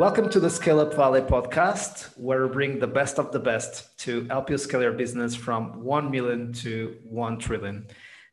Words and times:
Welcome 0.00 0.30
to 0.30 0.40
the 0.40 0.48
Scale 0.48 0.80
Up 0.80 0.94
Valley 0.94 1.20
podcast, 1.20 2.18
where 2.18 2.46
we 2.46 2.52
bring 2.54 2.78
the 2.78 2.86
best 2.86 3.18
of 3.18 3.32
the 3.32 3.38
best 3.38 3.98
to 3.98 4.24
help 4.30 4.48
you 4.48 4.56
scale 4.56 4.80
your 4.80 4.94
business 4.94 5.34
from 5.34 5.84
1 5.84 6.10
million 6.10 6.54
to 6.54 6.96
1 7.04 7.38
trillion. 7.38 7.86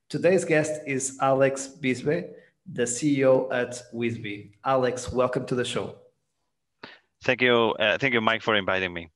Today's 0.07 0.45
guest 0.45 0.79
is 0.87 1.17
Alex 1.19 1.67
Bisbe, 1.81 2.29
the 2.71 2.83
CEO 2.83 3.51
at 3.51 3.83
Whisbi. 3.93 4.51
Alex, 4.63 5.11
welcome 5.11 5.45
to 5.45 5.55
the 5.55 5.65
show. 5.65 5.97
Thank 7.25 7.41
you. 7.41 7.75
Uh, 7.77 7.97
thank 7.97 8.13
you, 8.13 8.21
Mike, 8.21 8.43
for 8.43 8.55
inviting 8.55 8.93
me. 8.93 9.09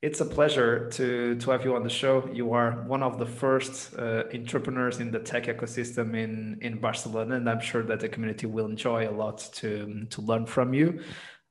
It's 0.00 0.22
a 0.22 0.24
pleasure 0.24 0.88
to, 0.92 1.34
to 1.34 1.50
have 1.50 1.62
you 1.62 1.76
on 1.76 1.82
the 1.82 1.90
show. 1.90 2.26
You 2.32 2.54
are 2.54 2.84
one 2.86 3.02
of 3.02 3.18
the 3.18 3.26
first 3.26 3.94
uh, 3.98 4.22
entrepreneurs 4.32 4.98
in 4.98 5.10
the 5.10 5.18
tech 5.18 5.44
ecosystem 5.44 6.16
in, 6.16 6.56
in 6.62 6.78
Barcelona, 6.78 7.34
and 7.34 7.50
I'm 7.50 7.60
sure 7.60 7.82
that 7.82 8.00
the 8.00 8.08
community 8.08 8.46
will 8.46 8.64
enjoy 8.64 9.06
a 9.06 9.12
lot 9.12 9.46
to, 9.56 10.06
to 10.08 10.22
learn 10.22 10.46
from 10.46 10.72
you 10.72 11.00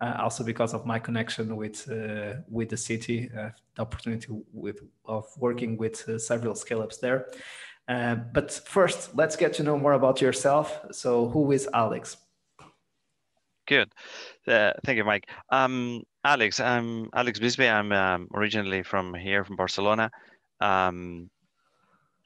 uh, 0.01 0.15
also 0.19 0.43
because 0.43 0.73
of 0.73 0.85
my 0.85 0.99
connection 0.99 1.55
with 1.55 1.89
uh, 1.89 2.35
with 2.47 2.69
the 2.69 2.77
city, 2.77 3.29
uh, 3.37 3.49
the 3.75 3.81
opportunity 3.81 4.27
with 4.53 4.79
of 5.05 5.25
working 5.37 5.77
with 5.77 6.07
uh, 6.07 6.17
several 6.17 6.55
scale 6.55 6.81
ups 6.81 6.97
there. 6.97 7.27
Uh, 7.87 8.15
but 8.15 8.51
first, 8.51 9.15
let's 9.15 9.35
get 9.35 9.53
to 9.53 9.63
know 9.63 9.77
more 9.77 9.93
about 9.93 10.21
yourself. 10.21 10.79
So, 10.91 11.27
who 11.29 11.51
is 11.51 11.67
Alex? 11.73 12.17
Good, 13.67 13.91
uh, 14.47 14.73
thank 14.85 14.97
you, 14.97 15.03
Mike. 15.03 15.29
Um, 15.49 16.03
Alex, 16.23 16.59
I'm 16.59 17.09
Alex 17.13 17.39
Bisbe. 17.39 17.69
I'm 17.69 17.91
um, 17.91 18.27
originally 18.33 18.83
from 18.83 19.13
here, 19.13 19.43
from 19.43 19.57
Barcelona. 19.57 20.11
Um, 20.61 21.29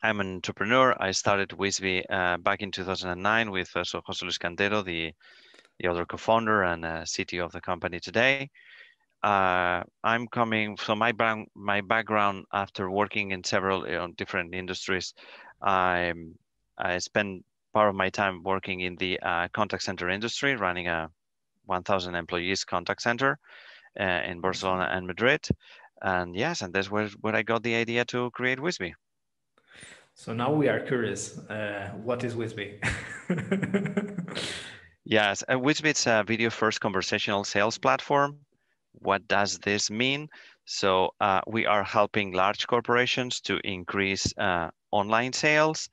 I'm 0.01 0.19
an 0.19 0.35
entrepreneur. 0.35 0.95
I 0.99 1.11
started 1.11 1.49
Whisbi 1.49 2.03
back 2.43 2.61
in 2.61 2.71
2009 2.71 3.51
with 3.51 3.69
Jose 3.73 4.25
Luis 4.25 4.37
Cantero, 4.37 4.83
the 4.83 5.13
the 5.79 5.87
other 5.87 6.05
co-founder 6.05 6.63
and 6.63 6.85
uh, 6.85 7.01
CTO 7.01 7.45
of 7.45 7.51
the 7.51 7.61
company 7.61 7.99
today. 7.99 8.49
Uh, 9.23 9.83
I'm 10.03 10.27
coming 10.27 10.75
from 10.75 10.99
my 10.99 11.13
my 11.55 11.81
background 11.81 12.45
after 12.51 12.91
working 12.91 13.31
in 13.31 13.43
several 13.43 13.87
you 13.87 13.93
know, 13.93 14.07
different 14.17 14.53
industries. 14.53 15.13
I 15.61 16.13
I 16.77 16.97
spent 16.99 17.45
part 17.73 17.89
of 17.89 17.95
my 17.95 18.09
time 18.09 18.43
working 18.43 18.81
in 18.81 18.95
the 18.97 19.19
uh, 19.21 19.47
contact 19.53 19.83
center 19.83 20.09
industry, 20.09 20.55
running 20.55 20.87
a 20.87 21.09
1,000 21.65 22.15
employees 22.15 22.63
contact 22.65 23.01
center 23.01 23.39
uh, 23.99 24.21
in 24.25 24.41
Barcelona 24.41 24.89
and 24.91 25.07
Madrid. 25.07 25.47
And 26.01 26.35
yes, 26.35 26.61
and 26.61 26.73
that's 26.73 26.91
where, 26.91 27.07
where 27.21 27.35
I 27.35 27.43
got 27.43 27.63
the 27.63 27.75
idea 27.75 28.05
to 28.05 28.29
create 28.31 28.59
Whisbi. 28.59 28.93
So 30.15 30.33
now 30.33 30.51
we 30.51 30.67
are 30.67 30.79
curious, 30.79 31.39
uh, 31.49 31.91
what 32.03 32.23
is 32.23 32.35
Whisbi? 32.35 32.79
Yes, 35.05 35.43
and 35.43 35.61
means 35.81 36.07
a 36.07 36.23
video 36.27 36.49
first 36.49 36.81
conversational 36.81 37.45
sales 37.45 37.77
platform. 37.77 38.45
What 38.91 39.27
does 39.29 39.57
this 39.59 39.89
mean? 39.89 40.27
So 40.65 41.11
uh, 41.21 41.39
we 41.47 41.65
are 41.65 41.83
helping 41.85 42.33
large 42.33 42.67
corporations 42.67 43.39
to 43.41 43.59
increase 43.63 44.33
uh, 44.37 44.71
online 44.91 45.31
sales 45.31 45.89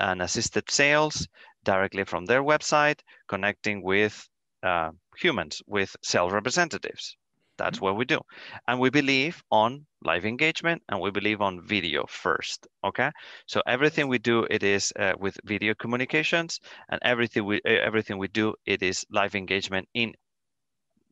and 0.00 0.20
assisted 0.22 0.68
sales 0.70 1.28
directly 1.64 2.04
from 2.04 2.24
their 2.24 2.42
website, 2.42 3.00
connecting 3.28 3.80
with 3.82 4.28
uh, 4.64 4.90
humans, 5.16 5.62
with 5.68 5.94
sales 6.02 6.32
representatives. 6.32 7.16
That's 7.58 7.80
what 7.80 7.96
we 7.96 8.04
do. 8.04 8.20
And 8.66 8.80
we 8.80 8.90
believe 8.90 9.42
on 9.50 9.86
live 10.04 10.24
engagement 10.24 10.82
and 10.88 11.00
we 11.00 11.10
believe 11.10 11.40
on 11.40 11.60
video 11.60 12.04
first, 12.08 12.66
okay? 12.84 13.10
So 13.46 13.62
everything 13.66 14.08
we 14.08 14.18
do, 14.18 14.46
it 14.50 14.62
is 14.62 14.92
uh, 14.98 15.12
with 15.18 15.36
video 15.44 15.74
communications 15.74 16.60
and 16.88 17.00
everything 17.02 17.44
we, 17.44 17.60
everything 17.64 18.18
we 18.18 18.28
do, 18.28 18.54
it 18.66 18.82
is 18.82 19.04
live 19.10 19.34
engagement 19.34 19.88
in 19.94 20.14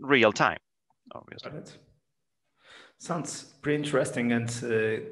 real 0.00 0.33
time, 0.33 0.58
obviously. 1.14 1.52
Sounds 2.98 3.45
pretty 3.62 3.77
interesting 3.83 4.33
and 4.33 4.51
uh, 4.64 5.02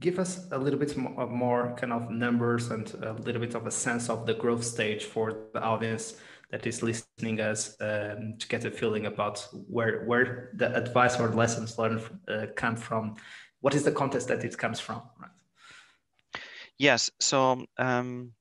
give 0.00 0.18
us 0.18 0.46
a 0.50 0.58
little 0.58 0.78
bit 0.78 0.96
more, 0.96 1.26
more 1.26 1.74
kind 1.76 1.92
of 1.92 2.10
numbers 2.10 2.70
and 2.70 2.92
a 3.02 3.12
little 3.12 3.40
bit 3.40 3.54
of 3.54 3.66
a 3.66 3.70
sense 3.70 4.10
of 4.10 4.26
the 4.26 4.34
growth 4.34 4.64
stage 4.64 5.04
for 5.04 5.36
the 5.52 5.62
audience 5.62 6.16
that 6.54 6.68
is 6.68 6.84
listening 6.84 7.40
us 7.40 7.76
um, 7.80 8.34
to 8.38 8.46
get 8.46 8.64
a 8.64 8.70
feeling 8.70 9.06
about 9.06 9.44
where 9.68 10.04
where 10.04 10.50
the 10.54 10.72
advice 10.76 11.18
or 11.18 11.28
lessons 11.34 11.78
learned 11.78 12.00
uh, 12.28 12.46
come 12.54 12.76
from. 12.76 13.16
What 13.60 13.74
is 13.74 13.82
the 13.82 13.90
context 13.90 14.28
that 14.28 14.44
it 14.44 14.56
comes 14.56 14.78
from? 14.78 15.02
Right. 15.20 16.42
Yes. 16.78 17.10
So 17.18 17.64
um, 17.76 18.34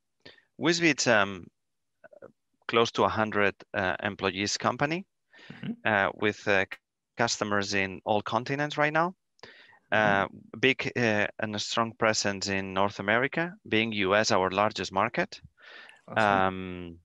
Whisbi, 0.61 0.89
it's 0.91 1.07
um, 1.07 1.47
close 2.67 2.91
to 2.91 3.01
100 3.01 3.55
uh, 3.73 3.95
employees 4.03 4.57
company 4.57 5.05
mm-hmm. 5.51 5.71
uh, 5.83 6.09
with 6.13 6.47
uh, 6.47 6.65
customers 7.17 7.73
in 7.73 7.99
all 8.05 8.21
continents 8.21 8.77
right 8.77 8.93
now. 8.93 9.15
Uh, 9.91 10.25
mm-hmm. 10.25 10.59
big 10.59 10.91
uh, 10.95 11.27
and 11.39 11.55
a 11.55 11.59
strong 11.59 11.93
presence 11.97 12.47
in 12.47 12.75
North 12.75 12.99
America, 12.99 13.53
being 13.67 13.91
US 13.91 14.31
our 14.31 14.51
largest 14.51 14.91
market. 14.91 15.41
Awesome. 16.07 16.39
Um, 16.39 16.99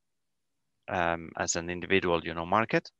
um, 0.88 1.30
as 1.38 1.56
an 1.56 1.70
individual, 1.70 2.24
you 2.24 2.34
know, 2.34 2.46
market. 2.46 2.90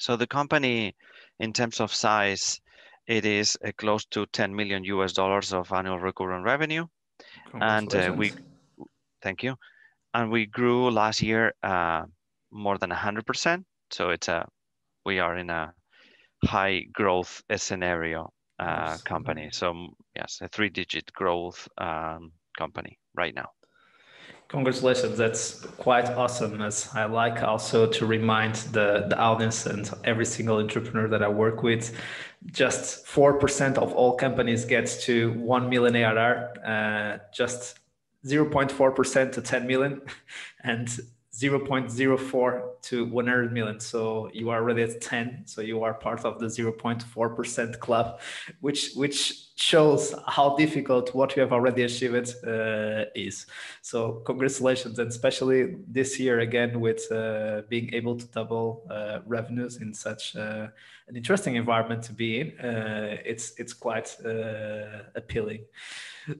So 0.00 0.16
the 0.16 0.26
company, 0.26 0.96
in 1.38 1.52
terms 1.52 1.78
of 1.80 1.94
size, 1.94 2.60
it 3.06 3.24
is 3.24 3.56
uh, 3.64 3.70
close 3.78 4.04
to 4.06 4.26
10 4.26 4.56
million 4.56 4.82
US 4.84 5.12
dollars 5.12 5.52
of 5.52 5.72
annual 5.72 6.00
recurring 6.00 6.42
revenue, 6.42 6.88
and 7.60 7.94
uh, 7.94 8.12
we, 8.16 8.34
thank 9.22 9.42
you, 9.42 9.56
and 10.14 10.30
we 10.30 10.46
grew 10.46 10.90
last 10.90 11.22
year 11.22 11.54
uh, 11.62 12.04
more 12.50 12.78
than 12.78 12.90
100 12.90 13.26
percent. 13.26 13.66
So 13.90 14.10
it's 14.10 14.28
a, 14.28 14.48
we 15.04 15.18
are 15.20 15.36
in 15.36 15.50
a 15.50 15.74
high 16.44 16.82
growth 16.92 17.42
scenario 17.56 18.32
uh, 18.58 18.98
company. 19.04 19.50
So 19.52 19.88
yes, 20.16 20.40
a 20.42 20.48
three-digit 20.48 21.12
growth 21.12 21.68
um, 21.78 22.32
company 22.58 22.98
right 23.14 23.34
now. 23.34 23.50
Congratulations, 24.50 25.16
that's 25.16 25.60
quite 25.78 26.06
awesome. 26.06 26.60
As 26.60 26.88
I 26.92 27.04
like 27.04 27.40
also 27.40 27.86
to 27.86 28.04
remind 28.04 28.56
the, 28.72 29.06
the 29.08 29.16
audience 29.16 29.66
and 29.66 29.88
every 30.02 30.26
single 30.26 30.58
entrepreneur 30.58 31.06
that 31.06 31.22
I 31.22 31.28
work 31.28 31.62
with, 31.62 31.96
just 32.46 33.06
4% 33.06 33.78
of 33.78 33.92
all 33.92 34.16
companies 34.16 34.64
get 34.64 34.88
to 35.02 35.32
1 35.34 35.68
million 35.68 35.94
ARR, 35.94 36.52
uh, 36.66 37.18
just 37.32 37.78
0.4% 38.26 39.32
to 39.32 39.40
10 39.40 39.66
million. 39.68 40.02
And 40.64 40.88
0.04 41.32 42.82
to 42.82 43.04
100 43.04 43.52
million. 43.52 43.78
So 43.78 44.30
you 44.32 44.50
are 44.50 44.60
already 44.60 44.82
at 44.82 45.00
10. 45.00 45.42
So 45.46 45.60
you 45.60 45.82
are 45.84 45.94
part 45.94 46.24
of 46.24 46.40
the 46.40 46.46
0.4% 46.46 47.78
club, 47.78 48.20
which 48.60 48.92
which 48.94 49.46
shows 49.54 50.14
how 50.26 50.56
difficult 50.56 51.14
what 51.14 51.36
you 51.36 51.42
have 51.42 51.52
already 51.52 51.82
achieved 51.82 52.34
uh, 52.44 53.04
is. 53.14 53.46
So 53.82 54.22
congratulations, 54.24 54.98
and 54.98 55.08
especially 55.08 55.76
this 55.86 56.18
year 56.18 56.40
again 56.40 56.80
with 56.80 57.10
uh, 57.12 57.62
being 57.68 57.94
able 57.94 58.16
to 58.16 58.26
double 58.26 58.82
uh, 58.90 59.18
revenues 59.26 59.76
in 59.76 59.94
such 59.94 60.34
uh, 60.34 60.68
an 61.08 61.16
interesting 61.16 61.56
environment 61.56 62.02
to 62.04 62.12
be 62.12 62.40
in. 62.40 62.58
Uh, 62.58 63.18
it's 63.24 63.52
it's 63.58 63.74
quite 63.74 64.16
uh, 64.24 65.04
appealing. 65.14 65.60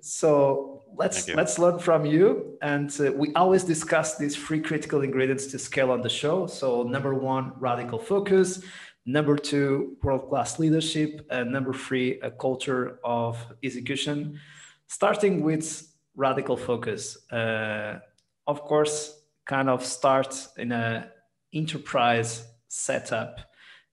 So 0.00 0.82
let's 0.96 1.28
let's 1.28 1.58
learn 1.58 1.78
from 1.78 2.04
you. 2.06 2.58
And 2.62 2.90
uh, 3.00 3.12
we 3.12 3.32
always 3.34 3.64
discuss 3.64 4.16
these 4.16 4.36
three 4.36 4.60
critical 4.60 5.02
ingredients 5.02 5.46
to 5.48 5.58
scale 5.58 5.90
on 5.90 6.02
the 6.02 6.08
show. 6.08 6.46
So 6.46 6.82
number 6.82 7.14
one, 7.14 7.52
radical 7.58 7.98
focus. 7.98 8.62
Number 9.06 9.36
two, 9.36 9.96
world-class 10.02 10.58
leadership. 10.58 11.26
And 11.30 11.50
number 11.52 11.72
three, 11.72 12.20
a 12.20 12.30
culture 12.30 13.00
of 13.02 13.38
execution. 13.62 14.38
Starting 14.86 15.42
with 15.42 15.90
radical 16.14 16.56
focus. 16.56 17.16
Uh, 17.32 18.00
of 18.46 18.62
course, 18.62 19.22
kind 19.46 19.68
of 19.68 19.84
start 19.84 20.48
in 20.58 20.72
a 20.72 21.10
enterprise 21.52 22.44
setup. 22.68 23.40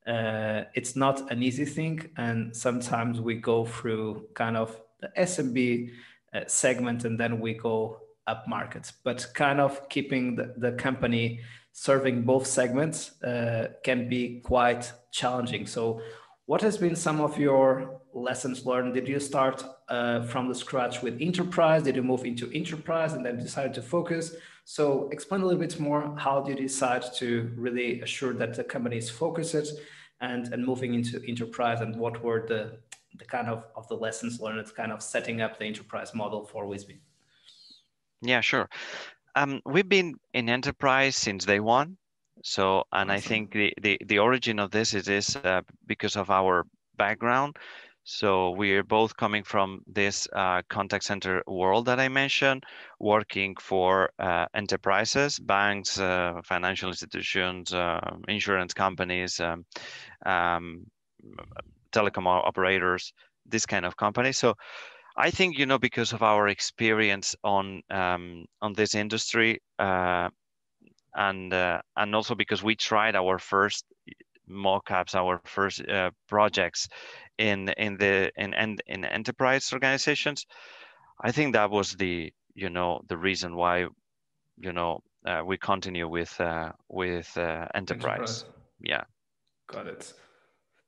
Uh, 0.05 0.63
it's 0.73 0.95
not 0.95 1.31
an 1.31 1.43
easy 1.43 1.65
thing, 1.65 2.09
and 2.17 2.55
sometimes 2.55 3.19
we 3.19 3.35
go 3.35 3.65
through 3.65 4.25
kind 4.33 4.55
of 4.55 4.79
the 4.99 5.09
SMB 5.17 5.91
uh, 6.33 6.41
segment 6.47 7.05
and 7.05 7.19
then 7.19 7.39
we 7.39 7.53
go 7.53 8.01
up 8.27 8.47
market. 8.47 8.91
But 9.03 9.25
kind 9.33 9.59
of 9.59 9.87
keeping 9.89 10.35
the, 10.35 10.53
the 10.57 10.73
company 10.73 11.39
serving 11.71 12.23
both 12.23 12.47
segments 12.47 13.21
uh, 13.23 13.69
can 13.83 14.09
be 14.09 14.41
quite 14.41 14.91
challenging. 15.11 15.65
So, 15.65 16.01
what 16.45 16.61
has 16.61 16.77
been 16.77 16.95
some 16.95 17.19
of 17.19 17.37
your 17.37 18.01
lessons 18.13 18.65
learned? 18.65 18.93
Did 18.93 19.07
you 19.07 19.19
start 19.19 19.65
uh, 19.89 20.23
from 20.23 20.47
the 20.47 20.55
scratch 20.55 21.01
with 21.01 21.21
enterprise? 21.21 21.83
Did 21.83 21.97
you 21.97 22.03
move 22.03 22.23
into 22.23 22.49
enterprise 22.51 23.13
and 23.13 23.25
then 23.25 23.37
decided 23.37 23.73
to 23.75 23.81
focus? 23.81 24.35
So, 24.65 25.09
explain 25.11 25.41
a 25.41 25.45
little 25.45 25.59
bit 25.59 25.79
more. 25.79 26.15
How 26.17 26.41
did 26.41 26.57
you 26.57 26.67
decide 26.67 27.03
to 27.17 27.51
really 27.55 28.01
assure 28.01 28.33
that 28.33 28.55
the 28.55 28.63
company 28.63 28.97
is 28.97 29.09
focused 29.09 29.79
and, 30.19 30.47
and 30.51 30.65
moving 30.65 30.93
into 30.93 31.21
enterprise? 31.27 31.81
And 31.81 31.95
what 31.95 32.23
were 32.23 32.45
the 32.47 32.79
the 33.15 33.25
kind 33.25 33.47
of 33.47 33.63
of 33.75 33.87
the 33.87 33.95
lessons 33.95 34.39
learned 34.39 34.59
it's 34.59 34.71
kind 34.71 34.91
of 34.91 35.01
setting 35.01 35.41
up 35.41 35.57
the 35.57 35.65
enterprise 35.65 36.13
model 36.13 36.45
for 36.45 36.65
Whisbi. 36.65 36.99
Yeah, 38.21 38.41
sure. 38.41 38.69
Um, 39.35 39.61
we've 39.65 39.87
been 39.87 40.15
in 40.33 40.49
enterprise 40.49 41.15
since 41.15 41.45
day 41.45 41.59
one. 41.59 41.97
So, 42.43 42.83
and. 42.91 43.11
I 43.11 43.19
think 43.19 43.51
the, 43.51 43.73
the, 43.81 43.97
the 44.05 44.19
origin 44.19 44.59
of 44.59 44.71
this 44.71 44.93
is, 44.93 45.07
is 45.07 45.35
uh, 45.37 45.61
because 45.85 46.15
of 46.15 46.29
our 46.29 46.65
background. 46.97 47.57
So 48.03 48.51
we 48.51 48.71
are 48.71 48.83
both 48.83 49.17
coming 49.17 49.43
from 49.43 49.81
this 49.85 50.27
uh, 50.33 50.61
contact 50.69 51.03
center 51.03 51.43
world 51.45 51.85
that 51.87 51.99
I 51.99 52.07
mentioned, 52.07 52.63
working 52.99 53.53
for 53.59 54.09
uh, 54.17 54.45
enterprises, 54.53 55.39
banks, 55.39 55.99
uh, 55.99 56.39
financial 56.45 56.89
institutions, 56.89 57.73
uh, 57.73 57.99
insurance 58.29 58.73
companies, 58.73 59.41
um, 59.41 59.65
um, 60.25 60.85
telecom 61.91 62.27
operators, 62.27 63.13
this 63.45 63.65
kind 63.65 63.85
of 63.85 63.95
companies. 63.97 64.37
So 64.37 64.55
I 65.17 65.31
think 65.31 65.57
you 65.57 65.65
know 65.65 65.79
because 65.79 66.13
of 66.13 66.21
our 66.21 66.47
experience 66.47 67.35
on 67.43 67.81
um, 67.89 68.45
on 68.61 68.73
this 68.73 68.93
industry, 68.95 69.61
uh, 69.79 70.29
and 71.15 71.53
uh, 71.53 71.81
and 71.95 72.15
also 72.15 72.35
because 72.35 72.63
we 72.63 72.75
tried 72.75 73.15
our 73.15 73.39
first 73.39 73.85
mockups, 74.49 75.15
our 75.15 75.41
first 75.45 75.81
uh, 75.87 76.11
projects 76.27 76.87
in 77.37 77.69
in 77.69 77.97
the 77.97 78.31
in, 78.37 78.53
in 78.53 78.77
in 78.85 79.05
enterprise 79.05 79.73
organizations. 79.73 80.45
I 81.21 81.31
think 81.31 81.53
that 81.53 81.71
was 81.71 81.93
the 81.93 82.31
you 82.53 82.69
know 82.69 83.01
the 83.07 83.17
reason 83.17 83.55
why 83.55 83.87
you 84.57 84.71
know 84.71 85.01
uh, 85.25 85.41
we 85.45 85.57
continue 85.57 86.07
with 86.07 86.39
uh, 86.39 86.71
with 86.89 87.35
uh, 87.37 87.67
enterprise. 87.73 88.43
enterprise. 88.43 88.45
Yeah, 88.79 89.03
got 89.67 89.87
it. 89.87 90.13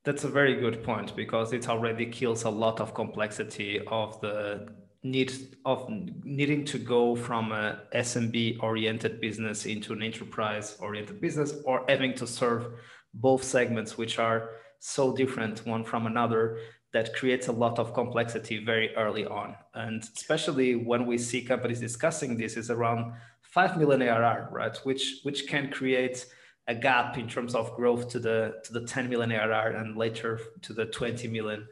That's 0.05 0.23
a 0.23 0.29
very 0.29 0.55
good 0.55 0.83
point 0.83 1.15
because 1.15 1.51
it 1.53 1.67
already 1.67 2.05
kills 2.05 2.43
a 2.43 2.49
lot 2.49 2.79
of 2.79 2.93
complexity 2.93 3.81
of 3.87 4.19
the 4.21 4.69
need 5.03 5.31
of 5.65 5.89
needing 6.23 6.65
to 6.65 6.77
go 6.77 7.15
from 7.15 7.51
a 7.51 7.81
SMB 7.95 8.61
oriented 8.61 9.21
business 9.21 9.65
into 9.65 9.93
an 9.93 10.03
enterprise 10.03 10.77
oriented 10.79 11.21
business 11.21 11.53
or 11.65 11.85
having 11.87 12.13
to 12.15 12.27
serve 12.27 12.67
both 13.13 13.43
segments 13.43 13.97
which 13.97 14.19
are 14.19 14.49
so 14.79 15.15
different 15.15 15.65
one 15.65 15.83
from 15.83 16.05
another 16.05 16.59
that 16.91 17.13
creates 17.13 17.47
a 17.47 17.51
lot 17.51 17.77
of 17.77 17.93
complexity 17.93 18.63
very 18.63 18.95
early 18.95 19.25
on. 19.25 19.55
And 19.73 20.01
especially 20.15 20.75
when 20.75 21.05
we 21.05 21.17
see 21.17 21.43
companies 21.43 21.79
discussing 21.79 22.37
this 22.37 22.57
is 22.57 22.69
around 22.69 23.13
5 23.41 23.77
million 23.77 24.01
ARR 24.01 24.49
right? 24.51 24.75
Which 24.83 25.19
which 25.23 25.47
can 25.47 25.71
create 25.71 26.25
a 26.69 26.75
gap 26.75 27.17
in 27.17 27.27
terms 27.27 27.55
of 27.55 27.75
growth 27.75 28.07
to 28.09 28.19
the 28.19 28.61
to 28.63 28.71
the 28.71 28.85
10 28.85 29.09
million 29.09 29.31
ARR 29.31 29.71
and 29.71 29.97
later 29.97 30.39
to 30.61 30.73
the 30.73 30.85
20 30.85 31.27
million 31.27 31.67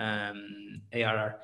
um, 0.00 0.82
ARR. 0.92 1.40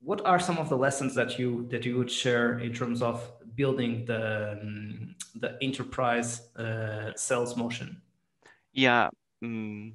What 0.00 0.24
are 0.24 0.40
some 0.40 0.58
of 0.58 0.68
the 0.68 0.76
lessons 0.76 1.14
that 1.14 1.38
you 1.38 1.68
that 1.70 1.84
you 1.84 1.96
would 1.98 2.10
share 2.10 2.58
in 2.58 2.72
terms 2.72 3.02
of 3.02 3.30
building 3.54 4.06
the 4.06 4.52
um, 4.52 5.14
the 5.34 5.58
enterprise 5.60 6.48
uh, 6.56 7.12
sales 7.14 7.56
motion? 7.56 8.00
Yeah, 8.72 9.10
um, 9.42 9.94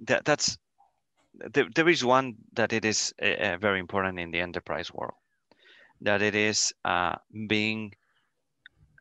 that, 0.00 0.24
that's 0.24 0.58
there, 1.52 1.68
there 1.74 1.88
is 1.88 2.04
one 2.04 2.36
that 2.54 2.72
it 2.72 2.84
is 2.84 3.14
uh, 3.22 3.56
very 3.60 3.78
important 3.78 4.18
in 4.18 4.30
the 4.32 4.40
enterprise 4.40 4.92
world 4.92 5.14
that 6.00 6.22
it 6.22 6.34
is 6.34 6.72
uh, 6.84 7.14
being 7.48 7.92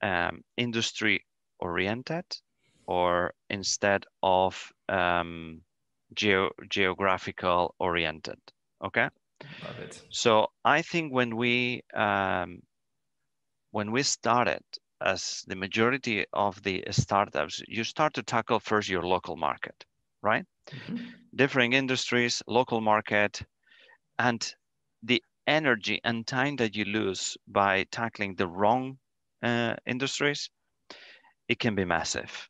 um, 0.01 0.43
industry 0.57 1.25
oriented 1.59 2.25
or 2.89 3.31
instead 3.51 4.03
of 4.23 4.73
um, 4.89 5.61
geo 6.15 6.49
geographical 6.69 7.75
oriented. 7.79 8.39
Okay. 8.83 9.07
Love 9.63 9.79
it. 9.79 10.01
So 10.09 10.47
I 10.65 10.81
think 10.81 11.13
when 11.13 11.35
we 11.35 11.83
um, 11.93 12.63
when 13.71 13.91
we 13.91 14.01
started 14.01 14.63
as 15.01 15.43
the 15.47 15.55
majority 15.55 16.25
of 16.33 16.61
the 16.63 16.83
startups, 16.89 17.61
you 17.67 17.83
start 17.83 18.13
to 18.15 18.23
tackle 18.23 18.59
first 18.59 18.89
your 18.89 19.03
local 19.03 19.35
market, 19.35 19.85
right? 20.23 20.45
Mm-hmm. 20.71 20.97
Differing 21.35 21.73
industries, 21.73 22.41
local 22.47 22.81
market, 22.81 23.43
and 24.17 24.55
the 25.03 25.23
energy 25.45 26.01
and 26.03 26.25
time 26.25 26.55
that 26.55 26.75
you 26.75 26.85
lose 26.85 27.37
by 27.47 27.85
tackling 27.91 28.35
the 28.35 28.47
wrong 28.47 28.97
uh, 29.43 29.75
industries, 29.85 30.49
it 31.47 31.59
can 31.59 31.75
be 31.75 31.85
massive, 31.85 32.48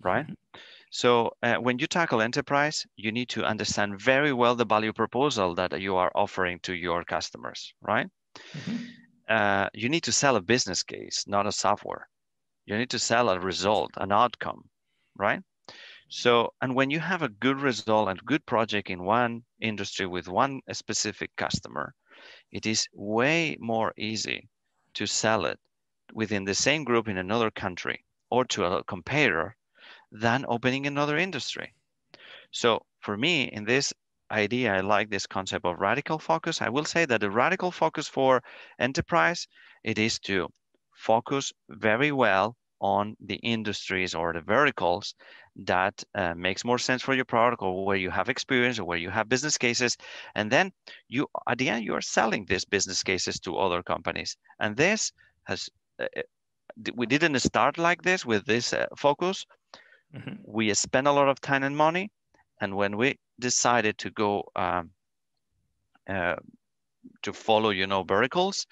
right? 0.00 0.24
Mm-hmm. 0.24 0.60
So 0.90 1.32
uh, 1.42 1.56
when 1.56 1.78
you 1.78 1.86
tackle 1.86 2.20
enterprise, 2.20 2.84
you 2.96 3.12
need 3.12 3.28
to 3.30 3.44
understand 3.44 4.00
very 4.00 4.32
well 4.32 4.56
the 4.56 4.64
value 4.64 4.92
proposal 4.92 5.54
that 5.54 5.80
you 5.80 5.96
are 5.96 6.10
offering 6.14 6.58
to 6.64 6.74
your 6.74 7.04
customers, 7.04 7.72
right? 7.80 8.08
Mm-hmm. 8.52 8.76
Uh, 9.28 9.68
you 9.72 9.88
need 9.88 10.02
to 10.02 10.12
sell 10.12 10.34
a 10.34 10.42
business 10.42 10.82
case, 10.82 11.24
not 11.28 11.46
a 11.46 11.52
software. 11.52 12.08
You 12.66 12.76
need 12.76 12.90
to 12.90 12.98
sell 12.98 13.30
a 13.30 13.38
result, 13.38 13.92
an 13.96 14.10
outcome, 14.10 14.68
right? 15.16 15.40
So, 16.08 16.52
and 16.60 16.74
when 16.74 16.90
you 16.90 16.98
have 16.98 17.22
a 17.22 17.28
good 17.28 17.60
result 17.60 18.08
and 18.08 18.24
good 18.24 18.44
project 18.44 18.90
in 18.90 19.04
one 19.04 19.44
industry 19.60 20.06
with 20.06 20.26
one 20.26 20.60
specific 20.72 21.30
customer, 21.36 21.94
it 22.50 22.66
is 22.66 22.88
way 22.92 23.56
more 23.60 23.94
easy 23.96 24.48
to 24.94 25.06
sell 25.06 25.46
it 25.46 25.60
within 26.12 26.44
the 26.44 26.54
same 26.54 26.82
group 26.82 27.06
in 27.06 27.16
another 27.16 27.52
country 27.52 28.04
or 28.28 28.44
to 28.46 28.64
a 28.64 28.82
competitor 28.84 29.56
than 30.12 30.44
opening 30.48 30.86
another 30.86 31.16
industry. 31.16 31.72
So 32.50 32.84
for 33.00 33.16
me, 33.16 33.44
in 33.44 33.64
this 33.64 33.92
idea, 34.30 34.74
I 34.74 34.80
like 34.80 35.10
this 35.10 35.26
concept 35.26 35.64
of 35.64 35.80
radical 35.80 36.18
focus. 36.18 36.62
I 36.62 36.68
will 36.68 36.84
say 36.84 37.04
that 37.04 37.20
the 37.20 37.30
radical 37.30 37.70
focus 37.70 38.08
for 38.08 38.42
enterprise, 38.78 39.46
it 39.84 39.98
is 39.98 40.18
to 40.20 40.48
focus 40.94 41.52
very 41.68 42.12
well 42.12 42.56
on 42.80 43.16
the 43.20 43.36
industries 43.36 44.14
or 44.14 44.32
the 44.32 44.40
verticals 44.40 45.14
that 45.54 46.02
uh, 46.14 46.34
makes 46.34 46.64
more 46.64 46.78
sense 46.78 47.02
for 47.02 47.14
your 47.14 47.24
product 47.24 47.62
or 47.62 47.84
where 47.84 47.96
you 47.96 48.10
have 48.10 48.28
experience 48.28 48.78
or 48.78 48.84
where 48.84 48.98
you 48.98 49.10
have 49.10 49.28
business 49.28 49.58
cases 49.58 49.96
and 50.34 50.50
then 50.50 50.72
you 51.08 51.26
at 51.46 51.58
the 51.58 51.68
end 51.68 51.84
you 51.84 51.94
are 51.94 52.00
selling 52.00 52.46
these 52.46 52.64
business 52.64 53.02
cases 53.02 53.38
to 53.38 53.58
other 53.58 53.82
companies 53.82 54.36
and 54.60 54.76
this 54.76 55.12
has 55.44 55.68
uh, 56.00 56.06
uh 56.16 56.22
we 56.94 57.04
didn't 57.04 57.38
start 57.40 57.76
like 57.78 58.00
this 58.02 58.24
with 58.24 58.46
this 58.46 58.72
uh, 58.72 58.86
focus 58.96 59.44
Mm-hmm. 60.16 60.34
We 60.44 60.72
spent 60.74 61.06
a 61.06 61.12
lot 61.12 61.28
of 61.28 61.40
time 61.40 61.62
and 61.62 61.76
money, 61.76 62.10
and 62.60 62.74
when 62.76 62.96
we 62.96 63.18
decided 63.38 63.98
to 63.98 64.10
go 64.10 64.44
um, 64.56 64.90
uh, 66.08 66.36
to 67.22 67.32
follow, 67.32 67.70
you 67.70 67.86
know, 67.86 68.02
verticals, 68.02 68.66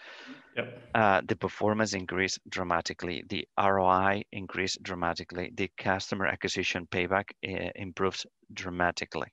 yep. 0.57 0.83
uh, 0.95 1.23
the 1.27 1.37
performance 1.37 1.95
increased 1.95 2.41
dramatically, 2.49 3.25
the 3.29 3.47
ROI 3.59 4.23
increased 4.33 4.83
dramatically, 4.83 5.53
the 5.55 5.71
customer 5.79 6.27
acquisition 6.27 6.87
payback 6.91 7.25
uh, 7.47 7.71
improves 7.77 8.27
dramatically. 8.53 9.29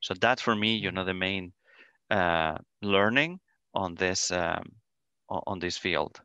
So 0.00 0.14
that 0.20 0.40
for 0.40 0.54
me, 0.54 0.76
you 0.76 0.90
know, 0.90 1.04
the 1.04 1.14
main 1.14 1.52
uh, 2.10 2.56
learning 2.82 3.40
on 3.74 3.94
this 3.94 4.30
um, 4.30 4.64
on 5.28 5.58
this 5.58 5.76
field. 5.76 6.20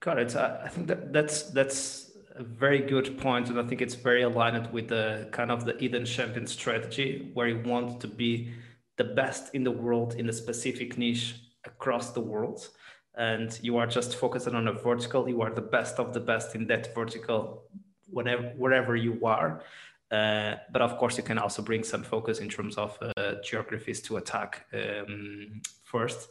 Got 0.00 0.18
it. 0.18 0.34
I 0.36 0.68
think 0.68 0.88
that 0.88 1.12
that's 1.12 1.50
that's 1.50 2.11
a 2.36 2.42
very 2.42 2.80
good 2.80 3.18
point, 3.18 3.48
and 3.48 3.58
I 3.58 3.64
think 3.64 3.80
it's 3.82 3.94
very 3.94 4.22
aligned 4.22 4.72
with 4.72 4.88
the 4.88 5.28
kind 5.32 5.50
of 5.50 5.64
the 5.64 5.74
hidden 5.78 6.04
champion 6.04 6.46
strategy, 6.46 7.30
where 7.34 7.48
you 7.48 7.62
want 7.64 8.00
to 8.00 8.08
be 8.08 8.52
the 8.96 9.04
best 9.04 9.54
in 9.54 9.64
the 9.64 9.70
world 9.70 10.14
in 10.14 10.28
a 10.28 10.32
specific 10.32 10.98
niche 10.98 11.34
across 11.64 12.12
the 12.12 12.20
world, 12.20 12.68
and 13.14 13.58
you 13.62 13.76
are 13.76 13.86
just 13.86 14.16
focusing 14.16 14.54
on 14.54 14.68
a 14.68 14.72
vertical. 14.72 15.28
You 15.28 15.42
are 15.42 15.50
the 15.50 15.62
best 15.62 15.98
of 15.98 16.12
the 16.12 16.20
best 16.20 16.54
in 16.54 16.66
that 16.68 16.94
vertical, 16.94 17.64
whatever 18.10 18.52
wherever 18.56 18.96
you 18.96 19.24
are. 19.24 19.62
Uh, 20.10 20.56
but 20.70 20.82
of 20.82 20.98
course, 20.98 21.16
you 21.16 21.22
can 21.22 21.38
also 21.38 21.62
bring 21.62 21.82
some 21.82 22.02
focus 22.02 22.38
in 22.40 22.48
terms 22.48 22.76
of 22.76 22.98
uh, 23.16 23.34
geographies 23.42 24.02
to 24.02 24.18
attack 24.18 24.66
um, 24.74 25.62
first. 25.84 26.28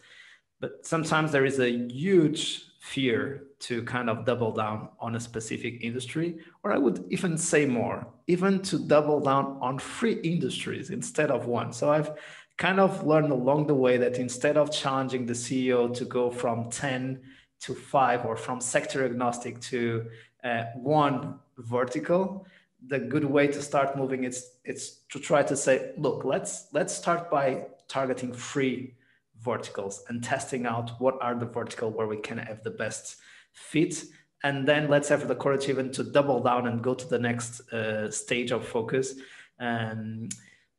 But 0.59 0.85
sometimes 0.85 1.31
there 1.31 1.45
is 1.45 1.59
a 1.59 1.69
huge 1.69 2.70
fear 2.81 3.43
to 3.59 3.83
kind 3.83 4.09
of 4.09 4.25
double 4.25 4.51
down 4.51 4.89
on 4.99 5.15
a 5.15 5.19
specific 5.19 5.77
industry, 5.81 6.39
or 6.63 6.73
I 6.73 6.79
would 6.79 7.05
even 7.11 7.37
say 7.37 7.67
more, 7.67 8.07
even 8.25 8.59
to 8.63 8.79
double 8.79 9.19
down 9.19 9.59
on 9.61 9.77
three 9.77 10.19
industries 10.21 10.89
instead 10.89 11.29
of 11.29 11.45
one. 11.45 11.71
So 11.73 11.91
I've 11.91 12.11
kind 12.57 12.79
of 12.79 13.05
learned 13.05 13.31
along 13.31 13.67
the 13.67 13.75
way 13.75 13.97
that 13.97 14.17
instead 14.17 14.57
of 14.57 14.71
challenging 14.71 15.27
the 15.27 15.33
CEO 15.33 15.93
to 15.93 16.05
go 16.05 16.31
from 16.31 16.71
10 16.71 17.21
to 17.61 17.75
five 17.75 18.25
or 18.25 18.35
from 18.35 18.59
sector 18.59 19.05
agnostic 19.05 19.61
to 19.61 20.07
uh, 20.43 20.63
one 20.73 21.35
vertical, 21.59 22.47
the 22.87 22.97
good 22.97 23.25
way 23.25 23.45
to 23.45 23.61
start 23.61 23.95
moving 23.95 24.23
is 24.23 24.53
it's 24.65 25.01
to 25.11 25.19
try 25.19 25.43
to 25.43 25.55
say, 25.55 25.91
look, 25.97 26.25
let's 26.25 26.65
let's 26.73 26.95
start 26.95 27.29
by 27.29 27.67
targeting 27.87 28.33
three 28.33 28.95
verticals 29.41 30.03
and 30.07 30.23
testing 30.23 30.65
out 30.65 30.91
what 30.99 31.17
are 31.21 31.35
the 31.35 31.45
vertical 31.45 31.89
where 31.89 32.07
we 32.07 32.17
can 32.17 32.37
have 32.37 32.63
the 32.63 32.71
best 32.71 33.17
fit 33.53 34.03
and 34.43 34.67
then 34.67 34.89
let's 34.89 35.09
have 35.09 35.27
the 35.27 35.35
courage 35.35 35.69
even 35.69 35.91
to 35.91 36.03
double 36.03 36.41
down 36.41 36.67
and 36.67 36.83
go 36.83 36.93
to 36.93 37.07
the 37.07 37.19
next 37.19 37.61
uh, 37.73 38.09
stage 38.09 38.51
of 38.51 38.67
focus 38.67 39.15
um, 39.59 40.29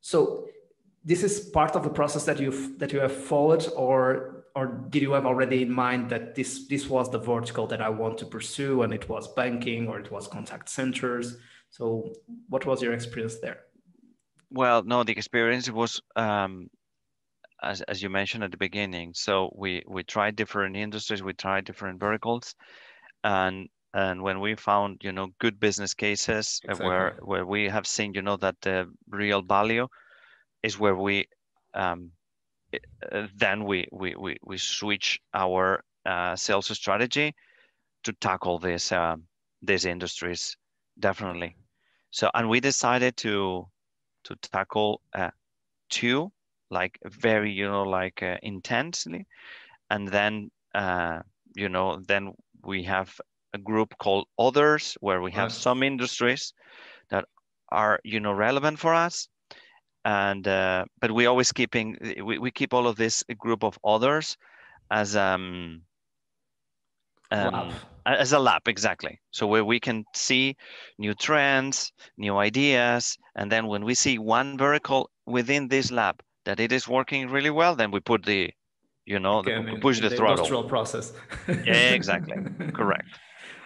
so 0.00 0.48
this 1.04 1.22
is 1.22 1.50
part 1.50 1.74
of 1.76 1.82
the 1.82 1.90
process 1.90 2.24
that 2.24 2.38
you've 2.38 2.78
that 2.78 2.92
you 2.92 3.00
have 3.00 3.12
followed 3.12 3.66
or 3.76 4.42
or 4.54 4.66
did 4.90 5.02
you 5.02 5.12
have 5.12 5.26
already 5.26 5.62
in 5.62 5.72
mind 5.72 6.10
that 6.10 6.34
this 6.34 6.66
this 6.68 6.88
was 6.88 7.10
the 7.10 7.18
vertical 7.18 7.66
that 7.68 7.80
I 7.80 7.88
want 7.88 8.18
to 8.18 8.26
pursue, 8.26 8.82
and 8.82 8.92
it 8.92 9.08
was 9.08 9.28
banking 9.28 9.88
or 9.88 9.98
it 9.98 10.10
was 10.10 10.28
contact 10.28 10.68
centers? 10.68 11.36
So, 11.70 12.12
what 12.48 12.66
was 12.66 12.82
your 12.82 12.92
experience 12.92 13.38
there? 13.38 13.60
Well, 14.50 14.82
no, 14.82 15.04
the 15.04 15.12
experience 15.12 15.70
was 15.70 16.02
um, 16.16 16.68
as 17.62 17.82
as 17.82 18.02
you 18.02 18.10
mentioned 18.10 18.44
at 18.44 18.50
the 18.50 18.56
beginning. 18.56 19.12
So 19.14 19.52
we 19.56 19.82
we 19.86 20.02
tried 20.02 20.36
different 20.36 20.76
industries, 20.76 21.22
we 21.22 21.34
tried 21.34 21.64
different 21.64 22.00
verticals, 22.00 22.54
and 23.24 23.68
and 23.94 24.22
when 24.22 24.40
we 24.40 24.54
found 24.54 25.00
you 25.02 25.12
know 25.12 25.28
good 25.38 25.60
business 25.60 25.94
cases 25.94 26.60
exactly. 26.64 26.86
where 26.86 27.18
where 27.22 27.46
we 27.46 27.68
have 27.68 27.86
seen 27.86 28.14
you 28.14 28.22
know 28.22 28.36
that 28.38 28.56
the 28.62 28.90
real 29.08 29.42
value 29.42 29.88
is 30.62 30.78
where 30.78 30.96
we 30.96 31.26
um, 31.74 32.12
uh, 33.10 33.26
then 33.36 33.64
we, 33.64 33.86
we, 33.92 34.14
we, 34.16 34.36
we 34.42 34.58
switch 34.58 35.20
our 35.34 35.84
uh, 36.06 36.34
sales 36.36 36.66
strategy 36.76 37.34
to 38.04 38.12
tackle 38.14 38.58
this, 38.58 38.92
uh, 38.92 39.16
these 39.60 39.84
industries, 39.84 40.56
definitely. 40.98 41.56
So, 42.10 42.30
and 42.34 42.48
we 42.48 42.60
decided 42.60 43.16
to, 43.18 43.66
to 44.24 44.36
tackle 44.36 45.00
uh, 45.14 45.30
two, 45.90 46.32
like 46.72 46.98
very, 47.04 47.52
you 47.52 47.68
know, 47.68 47.82
like 47.82 48.22
uh, 48.22 48.38
intensely. 48.42 49.26
And 49.90 50.08
then, 50.08 50.50
uh, 50.74 51.20
you 51.54 51.68
know, 51.68 52.00
then 52.08 52.32
we 52.64 52.82
have 52.84 53.20
a 53.52 53.58
group 53.58 53.94
called 53.98 54.26
others 54.38 54.96
where 55.00 55.20
we 55.20 55.30
have 55.32 55.52
some 55.52 55.82
industries 55.82 56.54
that 57.10 57.26
are, 57.70 58.00
you 58.04 58.20
know, 58.20 58.32
relevant 58.32 58.78
for 58.78 58.94
us. 58.94 59.28
And 60.04 60.48
uh, 60.48 60.86
but 61.00 61.12
we 61.12 61.26
always 61.26 61.52
keeping 61.52 61.96
we, 62.24 62.38
we 62.38 62.50
keep 62.50 62.74
all 62.74 62.88
of 62.88 62.96
this 62.96 63.22
group 63.38 63.62
of 63.62 63.78
others 63.84 64.36
as 64.90 65.14
um, 65.14 65.82
um 67.30 67.72
as 68.04 68.32
a 68.32 68.38
lab 68.38 68.66
exactly. 68.66 69.20
So 69.30 69.46
where 69.46 69.64
we 69.64 69.78
can 69.78 70.04
see 70.14 70.56
new 70.98 71.14
trends 71.14 71.92
new 72.16 72.36
ideas. 72.36 73.16
And 73.36 73.52
then 73.52 73.68
when 73.68 73.84
we 73.84 73.94
see 73.94 74.18
one 74.18 74.58
vertical 74.58 75.10
within 75.26 75.68
this 75.68 75.92
lab 75.92 76.20
that 76.44 76.60
it 76.60 76.72
is 76.72 76.88
working 76.88 77.28
really 77.28 77.50
well 77.50 77.74
then 77.74 77.90
we 77.90 78.00
put 78.00 78.24
the 78.24 78.50
you 79.06 79.18
know 79.18 79.38
okay, 79.38 79.52
the, 79.52 79.58
I 79.58 79.62
mean, 79.62 79.80
push 79.80 80.00
the, 80.00 80.08
the 80.08 80.16
throttle. 80.16 80.36
industrial 80.36 80.64
process. 80.64 81.12
Yeah 81.48 81.92
exactly. 81.92 82.36
Correct. 82.72 83.08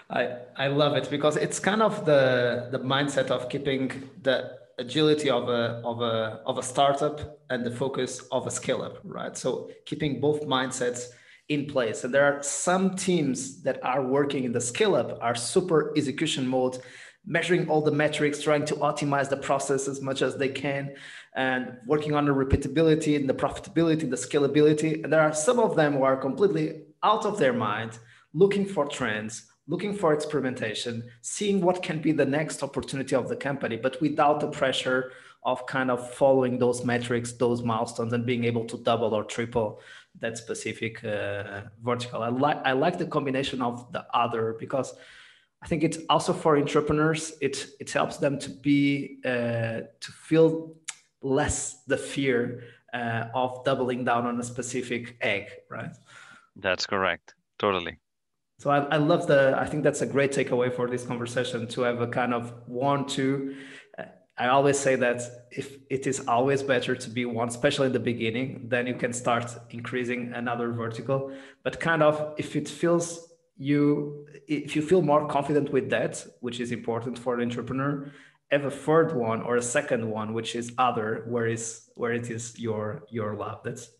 I, 0.08 0.38
I 0.56 0.68
love 0.68 0.96
it 0.96 1.10
because 1.10 1.36
it's 1.36 1.58
kind 1.58 1.82
of 1.82 2.04
the 2.04 2.68
the 2.70 2.78
mindset 2.78 3.30
of 3.30 3.48
keeping 3.48 4.08
the 4.22 4.52
agility 4.78 5.30
of 5.30 5.48
a 5.48 5.82
of 5.84 6.00
a 6.00 6.40
of 6.46 6.58
a 6.58 6.62
startup 6.62 7.40
and 7.50 7.64
the 7.64 7.70
focus 7.70 8.20
of 8.30 8.46
a 8.46 8.50
scale 8.50 8.82
up 8.82 8.98
right? 9.04 9.36
So 9.36 9.70
keeping 9.84 10.20
both 10.20 10.42
mindsets 10.42 11.08
in 11.48 11.66
place. 11.66 12.04
And 12.04 12.12
there 12.12 12.24
are 12.24 12.42
some 12.42 12.96
teams 12.96 13.62
that 13.62 13.82
are 13.84 14.02
working 14.02 14.44
in 14.44 14.52
the 14.52 14.60
scale 14.60 14.94
up 14.94 15.18
are 15.20 15.34
super 15.34 15.96
execution 15.96 16.46
mode 16.46 16.78
measuring 17.26 17.68
all 17.68 17.82
the 17.82 17.90
metrics 17.90 18.40
trying 18.40 18.64
to 18.64 18.74
optimize 18.76 19.28
the 19.28 19.36
process 19.36 19.88
as 19.88 20.00
much 20.00 20.22
as 20.22 20.36
they 20.36 20.48
can 20.48 20.94
and 21.34 21.76
working 21.86 22.14
on 22.14 22.24
the 22.24 22.32
repeatability 22.32 23.16
and 23.16 23.28
the 23.28 23.34
profitability 23.34 24.02
and 24.02 24.12
the 24.12 24.16
scalability 24.16 25.02
and 25.02 25.12
there 25.12 25.20
are 25.20 25.34
some 25.34 25.58
of 25.58 25.74
them 25.76 25.94
who 25.94 26.02
are 26.02 26.16
completely 26.16 26.82
out 27.02 27.26
of 27.26 27.38
their 27.38 27.52
mind 27.52 27.98
looking 28.32 28.64
for 28.64 28.86
trends 28.86 29.48
looking 29.68 29.94
for 29.94 30.12
experimentation, 30.12 31.02
seeing 31.22 31.60
what 31.60 31.82
can 31.82 32.00
be 32.00 32.12
the 32.12 32.24
next 32.24 32.62
opportunity 32.62 33.16
of 33.16 33.28
the 33.28 33.36
company, 33.36 33.76
but 33.76 34.00
without 34.00 34.40
the 34.40 34.48
pressure 34.48 35.12
of 35.44 35.64
kind 35.66 35.90
of 35.90 36.12
following 36.14 36.58
those 36.58 36.84
metrics, 36.84 37.32
those 37.32 37.62
milestones, 37.62 38.12
and 38.12 38.26
being 38.26 38.44
able 38.44 38.64
to 38.64 38.76
double 38.78 39.14
or 39.14 39.24
triple 39.24 39.80
that 40.20 40.36
specific 40.36 41.04
uh, 41.04 41.62
vertical. 41.82 42.22
I 42.22 42.28
like 42.28 42.58
I 42.64 42.72
like 42.72 42.98
the 42.98 43.06
combination 43.06 43.62
of 43.62 43.92
the 43.92 44.06
other 44.12 44.56
because 44.58 44.94
I 45.62 45.66
think 45.68 45.82
it's 45.82 45.98
also 46.08 46.32
for 46.32 46.56
entrepreneurs. 46.58 47.32
It 47.40 47.66
it 47.80 47.90
helps 47.90 48.18
them 48.18 48.38
to 48.38 48.50
be 48.50 49.18
uh, 49.24 49.80
to 50.00 50.12
feel 50.12 50.76
less 51.22 51.82
the 51.86 51.96
fear 51.96 52.62
uh, 52.94 53.28
of 53.34 53.64
doubling 53.64 54.04
down 54.04 54.26
on 54.26 54.38
a 54.40 54.42
specific 54.42 55.16
egg, 55.20 55.50
right? 55.70 55.90
That's 56.56 56.86
correct. 56.86 57.34
Totally. 57.58 57.98
So 58.58 58.70
I, 58.70 58.78
I 58.84 58.96
love 58.96 59.26
the, 59.26 59.54
I 59.58 59.66
think 59.66 59.82
that's 59.84 60.00
a 60.00 60.06
great 60.06 60.32
takeaway 60.32 60.72
for 60.72 60.88
this 60.88 61.04
conversation 61.04 61.66
to 61.68 61.82
have 61.82 62.00
a 62.00 62.06
kind 62.06 62.32
of 62.32 62.54
one, 62.66 63.06
two. 63.06 63.54
Uh, 63.98 64.04
I 64.38 64.48
always 64.48 64.78
say 64.78 64.96
that 64.96 65.22
if 65.50 65.78
it 65.90 66.06
is 66.06 66.26
always 66.26 66.62
better 66.62 66.94
to 66.94 67.10
be 67.10 67.26
one, 67.26 67.48
especially 67.48 67.88
in 67.88 67.92
the 67.92 68.00
beginning, 68.00 68.66
then 68.68 68.86
you 68.86 68.94
can 68.94 69.12
start 69.12 69.54
increasing 69.70 70.32
another 70.34 70.72
vertical. 70.72 71.32
But 71.64 71.80
kind 71.80 72.02
of 72.02 72.34
if 72.38 72.56
it 72.56 72.68
feels 72.68 73.28
you, 73.56 74.26
if 74.46 74.76
you 74.76 74.82
feel 74.82 75.02
more 75.02 75.26
confident 75.26 75.72
with 75.72 75.90
that, 75.90 76.24
which 76.40 76.60
is 76.60 76.72
important 76.72 77.18
for 77.18 77.34
an 77.34 77.42
entrepreneur, 77.42 78.12
have 78.50 78.64
a 78.64 78.70
third 78.70 79.14
one 79.14 79.42
or 79.42 79.56
a 79.56 79.62
second 79.62 80.08
one, 80.08 80.32
which 80.32 80.54
is 80.54 80.72
other, 80.78 81.24
where 81.26 81.46
is 81.46 81.90
where 81.94 82.12
it 82.12 82.30
is 82.30 82.58
your 82.58 83.02
your 83.10 83.34
love 83.34 83.60
That's 83.64 83.90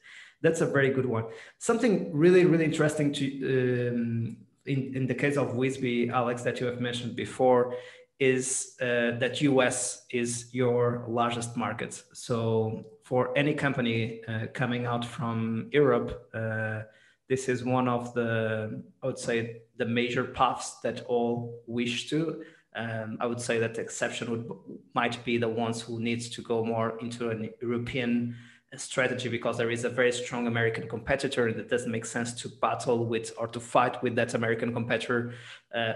that's 0.43 0.61
a 0.61 0.67
very 0.67 0.91
good 0.91 1.07
one. 1.07 1.25
Something 1.59 2.13
really 2.13 2.45
really 2.45 2.65
interesting 2.65 3.13
to 3.15 3.89
um, 3.89 4.37
in, 4.67 4.95
in 4.95 5.07
the 5.07 5.15
case 5.15 5.37
of 5.37 5.55
Whisbi, 5.55 6.11
Alex, 6.11 6.43
that 6.43 6.61
you 6.61 6.67
have 6.67 6.81
mentioned 6.81 7.17
before, 7.17 7.75
is 8.19 8.77
uh, 8.81 9.19
that 9.19 9.41
US 9.43 10.07
is 10.11 10.53
your 10.53 11.05
largest 11.09 11.57
market. 11.57 12.03
So 12.13 12.85
for 13.03 13.37
any 13.37 13.55
company 13.55 14.23
uh, 14.27 14.47
coming 14.53 14.87
out 14.87 15.05
from 15.05 15.69
Europe, 15.73 16.29
uh, 16.35 16.83
this 17.29 17.49
is 17.49 17.65
one 17.65 17.89
of 17.89 18.15
the, 18.15 18.83
I 19.03 19.07
would 19.07 19.19
say, 19.19 19.63
the 19.77 19.87
major 19.87 20.25
paths 20.25 20.81
that 20.83 21.05
all 21.07 21.63
wish 21.67 22.09
to. 22.11 22.43
Um, 22.75 23.17
I 23.21 23.27
would 23.27 23.41
say 23.41 23.59
that 23.59 23.75
the 23.75 23.81
exception 23.81 24.31
would 24.31 24.51
might 24.95 25.25
be 25.25 25.39
the 25.39 25.49
ones 25.49 25.81
who 25.81 25.99
needs 25.99 26.29
to 26.31 26.43
go 26.43 26.65
more 26.65 26.99
into 27.01 27.31
an 27.31 27.51
European 27.61 28.37
strategy 28.77 29.29
because 29.29 29.57
there 29.57 29.71
is 29.71 29.85
a 29.85 29.89
very 29.89 30.13
strong 30.13 30.47
American 30.47 30.89
competitor 30.89 31.49
it 31.49 31.71
doesn't 31.71 31.91
make 31.91 32.05
sense 32.05 32.35
to 32.35 32.49
battle 32.61 33.07
with 33.07 33.33
or 33.39 33.47
to 33.47 33.61
fight 33.61 34.03
with 34.03 34.15
that 34.17 34.35
American 34.35 34.73
competitor 34.73 35.33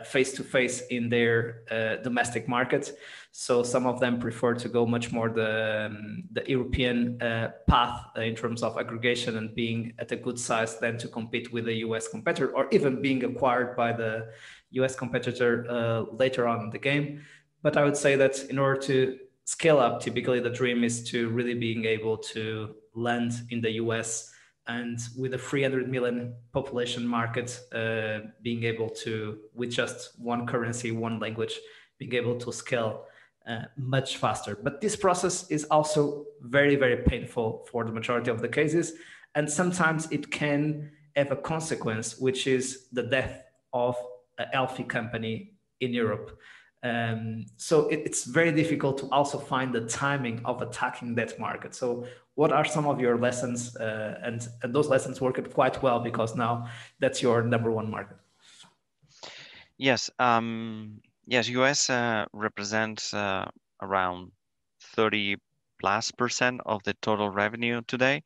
face 0.06 0.32
to 0.32 0.42
face 0.44 0.82
in 0.88 1.08
their 1.08 1.62
uh, 1.70 1.96
domestic 2.02 2.48
market. 2.48 2.96
So 3.32 3.62
some 3.62 3.86
of 3.86 4.00
them 4.00 4.18
prefer 4.18 4.54
to 4.54 4.68
go 4.68 4.84
much 4.84 5.12
more 5.12 5.28
the, 5.30 5.86
um, 5.86 6.24
the 6.32 6.42
European 6.48 7.20
uh, 7.22 7.52
path 7.68 8.06
in 8.16 8.34
terms 8.34 8.62
of 8.62 8.76
aggregation 8.76 9.36
and 9.36 9.54
being 9.54 9.92
at 9.98 10.10
a 10.10 10.16
good 10.16 10.38
size 10.38 10.78
than 10.78 10.98
to 10.98 11.08
compete 11.08 11.52
with 11.52 11.68
a 11.68 11.74
US 11.86 12.08
competitor 12.08 12.50
or 12.50 12.66
even 12.72 13.00
being 13.00 13.22
acquired 13.22 13.76
by 13.76 13.92
the 13.92 14.30
US 14.72 14.96
competitor 14.96 15.66
uh, 15.70 16.12
later 16.16 16.48
on 16.48 16.64
in 16.64 16.70
the 16.70 16.78
game. 16.78 17.22
But 17.62 17.76
I 17.76 17.84
would 17.84 17.96
say 17.96 18.16
that 18.16 18.44
in 18.50 18.58
order 18.58 18.80
to 18.82 19.18
scale 19.44 19.78
up, 19.78 20.00
typically 20.00 20.40
the 20.40 20.50
dream 20.50 20.82
is 20.82 21.04
to 21.10 21.28
really 21.28 21.54
being 21.54 21.84
able 21.84 22.16
to 22.34 22.74
land 22.94 23.32
in 23.50 23.60
the 23.60 23.72
US 23.72 24.32
and 24.66 24.98
with 25.16 25.34
a 25.34 25.38
300 25.38 25.88
million 25.88 26.34
population 26.52 27.06
market, 27.06 27.60
uh, 27.72 28.20
being 28.42 28.64
able 28.64 28.88
to, 28.88 29.38
with 29.54 29.70
just 29.70 30.18
one 30.18 30.46
currency, 30.46 30.90
one 30.92 31.18
language, 31.18 31.58
being 31.98 32.14
able 32.14 32.36
to 32.38 32.52
scale 32.52 33.06
uh, 33.50 33.64
much 33.76 34.16
faster. 34.18 34.56
But 34.62 34.80
this 34.80 34.94
process 34.96 35.50
is 35.50 35.64
also 35.64 36.26
very, 36.40 36.76
very 36.76 36.98
painful 36.98 37.66
for 37.70 37.84
the 37.84 37.90
majority 37.92 38.30
of 38.30 38.40
the 38.40 38.48
cases. 38.48 38.92
And 39.34 39.50
sometimes 39.50 40.10
it 40.12 40.30
can 40.30 40.92
have 41.16 41.32
a 41.32 41.36
consequence, 41.36 42.18
which 42.18 42.46
is 42.46 42.88
the 42.92 43.02
death 43.02 43.42
of 43.72 43.96
a 44.38 44.46
healthy 44.52 44.84
company 44.84 45.54
in 45.80 45.92
Europe. 45.92 46.38
Um, 46.82 47.46
so 47.56 47.88
it, 47.88 48.02
it's 48.06 48.24
very 48.24 48.52
difficult 48.52 48.98
to 48.98 49.06
also 49.10 49.38
find 49.38 49.74
the 49.74 49.82
timing 49.82 50.40
of 50.44 50.62
attacking 50.62 51.16
that 51.16 51.38
market. 51.38 51.74
So 51.74 52.06
what 52.36 52.52
are 52.52 52.64
some 52.64 52.86
of 52.86 53.00
your 53.00 53.18
lessons? 53.18 53.76
Uh, 53.76 54.18
and, 54.22 54.46
and 54.62 54.74
those 54.74 54.88
lessons 54.88 55.20
worked 55.20 55.52
quite 55.52 55.82
well 55.82 56.00
because 56.00 56.36
now 56.36 56.68
that's 57.00 57.20
your 57.20 57.42
number 57.42 57.70
one 57.70 57.90
market. 57.90 58.16
Yes, 59.76 60.10
um, 60.18 61.00
yes, 61.30 61.48
US 61.48 61.88
uh, 61.88 62.26
represents 62.32 63.14
uh, 63.14 63.48
around 63.80 64.32
30 64.96 65.36
plus 65.80 66.10
percent 66.10 66.60
of 66.66 66.82
the 66.82 66.94
total 67.00 67.30
revenue 67.30 67.80
today. 67.86 68.22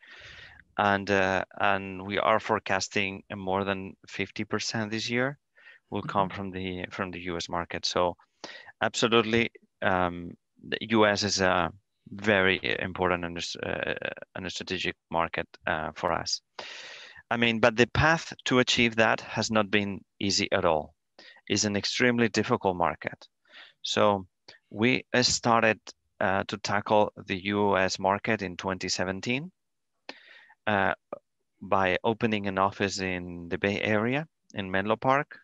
And, 0.76 1.08
uh, 1.08 1.44
and 1.60 2.04
we 2.04 2.18
are 2.18 2.40
forecasting 2.40 3.22
more 3.32 3.62
than 3.62 3.94
50% 4.08 4.90
this 4.90 5.08
year 5.08 5.38
will 5.90 6.02
come 6.02 6.28
mm-hmm. 6.28 6.36
from 6.36 6.50
the 6.50 6.86
from 6.90 7.10
the 7.12 7.20
US 7.30 7.48
market. 7.48 7.86
So 7.86 8.16
absolutely. 8.80 9.50
Um, 9.82 10.32
the 10.66 10.78
US 10.98 11.22
is 11.22 11.40
a 11.40 11.70
very 12.10 12.58
important 12.80 13.24
and, 13.24 13.38
uh, 13.62 13.94
and 14.34 14.46
a 14.46 14.50
strategic 14.50 14.96
market 15.10 15.46
uh, 15.66 15.90
for 15.94 16.12
us. 16.12 16.40
I 17.30 17.36
mean, 17.36 17.60
but 17.60 17.76
the 17.76 17.86
path 17.86 18.32
to 18.46 18.58
achieve 18.58 18.96
that 18.96 19.20
has 19.20 19.50
not 19.50 19.70
been 19.70 20.00
easy 20.18 20.48
at 20.52 20.64
all. 20.64 20.93
It's 21.48 21.64
an 21.64 21.76
extremely 21.76 22.28
difficult 22.28 22.76
market. 22.76 23.28
So 23.82 24.26
we 24.70 25.04
started 25.20 25.80
uh, 26.20 26.44
to 26.48 26.56
tackle 26.58 27.12
the 27.26 27.44
US 27.46 27.98
market 27.98 28.42
in 28.42 28.56
2017. 28.56 29.50
Uh, 30.66 30.94
by 31.60 31.98
opening 32.04 32.46
an 32.46 32.58
office 32.58 33.00
in 33.00 33.48
the 33.48 33.58
Bay 33.58 33.80
Area 33.80 34.26
in 34.54 34.70
Menlo 34.70 34.96
Park, 34.96 35.38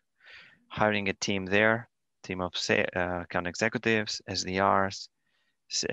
hiring 0.69 1.09
a 1.09 1.15
team 1.15 1.47
there, 1.47 1.89
team 2.23 2.41
of 2.41 2.53
uh, 2.71 3.21
account 3.23 3.47
executives, 3.47 4.21
SDRs, 4.29 5.09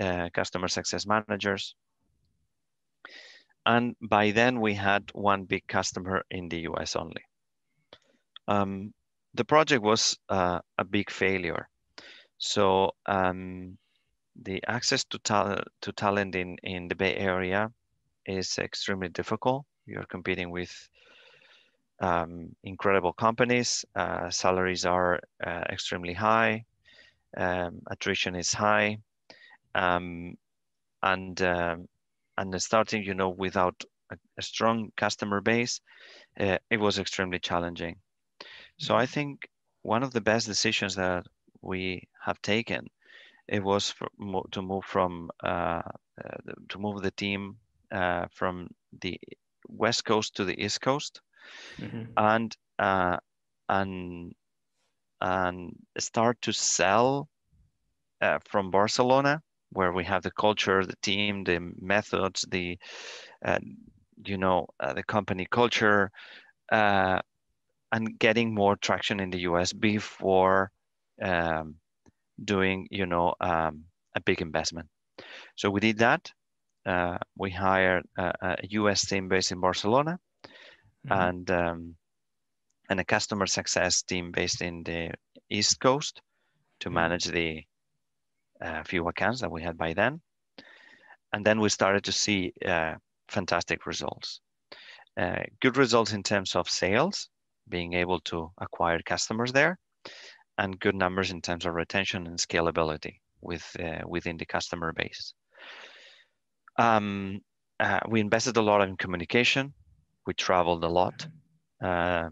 uh, 0.00 0.28
customer 0.32 0.68
success 0.68 1.06
managers. 1.06 1.74
And 3.64 3.96
by 4.00 4.30
then 4.30 4.60
we 4.60 4.74
had 4.74 5.10
one 5.12 5.44
big 5.44 5.66
customer 5.66 6.24
in 6.30 6.48
the 6.48 6.60
US 6.70 6.96
only. 6.96 7.22
Um, 8.46 8.92
the 9.38 9.44
project 9.44 9.82
was 9.82 10.18
uh, 10.28 10.58
a 10.78 10.84
big 10.84 11.10
failure. 11.10 11.68
So 12.38 12.90
um, 13.06 13.78
the 14.42 14.60
access 14.66 15.04
to, 15.04 15.18
ta 15.20 15.62
to 15.82 15.92
talent 15.92 16.34
in, 16.34 16.56
in 16.64 16.88
the 16.88 16.96
Bay 16.96 17.14
Area 17.16 17.70
is 18.26 18.58
extremely 18.58 19.08
difficult. 19.08 19.64
You're 19.86 20.10
competing 20.10 20.50
with 20.50 20.72
um, 22.00 22.56
incredible 22.64 23.12
companies. 23.12 23.84
Uh, 23.94 24.28
salaries 24.28 24.84
are 24.84 25.20
uh, 25.46 25.62
extremely 25.70 26.14
high. 26.14 26.64
Um, 27.36 27.80
attrition 27.90 28.34
is 28.34 28.52
high. 28.52 28.98
Um, 29.74 30.34
and 31.02 31.40
um, 31.42 31.88
and 32.36 32.62
starting, 32.62 33.04
you 33.04 33.14
know, 33.14 33.28
without 33.28 33.84
a, 34.10 34.16
a 34.36 34.42
strong 34.42 34.90
customer 34.96 35.40
base, 35.40 35.80
uh, 36.40 36.58
it 36.70 36.80
was 36.80 36.98
extremely 36.98 37.38
challenging. 37.38 37.96
So 38.78 38.96
I 38.96 39.06
think 39.06 39.48
one 39.82 40.02
of 40.02 40.12
the 40.12 40.20
best 40.20 40.46
decisions 40.46 40.94
that 40.96 41.26
we 41.62 42.08
have 42.24 42.40
taken 42.42 42.88
it 43.48 43.64
was 43.64 43.90
for, 43.90 44.08
to 44.52 44.62
move 44.62 44.84
from 44.84 45.30
uh, 45.42 45.82
uh, 46.22 46.52
to 46.68 46.78
move 46.78 47.02
the 47.02 47.10
team 47.10 47.56
uh, 47.90 48.26
from 48.30 48.68
the 49.00 49.18
west 49.68 50.04
coast 50.04 50.36
to 50.36 50.44
the 50.44 50.62
east 50.62 50.80
coast, 50.80 51.20
mm-hmm. 51.78 52.02
and 52.16 52.56
uh, 52.78 53.16
and 53.68 54.34
and 55.20 55.72
start 55.98 56.40
to 56.42 56.52
sell 56.52 57.28
uh, 58.20 58.38
from 58.44 58.70
Barcelona, 58.70 59.42
where 59.70 59.92
we 59.92 60.04
have 60.04 60.22
the 60.22 60.30
culture, 60.30 60.84
the 60.84 60.96
team, 61.02 61.44
the 61.44 61.58
methods, 61.80 62.44
the 62.50 62.78
uh, 63.44 63.58
you 64.24 64.36
know 64.36 64.66
the 64.94 65.02
company 65.02 65.46
culture, 65.50 66.10
and 67.92 68.18
getting 68.18 68.54
more 68.54 68.76
traction 68.76 69.20
in 69.20 69.30
the 69.30 69.40
US 69.40 69.72
before 69.72 70.70
um, 71.22 71.76
doing, 72.44 72.86
you 72.90 73.06
know, 73.06 73.34
um, 73.40 73.84
a 74.14 74.20
big 74.20 74.40
investment. 74.40 74.88
So 75.56 75.70
we 75.70 75.80
did 75.80 75.98
that. 75.98 76.30
Uh, 76.86 77.18
we 77.36 77.50
hired 77.50 78.04
a, 78.16 78.32
a, 78.40 78.56
US 78.70 79.06
team 79.06 79.28
based 79.28 79.52
in 79.52 79.60
Barcelona 79.60 80.18
mm-hmm. 81.06 81.20
and 81.20 81.50
um, 81.50 81.96
and 82.88 83.00
a 83.00 83.04
customer 83.04 83.46
success 83.46 84.02
team 84.02 84.30
based 84.32 84.62
in 84.62 84.82
the 84.84 85.12
East 85.50 85.80
Coast 85.80 86.22
to 86.80 86.88
mm-hmm. 86.88 86.94
manage 86.94 87.24
the 87.26 87.62
uh, 88.62 88.82
few 88.84 89.06
accounts 89.08 89.40
that 89.40 89.50
we 89.50 89.62
had 89.62 89.76
by 89.76 89.92
then. 89.92 90.20
And 91.32 91.44
then 91.44 91.60
we 91.60 91.68
started 91.68 92.04
to 92.04 92.12
see 92.12 92.52
uh, 92.64 92.94
fantastic 93.28 93.86
results. 93.86 94.40
Uh, 95.20 95.42
good 95.60 95.76
results 95.76 96.12
in 96.12 96.22
terms 96.22 96.54
of 96.54 96.68
sales, 96.70 97.28
being 97.68 97.94
able 97.94 98.20
to 98.20 98.50
acquire 98.58 99.00
customers 99.02 99.52
there, 99.52 99.78
and 100.58 100.80
good 100.80 100.94
numbers 100.94 101.30
in 101.30 101.40
terms 101.40 101.66
of 101.66 101.74
retention 101.74 102.26
and 102.26 102.38
scalability 102.38 103.20
with 103.40 103.64
uh, 103.82 104.02
within 104.06 104.36
the 104.36 104.46
customer 104.46 104.92
base. 104.92 105.34
Um, 106.78 107.40
uh, 107.80 108.00
we 108.08 108.20
invested 108.20 108.56
a 108.56 108.62
lot 108.62 108.82
in 108.82 108.96
communication. 108.96 109.72
We 110.26 110.34
traveled 110.34 110.84
a 110.84 110.88
lot, 110.88 111.26
uh, 111.82 112.28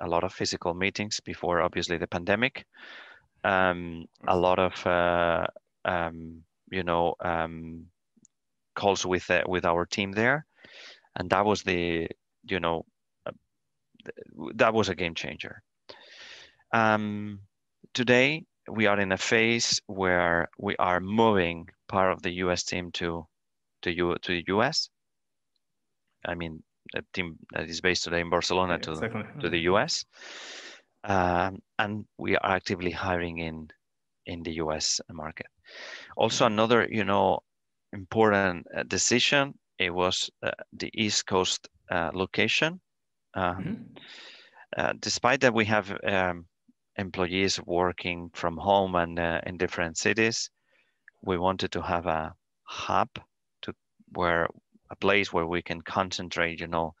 a 0.00 0.08
lot 0.08 0.24
of 0.24 0.32
physical 0.32 0.74
meetings 0.74 1.20
before, 1.20 1.60
obviously, 1.60 1.98
the 1.98 2.06
pandemic. 2.06 2.64
Um, 3.44 4.06
a 4.26 4.36
lot 4.36 4.58
of, 4.58 4.86
uh, 4.86 5.46
um, 5.84 6.42
you 6.70 6.82
know, 6.82 7.14
um, 7.20 7.86
calls 8.74 9.04
with 9.04 9.30
uh, 9.30 9.42
with 9.46 9.64
our 9.64 9.84
team 9.86 10.12
there, 10.12 10.46
and 11.16 11.28
that 11.30 11.44
was 11.44 11.62
the, 11.62 12.08
you 12.44 12.60
know, 12.60 12.84
that 14.54 14.74
was 14.74 14.88
a 14.88 14.94
game 14.94 15.14
changer. 15.14 15.62
Um, 16.72 17.40
today, 17.92 18.44
we 18.68 18.86
are 18.86 18.98
in 18.98 19.12
a 19.12 19.18
phase 19.18 19.80
where 19.86 20.48
we 20.58 20.76
are 20.76 21.00
moving 21.00 21.68
part 21.88 22.12
of 22.12 22.22
the 22.22 22.32
US 22.44 22.64
team 22.64 22.90
to 22.92 23.26
to, 23.82 23.94
U, 23.94 24.16
to 24.22 24.32
the 24.32 24.44
US. 24.54 24.88
I 26.24 26.34
mean, 26.34 26.62
a 26.94 27.02
team 27.12 27.36
that 27.52 27.68
is 27.68 27.80
based 27.80 28.04
today 28.04 28.20
in 28.20 28.30
Barcelona 28.30 28.78
to, 28.78 28.92
exactly. 28.92 29.24
to 29.40 29.50
the 29.50 29.60
US. 29.70 30.04
Um, 31.04 31.58
and 31.78 32.06
we 32.16 32.36
are 32.36 32.50
actively 32.50 32.90
hiring 32.90 33.38
in 33.38 33.68
in 34.26 34.42
the 34.42 34.52
US 34.52 35.00
market. 35.10 35.46
Also, 36.16 36.46
another, 36.46 36.88
you 36.90 37.04
know, 37.04 37.40
important 37.92 38.66
uh, 38.74 38.82
decision, 38.84 39.54
it 39.78 39.90
was 39.90 40.30
uh, 40.42 40.50
the 40.72 40.90
East 40.94 41.26
Coast 41.26 41.68
uh, 41.90 42.10
location 42.14 42.80
um, 43.34 43.56
mm-hmm. 43.56 43.82
uh, 44.76 44.92
despite 45.00 45.40
that, 45.40 45.54
we 45.54 45.64
have 45.66 45.96
um, 46.04 46.46
employees 46.96 47.60
working 47.66 48.30
from 48.34 48.56
home 48.56 48.94
and 48.94 49.18
uh, 49.18 49.40
in 49.46 49.56
different 49.56 49.98
cities. 49.98 50.50
We 51.22 51.38
wanted 51.38 51.72
to 51.72 51.82
have 51.82 52.06
a 52.06 52.34
hub 52.64 53.08
to 53.62 53.74
where 54.12 54.48
a 54.90 54.96
place 54.96 55.32
where 55.32 55.46
we 55.46 55.62
can 55.62 55.80
concentrate, 55.80 56.60
you 56.60 56.68
know, 56.68 56.94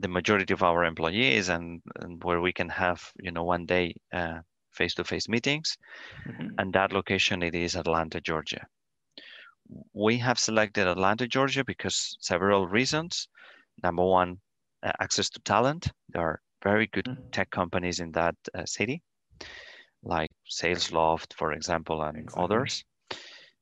the 0.00 0.08
majority 0.08 0.52
of 0.52 0.62
our 0.62 0.84
employees 0.84 1.48
and, 1.48 1.80
and 2.00 2.22
where 2.24 2.40
we 2.40 2.52
can 2.52 2.68
have, 2.68 3.00
you 3.20 3.30
know, 3.30 3.44
one 3.44 3.64
day 3.66 3.94
uh, 4.12 4.40
face-to-face 4.72 5.28
meetings. 5.28 5.78
Mm-hmm. 6.28 6.48
And 6.58 6.72
that 6.72 6.92
location 6.92 7.42
it 7.42 7.54
is 7.54 7.76
Atlanta, 7.76 8.20
Georgia. 8.20 8.66
We 9.94 10.18
have 10.18 10.38
selected 10.38 10.88
Atlanta, 10.88 11.26
Georgia 11.28 11.64
because 11.64 12.16
several 12.20 12.66
reasons. 12.66 13.28
Number 13.82 14.04
one, 14.04 14.38
access 15.00 15.30
to 15.30 15.40
talent. 15.40 15.90
There 16.10 16.22
are 16.22 16.40
very 16.62 16.86
good 16.88 17.04
mm-hmm. 17.04 17.30
tech 17.30 17.50
companies 17.50 18.00
in 18.00 18.12
that 18.12 18.34
uh, 18.54 18.64
city, 18.64 19.02
like 20.02 20.30
SalesLoft, 20.50 21.34
for 21.34 21.52
example, 21.52 22.02
and 22.02 22.18
exactly. 22.18 22.44
others. 22.44 22.84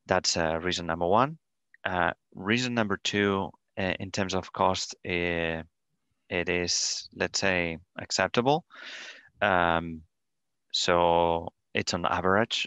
That's 0.07 0.37
uh, 0.37 0.59
reason 0.61 0.87
number 0.87 1.07
one. 1.07 1.39
Uh, 1.85 2.13
reason 2.35 2.75
number 2.75 2.99
two, 3.03 3.51
uh, 3.79 3.95
in 3.99 4.11
terms 4.11 4.35
of 4.35 4.53
cost, 4.53 4.95
uh, 5.07 5.63
it 6.29 6.49
is, 6.49 7.09
let's 7.15 7.41
say, 7.41 7.79
acceptable. 7.99 8.65
Um, 9.41 10.03
so 10.73 11.49
it's 11.75 11.95
on 11.95 12.07
average 12.07 12.67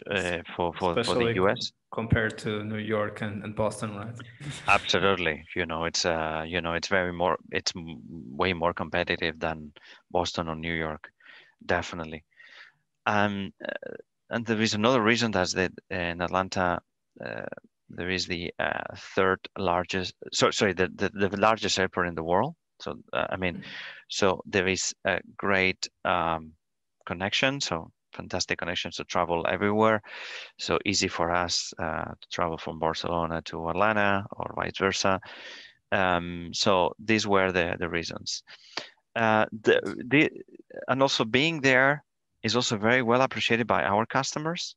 for, 0.54 0.72
for, 0.78 1.02
for 1.02 1.14
the 1.14 1.34
US 1.42 1.72
compared 1.96 2.36
to 2.36 2.62
New 2.62 2.76
York 2.76 3.22
and, 3.22 3.42
and 3.42 3.56
Boston, 3.56 3.96
right? 3.96 4.14
Absolutely. 4.68 5.44
You 5.56 5.64
know, 5.64 5.86
it's 5.86 6.04
uh, 6.04 6.44
you 6.46 6.60
know, 6.60 6.74
it's 6.74 6.88
very 6.88 7.12
more, 7.12 7.38
it's 7.50 7.72
way 7.74 8.52
more 8.52 8.74
competitive 8.74 9.40
than 9.40 9.72
Boston 10.10 10.48
or 10.48 10.56
New 10.56 10.74
York, 10.74 11.08
definitely. 11.64 12.22
Um, 13.06 13.52
uh, 13.64 13.94
and 14.28 14.44
there 14.44 14.60
is 14.60 14.74
another 14.74 15.00
reason 15.00 15.30
that's 15.30 15.54
that 15.54 15.72
in 15.88 16.20
Atlanta, 16.20 16.80
uh, 17.24 17.48
there 17.88 18.10
is 18.10 18.26
the 18.26 18.52
uh, 18.58 18.94
third 19.14 19.40
largest, 19.56 20.14
so, 20.32 20.50
sorry, 20.50 20.74
the, 20.74 20.88
the, 20.94 21.28
the 21.28 21.40
largest 21.40 21.78
airport 21.78 22.08
in 22.08 22.14
the 22.14 22.28
world. 22.32 22.54
So, 22.82 22.96
uh, 23.14 23.26
I 23.30 23.36
mean, 23.36 23.54
mm-hmm. 23.54 23.70
so 24.08 24.42
there 24.44 24.68
is 24.68 24.94
a 25.06 25.20
great 25.38 25.88
um, 26.04 26.52
connection. 27.06 27.60
So 27.62 27.90
fantastic 28.16 28.58
connections 28.58 28.96
to 28.96 29.04
travel 29.04 29.46
everywhere. 29.48 30.02
So 30.58 30.78
easy 30.84 31.08
for 31.08 31.30
us 31.30 31.72
uh, 31.78 32.12
to 32.20 32.28
travel 32.32 32.58
from 32.58 32.78
Barcelona 32.78 33.42
to 33.42 33.68
Atlanta 33.68 34.24
or 34.32 34.54
vice 34.56 34.78
versa. 34.78 35.20
Um, 35.92 36.50
so 36.52 36.94
these 36.98 37.26
were 37.26 37.52
the, 37.52 37.76
the 37.78 37.88
reasons. 37.88 38.42
Uh, 39.14 39.46
the, 39.62 39.80
the, 40.08 40.30
and 40.88 41.02
also 41.02 41.24
being 41.24 41.60
there 41.60 42.04
is 42.42 42.56
also 42.56 42.76
very 42.76 43.02
well 43.02 43.22
appreciated 43.22 43.66
by 43.66 43.82
our 43.82 44.04
customers. 44.06 44.76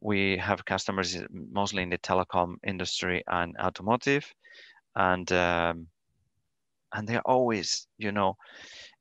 We 0.00 0.36
have 0.36 0.64
customers 0.64 1.16
mostly 1.30 1.82
in 1.82 1.90
the 1.90 1.98
telecom 1.98 2.56
industry 2.66 3.22
and 3.26 3.56
automotive, 3.58 4.30
and 4.94 5.30
um, 5.32 5.86
and 6.94 7.08
they're 7.08 7.26
always, 7.26 7.86
you 7.98 8.12
know, 8.12 8.36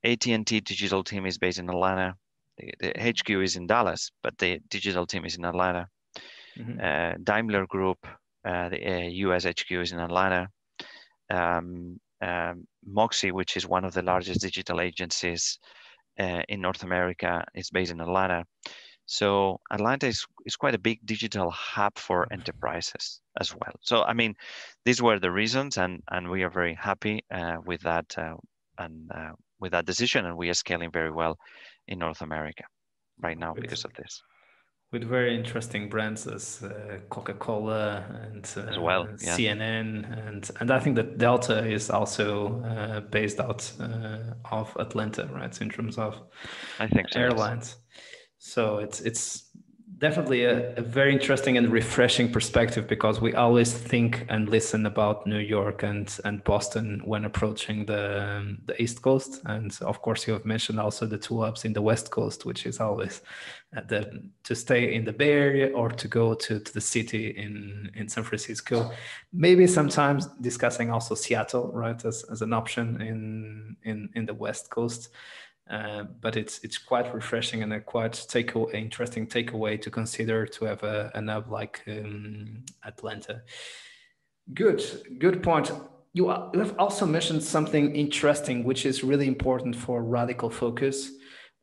AT&T 0.03 0.59
digital 0.61 1.03
team 1.03 1.25
is 1.25 1.37
based 1.37 1.59
in 1.59 1.69
Atlanta 1.69 2.15
the, 2.57 2.73
the 2.79 3.11
HQ 3.11 3.29
is 3.29 3.55
in 3.55 3.67
Dallas, 3.67 4.11
but 4.21 4.37
the 4.37 4.59
digital 4.69 5.05
team 5.05 5.25
is 5.25 5.35
in 5.35 5.45
Atlanta. 5.45 5.87
Mm-hmm. 6.57 6.79
Uh, 6.81 7.13
Daimler 7.23 7.65
Group, 7.67 8.05
uh, 8.45 8.69
the 8.69 8.93
uh, 8.93 9.07
US 9.27 9.45
HQ 9.45 9.71
is 9.71 9.91
in 9.91 9.99
Atlanta. 9.99 10.47
Um, 11.29 11.99
um, 12.21 12.67
Moxie, 12.85 13.31
which 13.31 13.57
is 13.57 13.67
one 13.67 13.83
of 13.85 13.93
the 13.93 14.01
largest 14.01 14.41
digital 14.41 14.79
agencies 14.79 15.59
uh, 16.19 16.41
in 16.47 16.61
North 16.61 16.83
America, 16.83 17.43
is 17.55 17.69
based 17.69 17.91
in 17.91 17.99
Atlanta. 17.99 18.45
So 19.05 19.59
Atlanta 19.71 20.07
is, 20.07 20.25
is 20.45 20.55
quite 20.55 20.75
a 20.75 20.79
big 20.79 21.05
digital 21.05 21.49
hub 21.51 21.97
for 21.97 22.31
enterprises 22.31 23.21
as 23.39 23.53
well. 23.53 23.73
So 23.81 24.03
I 24.03 24.13
mean, 24.13 24.35
these 24.85 25.01
were 25.01 25.19
the 25.19 25.31
reasons, 25.31 25.77
and 25.77 26.01
and 26.09 26.29
we 26.29 26.43
are 26.43 26.49
very 26.49 26.73
happy 26.73 27.25
uh, 27.29 27.57
with 27.65 27.81
that 27.81 28.17
uh, 28.17 28.35
and 28.77 29.11
uh, 29.13 29.31
with 29.63 29.71
that 29.71 29.85
decision, 29.85 30.25
and 30.25 30.35
we 30.37 30.49
are 30.49 30.59
scaling 30.65 30.91
very 30.91 31.11
well 31.11 31.37
in 31.87 31.97
North 31.97 32.21
America 32.21 32.65
right 33.25 33.37
now 33.37 33.53
because 33.53 33.85
of 33.85 33.93
this. 33.93 34.21
With 34.91 35.05
very 35.05 35.33
interesting 35.35 35.89
brands 35.89 36.27
as 36.27 36.61
uh, 36.61 36.99
Coca-Cola 37.09 38.05
and 38.25 38.45
uh, 38.55 38.71
as 38.71 38.77
well, 38.77 39.07
yeah. 39.07 39.35
CNN, 39.35 39.87
and 40.27 40.51
and 40.59 40.69
I 40.69 40.79
think 40.79 40.95
that 40.97 41.17
Delta 41.17 41.57
is 41.77 41.89
also 41.89 42.61
uh, 42.61 42.99
based 42.99 43.39
out 43.39 43.61
uh, 43.79 44.57
of 44.59 44.75
Atlanta, 44.85 45.23
right? 45.33 45.61
In 45.61 45.69
terms 45.69 45.97
of 45.97 46.21
I 46.79 46.87
think 46.87 47.07
so, 47.09 47.19
airlines. 47.21 47.67
Yes. 47.69 47.79
So 48.37 48.61
it's 48.79 48.99
it's 48.99 49.49
definitely 50.03 50.43
a, 50.43 50.75
a, 50.75 50.81
very 50.81 51.13
interesting 51.13 51.57
and 51.57 51.71
refreshing 51.71 52.29
perspective 52.29 52.85
because 52.87 53.21
we 53.21 53.33
always 53.35 53.71
think 53.71 54.25
and 54.27 54.49
listen 54.49 54.85
about 54.85 55.25
New 55.25 55.43
York 55.57 55.81
and 55.83 56.07
and 56.25 56.43
Boston 56.43 57.01
when 57.05 57.23
approaching 57.23 57.85
the 57.85 58.03
um, 58.23 58.57
the 58.65 58.75
East 58.83 59.01
Coast, 59.01 59.41
and 59.45 59.71
of 59.81 60.01
course 60.01 60.27
you 60.27 60.33
have 60.33 60.45
mentioned 60.45 60.79
also 60.79 61.05
the 61.05 61.17
two 61.17 61.41
hubs 61.41 61.63
in 61.63 61.73
the 61.73 61.81
West 61.81 62.11
Coast, 62.11 62.45
which 62.45 62.65
is 62.65 62.81
always 62.81 63.21
uh, 63.77 63.81
the 63.91 64.01
to 64.47 64.53
stay 64.55 64.93
in 64.93 65.05
the 65.05 65.13
Bay 65.13 65.31
Area 65.31 65.67
or 65.79 65.89
to 66.01 66.07
go 66.07 66.33
to, 66.33 66.59
to 66.59 66.73
the 66.73 66.85
city 66.95 67.25
in 67.43 67.53
in 67.95 68.09
San 68.09 68.23
Francisco, 68.25 68.91
maybe 69.31 69.65
sometimes 69.67 70.27
discussing 70.41 70.91
also 70.91 71.15
Seattle, 71.15 71.71
right, 71.83 72.03
as, 72.05 72.25
as 72.33 72.41
an 72.41 72.51
option 72.51 73.01
in 73.01 73.77
in 73.83 74.09
in 74.15 74.25
the 74.25 74.37
West 74.45 74.69
Coast. 74.69 75.09
Uh, 75.69 76.03
but 76.21 76.35
it's 76.35 76.59
it's 76.59 76.77
quite 76.77 77.13
refreshing 77.13 77.63
and 77.63 77.71
a 77.73 77.79
quite 77.79 78.25
take 78.27 78.53
interesting 78.73 79.25
takeaway 79.25 79.81
to 79.81 79.89
consider 79.89 80.45
to 80.45 80.65
have 80.65 80.83
a, 80.83 81.09
an 81.15 81.29
hub 81.29 81.49
like 81.49 81.81
um, 81.87 82.63
Atlanta. 82.85 83.41
Good, 84.53 84.83
good 85.19 85.41
point. 85.41 85.71
You, 86.11 86.29
you 86.53 86.59
have 86.59 86.77
also 86.77 87.05
mentioned 87.05 87.43
something 87.43 87.95
interesting, 87.95 88.65
which 88.65 88.85
is 88.85 89.03
really 89.03 89.27
important 89.27 89.75
for 89.75 90.03
radical 90.03 90.49
focus. 90.49 91.11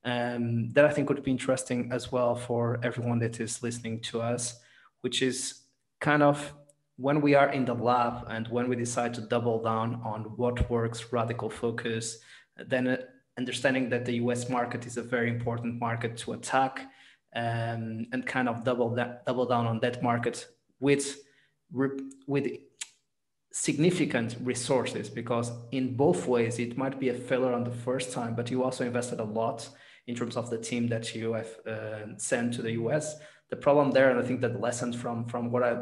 Um, 0.02 0.70
that 0.70 0.86
I 0.86 0.90
think 0.90 1.10
would 1.10 1.22
be 1.22 1.30
interesting 1.30 1.92
as 1.92 2.10
well 2.10 2.34
for 2.34 2.80
everyone 2.82 3.18
that 3.18 3.38
is 3.38 3.62
listening 3.62 4.00
to 4.04 4.22
us, 4.22 4.58
which 5.02 5.20
is 5.20 5.60
kind 6.00 6.22
of 6.22 6.54
when 6.96 7.20
we 7.20 7.34
are 7.34 7.50
in 7.50 7.66
the 7.66 7.74
lab 7.74 8.26
and 8.28 8.48
when 8.48 8.66
we 8.66 8.76
decide 8.76 9.12
to 9.14 9.20
double 9.20 9.62
down 9.62 10.00
on 10.04 10.22
what 10.36 10.70
works, 10.70 11.12
radical 11.12 11.50
focus, 11.50 12.18
then 12.66 12.98
understanding 13.40 13.88
that 13.92 14.04
the 14.04 14.16
US 14.24 14.42
market 14.56 14.82
is 14.90 14.96
a 14.96 15.02
very 15.14 15.30
important 15.36 15.72
market 15.86 16.12
to 16.22 16.32
attack 16.38 16.74
um, 17.34 18.06
and 18.12 18.20
kind 18.26 18.48
of 18.48 18.64
double 18.64 18.90
that 18.98 19.24
double 19.28 19.46
down 19.46 19.66
on 19.66 19.80
that 19.80 20.02
market 20.02 20.36
with 20.86 21.06
with 22.34 22.46
significant 23.52 24.36
resources 24.52 25.08
because 25.20 25.48
in 25.78 25.84
both 26.04 26.26
ways 26.26 26.58
it 26.58 26.76
might 26.82 26.96
be 27.00 27.08
a 27.08 27.14
failure 27.28 27.54
on 27.58 27.64
the 27.64 27.76
first 27.86 28.12
time 28.12 28.32
but 28.34 28.50
you 28.50 28.62
also 28.62 28.84
invested 28.84 29.20
a 29.20 29.30
lot 29.40 29.68
in 30.06 30.14
terms 30.14 30.36
of 30.36 30.50
the 30.50 30.58
team 30.58 30.88
that 30.88 31.14
you 31.14 31.32
have 31.32 31.52
uh, 31.66 32.06
sent 32.16 32.54
to 32.54 32.62
the 32.62 32.72
us 32.72 33.16
the 33.50 33.56
problem 33.56 33.90
there 33.90 34.10
and 34.10 34.20
i 34.20 34.22
think 34.22 34.40
that 34.40 34.52
the 34.52 34.58
lesson 34.68 34.92
from 34.92 35.24
from 35.26 35.50
what 35.52 35.62
i 35.62 35.72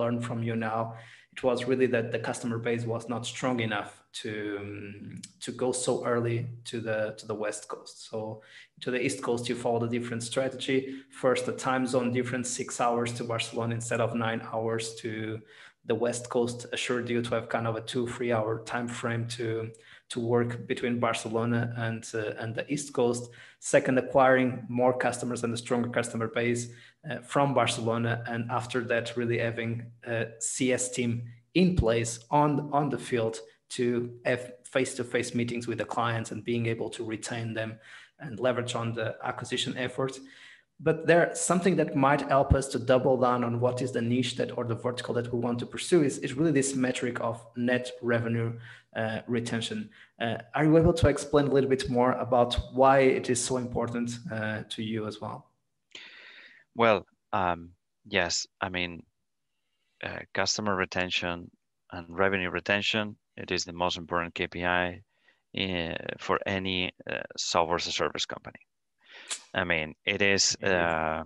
learned 0.00 0.24
from 0.24 0.42
you 0.42 0.54
now 0.56 0.94
it 1.34 1.42
was 1.42 1.64
really 1.70 1.86
that 1.86 2.10
the 2.12 2.18
customer 2.18 2.58
base 2.58 2.84
was 2.84 3.08
not 3.08 3.26
strong 3.26 3.60
enough 3.60 4.03
to 4.22 4.58
um, 4.60 5.22
to 5.40 5.52
go 5.52 5.72
so 5.72 6.04
early 6.04 6.46
to 6.64 6.80
the 6.80 7.14
to 7.18 7.26
the 7.26 7.34
west 7.34 7.68
coast. 7.68 8.08
So 8.08 8.42
to 8.80 8.90
the 8.90 9.04
east 9.04 9.22
coast 9.22 9.48
you 9.48 9.54
follow 9.54 9.84
a 9.84 9.88
different 9.88 10.22
strategy. 10.22 11.02
First 11.10 11.46
the 11.46 11.52
time 11.52 11.86
zone 11.86 12.12
difference 12.12 12.48
six 12.48 12.80
hours 12.80 13.12
to 13.14 13.24
barcelona 13.24 13.74
instead 13.74 14.00
of 14.00 14.14
nine 14.14 14.40
hours 14.52 14.94
to 14.96 15.40
the 15.86 15.94
west 15.94 16.30
coast 16.30 16.66
assured 16.72 17.10
you 17.10 17.20
to 17.20 17.34
have 17.34 17.48
kind 17.48 17.66
of 17.66 17.76
a 17.76 17.80
two 17.80 18.06
three 18.06 18.32
hour 18.32 18.62
time 18.64 18.88
frame 18.88 19.26
to 19.28 19.70
to 20.10 20.20
work 20.20 20.66
between 20.66 21.00
barcelona 21.00 21.74
and 21.76 22.08
uh, 22.14 22.34
and 22.38 22.54
the 22.54 22.70
east 22.72 22.92
coast. 22.92 23.30
Second 23.58 23.98
acquiring 23.98 24.64
more 24.68 24.96
customers 24.96 25.42
and 25.44 25.52
a 25.52 25.56
stronger 25.56 25.88
customer 25.88 26.28
base 26.28 26.68
uh, 27.10 27.18
from 27.18 27.52
barcelona 27.52 28.22
and 28.28 28.50
after 28.50 28.84
that 28.84 29.16
really 29.16 29.38
having 29.38 29.90
a 30.06 30.26
cs 30.38 30.90
team 30.90 31.22
in 31.54 31.74
place 31.76 32.20
on 32.30 32.70
on 32.72 32.88
the 32.88 32.98
field 32.98 33.40
to 33.76 34.12
have 34.24 34.52
face-to-face 34.64 35.34
meetings 35.34 35.66
with 35.66 35.78
the 35.78 35.84
clients 35.84 36.30
and 36.30 36.44
being 36.44 36.66
able 36.66 36.90
to 36.90 37.04
retain 37.04 37.54
them 37.54 37.78
and 38.20 38.40
leverage 38.40 38.74
on 38.74 38.92
the 38.92 39.16
acquisition 39.22 39.76
efforts 39.76 40.20
but 40.80 41.06
there's 41.06 41.40
something 41.40 41.76
that 41.76 41.94
might 41.94 42.22
help 42.22 42.52
us 42.52 42.66
to 42.68 42.78
double 42.78 43.16
down 43.16 43.44
on 43.44 43.60
what 43.60 43.80
is 43.80 43.92
the 43.92 44.02
niche 44.02 44.36
that 44.36 44.56
or 44.58 44.64
the 44.64 44.74
vertical 44.74 45.14
that 45.14 45.32
we 45.32 45.38
want 45.38 45.58
to 45.60 45.66
pursue 45.66 46.02
is, 46.02 46.18
is 46.18 46.34
really 46.34 46.50
this 46.50 46.74
metric 46.74 47.20
of 47.20 47.46
net 47.56 47.92
revenue 48.02 48.58
uh, 48.96 49.20
retention. 49.28 49.88
Uh, 50.20 50.38
are 50.54 50.64
you 50.64 50.76
able 50.76 50.92
to 50.92 51.08
explain 51.08 51.46
a 51.46 51.50
little 51.50 51.70
bit 51.70 51.88
more 51.88 52.12
about 52.12 52.54
why 52.72 52.98
it 52.98 53.30
is 53.30 53.42
so 53.42 53.56
important 53.56 54.18
uh, 54.32 54.62
to 54.68 54.82
you 54.82 55.06
as 55.06 55.20
well? 55.20 55.50
Well 56.74 57.06
um, 57.32 57.70
yes. 58.06 58.46
I 58.60 58.68
mean 58.68 59.04
uh, 60.02 60.20
customer 60.32 60.74
retention 60.74 61.50
and 61.92 62.06
revenue 62.08 62.50
retention 62.50 63.16
it 63.36 63.50
is 63.50 63.64
the 63.64 63.72
most 63.72 63.96
important 63.96 64.34
KPI 64.34 65.00
in, 65.54 65.96
for 66.18 66.38
any 66.46 66.92
uh, 67.10 67.22
software 67.36 67.76
as 67.76 67.86
a 67.86 67.92
service 67.92 68.26
company. 68.26 68.58
I 69.54 69.64
mean, 69.64 69.94
it 70.04 70.22
is 70.22 70.56
uh, 70.62 71.24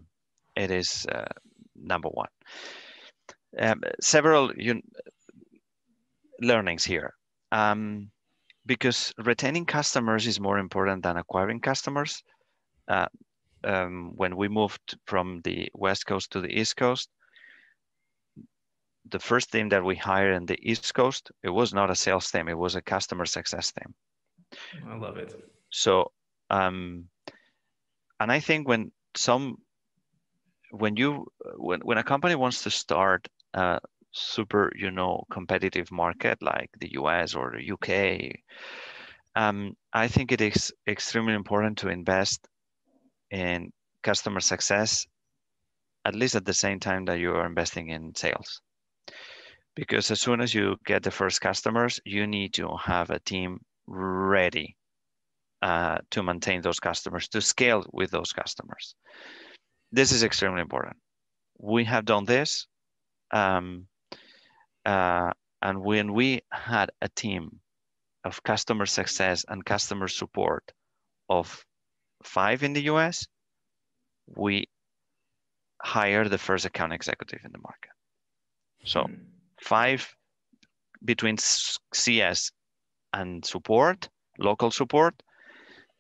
it 0.56 0.70
is 0.70 1.06
uh, 1.06 1.32
number 1.74 2.08
one. 2.08 2.28
Um, 3.58 3.82
several 4.00 4.52
you, 4.56 4.82
learnings 6.40 6.84
here, 6.84 7.14
um, 7.52 8.10
because 8.66 9.12
retaining 9.18 9.64
customers 9.64 10.26
is 10.26 10.38
more 10.38 10.58
important 10.58 11.02
than 11.02 11.16
acquiring 11.16 11.60
customers. 11.60 12.22
Uh, 12.86 13.06
um, 13.64 14.12
when 14.14 14.36
we 14.36 14.48
moved 14.48 14.96
from 15.06 15.40
the 15.44 15.68
west 15.74 16.06
coast 16.06 16.30
to 16.32 16.40
the 16.40 16.48
east 16.48 16.76
coast, 16.76 17.08
the 19.10 19.18
first 19.18 19.52
team 19.52 19.68
that 19.70 19.84
we 19.84 19.96
hired 19.96 20.34
in 20.34 20.46
the 20.46 20.58
East 20.62 20.94
Coast, 20.94 21.30
it 21.42 21.50
was 21.50 21.72
not 21.72 21.90
a 21.90 21.96
sales 21.96 22.30
team, 22.30 22.48
it 22.48 22.58
was 22.58 22.74
a 22.74 22.82
customer 22.82 23.24
success 23.24 23.72
team. 23.72 23.94
I 24.86 24.96
love 24.96 25.16
it. 25.16 25.34
So, 25.70 26.12
um, 26.50 27.04
and 28.20 28.32
I 28.32 28.40
think 28.40 28.68
when 28.68 28.92
some, 29.16 29.56
when 30.70 30.96
you, 30.96 31.26
when, 31.56 31.80
when 31.80 31.98
a 31.98 32.04
company 32.04 32.34
wants 32.34 32.62
to 32.64 32.70
start 32.70 33.28
a 33.54 33.80
super, 34.12 34.72
you 34.76 34.90
know, 34.90 35.24
competitive 35.30 35.90
market 35.90 36.38
like 36.42 36.70
the 36.80 36.92
US 36.92 37.34
or 37.34 37.54
the 37.56 37.72
UK, 37.72 38.40
um, 39.34 39.76
I 39.92 40.08
think 40.08 40.32
it 40.32 40.40
is 40.40 40.72
extremely 40.86 41.34
important 41.34 41.78
to 41.78 41.88
invest 41.88 42.46
in 43.30 43.72
customer 44.02 44.40
success, 44.40 45.06
at 46.04 46.14
least 46.14 46.34
at 46.34 46.44
the 46.44 46.54
same 46.54 46.80
time 46.80 47.04
that 47.06 47.18
you 47.18 47.32
are 47.32 47.46
investing 47.46 47.88
in 47.90 48.14
sales 48.14 48.60
because 49.78 50.10
as 50.10 50.20
soon 50.20 50.40
as 50.40 50.52
you 50.52 50.76
get 50.84 51.04
the 51.04 51.10
first 51.12 51.40
customers, 51.40 52.00
you 52.04 52.26
need 52.26 52.52
to 52.54 52.68
have 52.82 53.10
a 53.10 53.20
team 53.20 53.60
ready 53.86 54.74
uh, 55.62 55.98
to 56.10 56.20
maintain 56.20 56.60
those 56.62 56.80
customers, 56.80 57.28
to 57.28 57.40
scale 57.40 57.86
with 57.92 58.10
those 58.10 58.32
customers. 58.32 58.96
This 59.92 60.10
is 60.10 60.24
extremely 60.24 60.62
important. 60.62 60.96
We 61.60 61.84
have 61.84 62.04
done 62.04 62.24
this. 62.24 62.66
Um, 63.30 63.86
uh, 64.84 65.30
and 65.62 65.80
when 65.80 66.12
we 66.12 66.42
had 66.50 66.90
a 67.00 67.08
team 67.10 67.60
of 68.24 68.42
customer 68.42 68.84
success 68.84 69.44
and 69.46 69.64
customer 69.64 70.08
support 70.08 70.72
of 71.28 71.64
five 72.24 72.64
in 72.64 72.72
the 72.72 72.82
US, 72.94 73.28
we 74.26 74.66
hired 75.80 76.30
the 76.30 76.38
first 76.38 76.64
account 76.64 76.92
executive 76.92 77.42
in 77.44 77.52
the 77.52 77.58
market. 77.58 77.92
So 78.84 79.02
mm-hmm 79.02 79.37
five 79.60 80.14
between 81.04 81.36
CS 81.38 82.52
and 83.12 83.44
support, 83.44 84.08
local 84.38 84.70
support, 84.70 85.14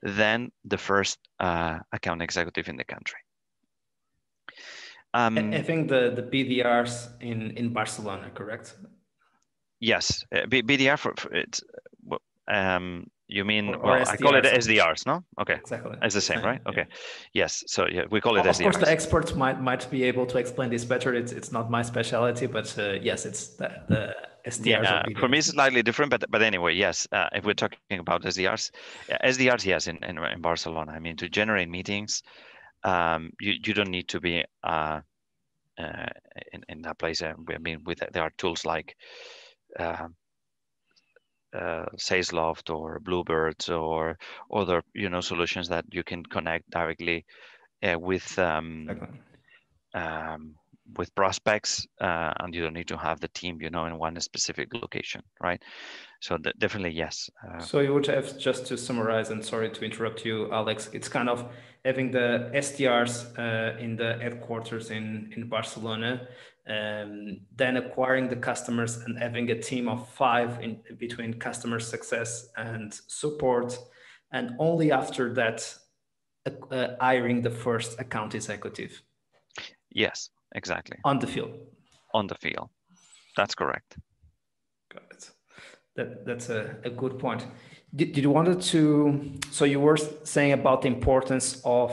then 0.02 0.50
the 0.64 0.78
first 0.78 1.18
uh, 1.40 1.78
account 1.92 2.22
executive 2.22 2.68
in 2.68 2.76
the 2.76 2.84
country. 2.84 3.20
Um, 5.14 5.52
I 5.54 5.62
think 5.62 5.88
the, 5.88 6.12
the 6.14 6.22
BDRs 6.22 7.20
in, 7.20 7.52
in 7.52 7.72
Barcelona, 7.72 8.30
correct? 8.34 8.76
Yes, 9.80 10.24
uh, 10.34 10.46
BDR 10.46 10.98
for, 10.98 11.14
for 11.16 11.32
it's 11.34 11.62
um, 12.48 13.06
you 13.28 13.44
mean, 13.44 13.68
or, 13.68 13.78
well, 13.78 14.08
I 14.08 14.16
call 14.16 14.34
it 14.34 14.44
SDRs, 14.44 15.04
no? 15.06 15.22
Okay. 15.38 15.54
Exactly. 15.54 15.96
It's 16.02 16.14
the 16.14 16.20
same, 16.20 16.42
right? 16.42 16.60
Okay. 16.66 16.86
Yeah. 16.88 17.42
Yes. 17.42 17.62
So 17.66 17.86
yeah, 17.86 18.04
we 18.10 18.22
call 18.22 18.36
it 18.36 18.40
of 18.40 18.46
SDRs. 18.46 18.66
Of 18.66 18.72
course, 18.72 18.84
the 18.84 18.90
experts 18.90 19.34
might 19.34 19.60
might 19.60 19.88
be 19.90 20.02
able 20.04 20.24
to 20.26 20.38
explain 20.38 20.70
this 20.70 20.84
better. 20.86 21.14
It's 21.14 21.32
it's 21.32 21.52
not 21.52 21.70
my 21.70 21.82
specialty, 21.82 22.46
but 22.46 22.76
uh, 22.78 22.92
yes, 23.02 23.26
it's 23.26 23.48
the, 23.56 23.70
the 23.88 24.16
SDRs. 24.46 24.82
Yeah, 24.82 25.02
for 25.18 25.28
me, 25.28 25.38
it's 25.38 25.48
slightly 25.48 25.82
different, 25.82 26.10
but 26.10 26.24
but 26.30 26.42
anyway, 26.42 26.74
yes. 26.74 27.06
Uh, 27.12 27.28
if 27.32 27.44
we're 27.44 27.52
talking 27.52 27.98
about 27.98 28.22
SDRs, 28.22 28.70
SDRs, 29.10 29.64
yes, 29.66 29.88
in, 29.88 30.02
in, 30.02 30.18
in 30.18 30.40
Barcelona. 30.40 30.92
I 30.92 30.98
mean, 30.98 31.16
to 31.16 31.28
generate 31.28 31.68
meetings, 31.68 32.22
um, 32.84 33.30
you 33.40 33.54
you 33.62 33.74
don't 33.74 33.90
need 33.90 34.08
to 34.08 34.20
be 34.20 34.44
uh, 34.64 35.00
uh 35.78 36.06
in 36.54 36.64
in 36.70 36.82
that 36.82 36.98
place. 36.98 37.20
Uh, 37.20 37.34
I 37.54 37.58
mean, 37.58 37.82
with 37.84 38.02
there 38.12 38.22
are 38.22 38.32
tools 38.38 38.64
like. 38.64 38.96
Uh, 41.54 41.86
Salesloft 41.96 42.68
or 42.68 43.00
Bluebirds 43.00 43.70
or 43.70 44.18
other 44.52 44.82
you 44.94 45.08
know 45.08 45.22
solutions 45.22 45.66
that 45.68 45.84
you 45.90 46.04
can 46.04 46.22
connect 46.22 46.68
directly 46.68 47.24
uh, 47.82 47.98
with 47.98 48.38
um, 48.38 49.00
um, 49.94 50.54
with 50.96 51.14
prospects 51.14 51.86
uh, 52.02 52.34
and 52.40 52.54
you 52.54 52.62
don't 52.62 52.74
need 52.74 52.88
to 52.88 52.98
have 52.98 53.18
the 53.20 53.28
team 53.28 53.62
you 53.62 53.70
know 53.70 53.86
in 53.86 53.96
one 53.96 54.20
specific 54.20 54.74
location 54.74 55.22
right? 55.40 55.62
So 56.20 56.36
definitely 56.36 56.90
yes 56.90 57.30
uh, 57.46 57.60
so 57.60 57.80
you 57.80 57.94
would 57.94 58.06
have 58.06 58.36
just 58.38 58.66
to 58.66 58.76
summarize 58.76 59.30
and 59.30 59.44
sorry 59.44 59.70
to 59.70 59.84
interrupt 59.84 60.24
you 60.26 60.52
alex 60.52 60.90
it's 60.92 61.08
kind 61.08 61.28
of 61.28 61.50
having 61.84 62.10
the 62.10 62.50
sdrs 62.54 63.38
uh, 63.38 63.78
in 63.78 63.96
the 63.96 64.18
headquarters 64.20 64.90
in 64.90 65.32
in 65.36 65.48
barcelona 65.48 66.26
um, 66.68 67.40
then 67.56 67.76
acquiring 67.76 68.28
the 68.28 68.36
customers 68.36 68.98
and 68.98 69.18
having 69.18 69.50
a 69.50 69.60
team 69.60 69.88
of 69.88 70.08
five 70.08 70.60
in 70.60 70.80
between 70.98 71.34
customer 71.34 71.80
success 71.80 72.48
and 72.56 72.92
support. 73.06 73.78
And 74.32 74.50
only 74.58 74.92
after 74.92 75.32
that 75.34 75.74
uh, 76.70 76.88
hiring 77.00 77.42
the 77.42 77.50
first 77.50 77.98
account 78.00 78.34
executive. 78.34 79.02
Yes 79.90 80.30
exactly. 80.54 80.98
On 81.04 81.18
the 81.18 81.26
field. 81.26 81.52
On 82.14 82.26
the 82.26 82.34
field. 82.34 82.68
That's 83.36 83.54
correct. 83.54 83.98
Got 84.92 85.04
it. 85.10 85.30
That, 85.96 86.26
that's 86.26 86.48
a, 86.48 86.76
a 86.84 86.90
good 86.90 87.18
point. 87.18 87.46
Did, 87.94 88.12
did 88.12 88.24
you 88.24 88.30
wanted 88.30 88.60
to 88.60 89.32
so 89.50 89.64
you 89.64 89.80
were 89.80 89.96
saying 89.96 90.52
about 90.52 90.82
the 90.82 90.88
importance 90.88 91.60
of 91.64 91.92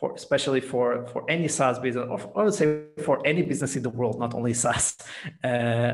for 0.00 0.14
especially 0.14 0.60
for 0.60 1.06
for 1.12 1.24
any 1.28 1.46
SaaS 1.46 1.78
business, 1.78 2.08
or 2.08 2.18
I 2.40 2.44
would 2.44 2.54
say 2.54 2.84
for 3.04 3.24
any 3.26 3.42
business 3.42 3.76
in 3.76 3.82
the 3.82 3.90
world, 3.90 4.18
not 4.18 4.34
only 4.34 4.54
SaaS. 4.54 4.96
Uh, 5.44 5.92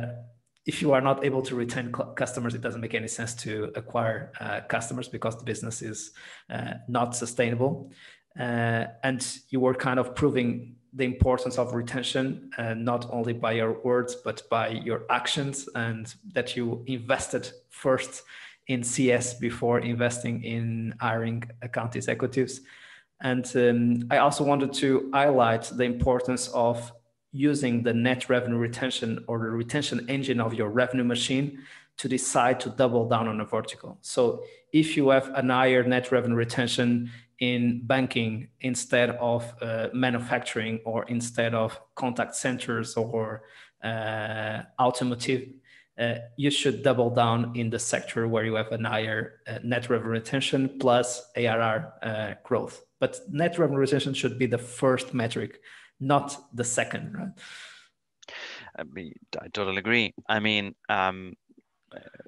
if 0.64 0.83
you 0.83 0.92
are 0.92 1.01
not 1.01 1.25
able 1.25 1.42
to 1.42 1.55
retain 1.55 1.92
customers, 2.16 2.53
it 2.55 2.61
doesn't 2.61 2.81
make 2.81 2.95
any 2.95 3.07
sense 3.07 3.35
to 3.35 3.71
acquire 3.77 4.33
uh, 4.40 4.61
customers 4.69 5.09
because 5.09 5.38
the 5.38 5.45
business 5.45 5.81
is 5.81 6.11
uh, 6.51 6.75
not 6.88 7.14
sustainable. 7.14 7.92
Uh, 8.38 8.87
and 9.05 9.38
you 9.49 9.61
were 9.61 9.75
kind 9.75 10.01
of 10.01 10.14
proving 10.16 10.75
the 10.92 11.05
importance 11.05 11.57
of 11.57 11.73
retention, 11.73 12.51
uh, 12.59 12.75
not 12.75 13.07
only 13.11 13.33
by 13.33 13.53
your 13.53 13.81
words, 13.85 14.16
but 14.16 14.42
by 14.51 14.69
your 14.69 15.05
actions, 15.09 15.69
and 15.77 16.14
that 16.33 16.57
you 16.57 16.83
invested 16.87 17.49
first 17.71 18.25
in 18.66 18.83
CS 18.83 19.35
before 19.35 19.79
investing 19.79 20.42
in 20.42 20.95
hiring 21.01 21.45
account 21.62 21.95
executives. 21.95 22.61
And 23.20 23.50
um, 23.57 24.09
I 24.11 24.18
also 24.18 24.44
wanted 24.44 24.72
to 24.74 25.11
highlight 25.12 25.64
the 25.64 25.85
importance 25.85 26.48
of 26.48 26.92
using 27.33 27.83
the 27.83 27.92
net 27.92 28.29
revenue 28.29 28.59
retention 28.59 29.24
or 29.26 29.38
the 29.38 29.50
retention 29.50 30.07
engine 30.09 30.40
of 30.40 30.55
your 30.55 30.70
revenue 30.70 31.05
machine 31.05 31.59
to 31.98 32.09
decide 32.09 32.61
to 32.61 32.70
double 32.70 33.09
down 33.09 33.29
on 33.29 33.40
a 33.40 33.44
vertical. 33.44 33.98
So 34.02 34.42
if 34.72 34.96
you 34.96 35.09
have 35.11 35.29
an 35.35 35.48
higher 35.48 35.83
net 35.83 36.12
revenue 36.12 36.37
retention 36.37 37.11
in 37.38 37.87
banking 37.87 38.48
instead 38.61 39.11
of 39.11 39.52
uh, 39.61 39.88
manufacturing 39.92 40.81
or 40.85 41.05
instead 41.05 41.55
of 41.55 41.79
contact 41.94 42.35
centers 42.35 42.96
or 42.96 43.42
uh, 43.83 44.62
automotive, 44.81 45.48
uh, 45.98 46.16
you 46.37 46.50
should 46.50 46.83
double 46.83 47.11
down 47.11 47.52
in 47.57 47.70
the 47.70 47.79
sector 47.79 48.29
where 48.29 48.44
you 48.44 48.55
have 48.55 48.70
a 48.72 48.79
higher 48.88 49.40
uh, 49.46 49.59
net 49.62 49.88
revenue 49.88 50.12
retention 50.12 50.79
plus 50.79 51.31
ARR 51.37 51.92
uh, 52.02 52.35
growth. 52.44 52.86
But 53.01 53.21
net 53.31 53.59
revenue 53.59 53.79
retention 53.79 54.15
should 54.15 54.39
be 54.39 54.47
the 54.47 54.59
first 54.59 55.13
metric, 55.13 55.61
not 56.01 56.37
the 56.55 56.65
second, 56.65 57.15
right? 57.15 57.29
I, 58.79 58.83
mean, 58.85 59.13
I 59.41 59.49
totally 59.49 59.79
agree. 59.79 60.15
I 60.29 60.41
mean, 60.41 60.75
um, 60.89 61.35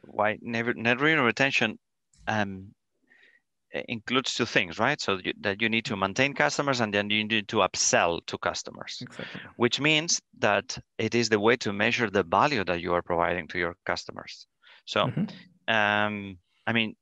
why 0.05 0.39
net, 0.43 0.77
net 0.77 1.01
revenue 1.01 1.25
retention 1.25 1.79
um, 2.27 2.75
includes 3.89 4.35
two 4.35 4.45
things, 4.45 4.79
right? 4.79 5.01
So 5.01 5.19
you, 5.23 5.33
that 5.41 5.61
you 5.61 5.69
need 5.69 5.85
to 5.87 5.97
maintain 5.97 6.35
customers 6.35 6.81
and 6.81 6.93
then 6.93 7.11
you 7.11 7.25
need 7.25 7.49
to 7.49 7.57
upsell 7.59 8.25
to 8.27 8.39
customers, 8.39 8.99
exactly. 9.01 9.41
which 9.57 9.81
means 9.81 10.21
that 10.39 10.79
it 10.99 11.15
is 11.15 11.29
the 11.29 11.41
way 11.41 11.57
to 11.57 11.73
measure 11.73 12.11
the 12.11 12.23
value 12.23 12.65
that 12.65 12.81
you 12.81 12.93
are 12.95 13.03
providing 13.03 13.49
to 13.49 13.59
your 13.59 13.75
customers. 13.85 14.47
So, 14.85 15.07
mm-hmm. 15.07 15.75
um, 15.75 16.39
I 16.67 16.73
mean, 16.73 16.95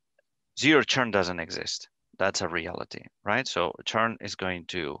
zero 0.59 0.83
churn 0.83 1.11
doesn't 1.11 1.39
exist 1.39 1.89
that's 2.19 2.41
a 2.41 2.47
reality, 2.47 3.03
right? 3.23 3.47
So 3.47 3.73
churn 3.85 4.17
is 4.21 4.35
going 4.35 4.65
to 4.67 4.99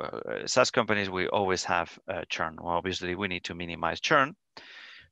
uh, 0.00 0.46
SaaS 0.46 0.70
companies, 0.70 1.10
we 1.10 1.28
always 1.28 1.64
have 1.64 1.98
uh, 2.08 2.22
churn. 2.28 2.56
Well, 2.60 2.74
obviously, 2.74 3.14
we 3.14 3.28
need 3.28 3.44
to 3.44 3.54
minimize 3.54 4.00
churn, 4.00 4.34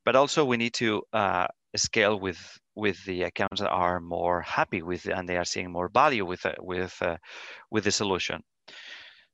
but 0.05 0.16
also 0.16 0.45
we 0.45 0.57
need 0.57 0.75
to 0.75 1.03
uh, 1.12 1.47
scale 1.77 2.19
with 2.19 2.40
with 2.75 3.05
the 3.05 3.25
accounts 3.25 3.61
that 3.61 3.69
are 3.71 4.01
more 4.01 4.40
happy 4.40 4.81
with 4.81 5.05
and 5.07 5.29
they 5.29 5.37
are 5.37 5.45
seeing 5.45 5.71
more 5.71 5.88
value 5.88 6.25
with 6.25 6.47
uh, 6.47 6.55
with 6.61 6.97
uh, 7.03 7.16
with 7.71 7.85
the 7.85 7.90
solution. 7.90 8.43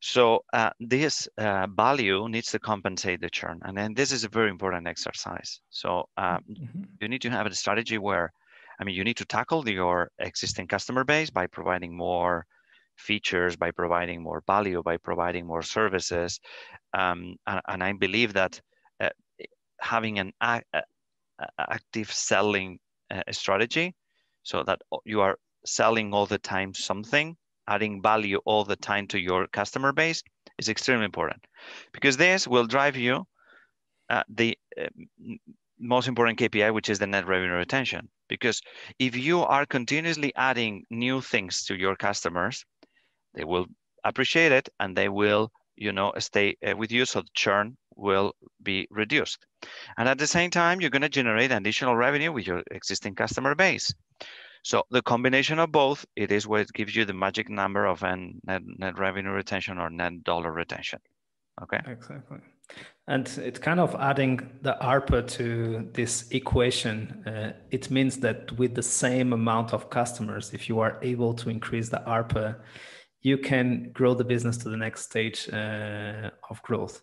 So 0.00 0.40
uh, 0.52 0.70
this 0.78 1.26
value 1.38 2.28
needs 2.28 2.50
to 2.50 2.58
compensate 2.58 3.20
the 3.20 3.30
churn, 3.30 3.60
and 3.62 3.76
then 3.76 3.94
this 3.94 4.12
is 4.12 4.24
a 4.24 4.28
very 4.28 4.50
important 4.50 4.86
exercise. 4.86 5.60
So 5.70 6.08
um, 6.16 6.44
mm-hmm. 6.50 6.82
you 7.00 7.08
need 7.08 7.22
to 7.22 7.30
have 7.30 7.46
a 7.46 7.54
strategy 7.54 7.98
where 7.98 8.32
I 8.78 8.84
mean, 8.84 8.94
you 8.94 9.04
need 9.04 9.16
to 9.18 9.24
tackle 9.24 9.68
your 9.68 10.10
existing 10.18 10.68
customer 10.68 11.04
base 11.04 11.30
by 11.30 11.46
providing 11.46 11.96
more 11.96 12.46
features, 12.96 13.56
by 13.56 13.70
providing 13.70 14.22
more 14.22 14.42
value, 14.46 14.82
by 14.82 14.96
providing 14.96 15.46
more 15.46 15.62
services. 15.62 16.40
Um, 16.94 17.36
and, 17.46 17.60
and, 17.68 17.82
I 17.82 17.92
believe 17.92 18.32
that 18.34 18.60
uh, 19.00 19.10
having 19.80 20.18
an 20.18 20.32
a, 20.40 20.62
a, 20.72 20.82
active 21.58 22.10
selling 22.12 22.78
uh, 23.10 23.22
strategy 23.30 23.94
so 24.42 24.62
that 24.64 24.80
you 25.04 25.20
are 25.20 25.36
selling 25.64 26.14
all 26.14 26.26
the 26.26 26.38
time 26.38 26.72
something, 26.74 27.36
adding 27.68 28.00
value 28.02 28.40
all 28.44 28.64
the 28.64 28.76
time 28.76 29.06
to 29.08 29.18
your 29.18 29.46
customer 29.48 29.92
base 29.92 30.22
is 30.58 30.68
extremely 30.68 31.04
important 31.04 31.44
because 31.92 32.16
this 32.16 32.46
will 32.46 32.66
drive 32.66 32.96
you 32.96 33.24
uh, 34.08 34.22
the 34.28 34.56
uh, 34.80 34.86
most 35.78 36.08
important 36.08 36.38
KPI, 36.38 36.70
which 36.70 36.88
is 36.88 36.98
the 36.98 37.06
net 37.06 37.26
revenue 37.26 37.54
retention. 37.54 38.08
Because 38.28 38.60
if 38.98 39.16
you 39.16 39.42
are 39.42 39.66
continuously 39.66 40.32
adding 40.36 40.84
new 40.90 41.20
things 41.20 41.64
to 41.64 41.76
your 41.76 41.96
customers, 41.96 42.64
they 43.34 43.44
will 43.44 43.66
appreciate 44.04 44.52
it 44.52 44.68
and 44.80 44.96
they 44.96 45.08
will, 45.08 45.50
you 45.76 45.92
know, 45.92 46.12
stay 46.18 46.56
uh, 46.66 46.76
with 46.76 46.90
you. 46.90 47.04
So 47.04 47.20
the 47.20 47.28
churn 47.34 47.76
will 47.94 48.34
be 48.62 48.86
reduced. 48.90 49.38
And 49.96 50.08
at 50.08 50.18
the 50.18 50.26
same 50.26 50.50
time, 50.50 50.80
you're 50.80 50.90
going 50.90 51.02
to 51.02 51.08
generate 51.08 51.52
additional 51.52 51.96
revenue 51.96 52.32
with 52.32 52.46
your 52.46 52.62
existing 52.70 53.14
customer 53.14 53.54
base. 53.54 53.92
So 54.62 54.82
the 54.90 55.02
combination 55.02 55.58
of 55.58 55.70
both, 55.70 56.04
it 56.16 56.32
is 56.32 56.46
what 56.46 56.72
gives 56.72 56.96
you 56.96 57.04
the 57.04 57.14
magic 57.14 57.48
number 57.48 57.86
of 57.86 58.02
net, 58.02 58.62
net 58.64 58.98
revenue 58.98 59.30
retention 59.30 59.78
or 59.78 59.90
net 59.90 60.24
dollar 60.24 60.52
retention. 60.52 60.98
Okay. 61.62 61.80
Exactly. 61.86 62.38
And 63.08 63.28
it's 63.38 63.60
kind 63.60 63.78
of 63.78 63.94
adding 63.94 64.50
the 64.62 64.76
ARPA 64.82 65.28
to 65.28 65.88
this 65.92 66.28
equation. 66.32 67.22
Uh, 67.24 67.52
it 67.70 67.88
means 67.88 68.16
that 68.18 68.50
with 68.58 68.74
the 68.74 68.82
same 68.82 69.32
amount 69.32 69.72
of 69.72 69.90
customers, 69.90 70.52
if 70.52 70.68
you 70.68 70.80
are 70.80 70.98
able 71.02 71.32
to 71.34 71.48
increase 71.48 71.88
the 71.88 72.02
ARPA, 72.06 72.56
you 73.22 73.38
can 73.38 73.90
grow 73.92 74.14
the 74.14 74.24
business 74.24 74.56
to 74.58 74.68
the 74.68 74.76
next 74.76 75.02
stage 75.02 75.48
uh, 75.52 76.30
of 76.50 76.60
growth. 76.62 77.02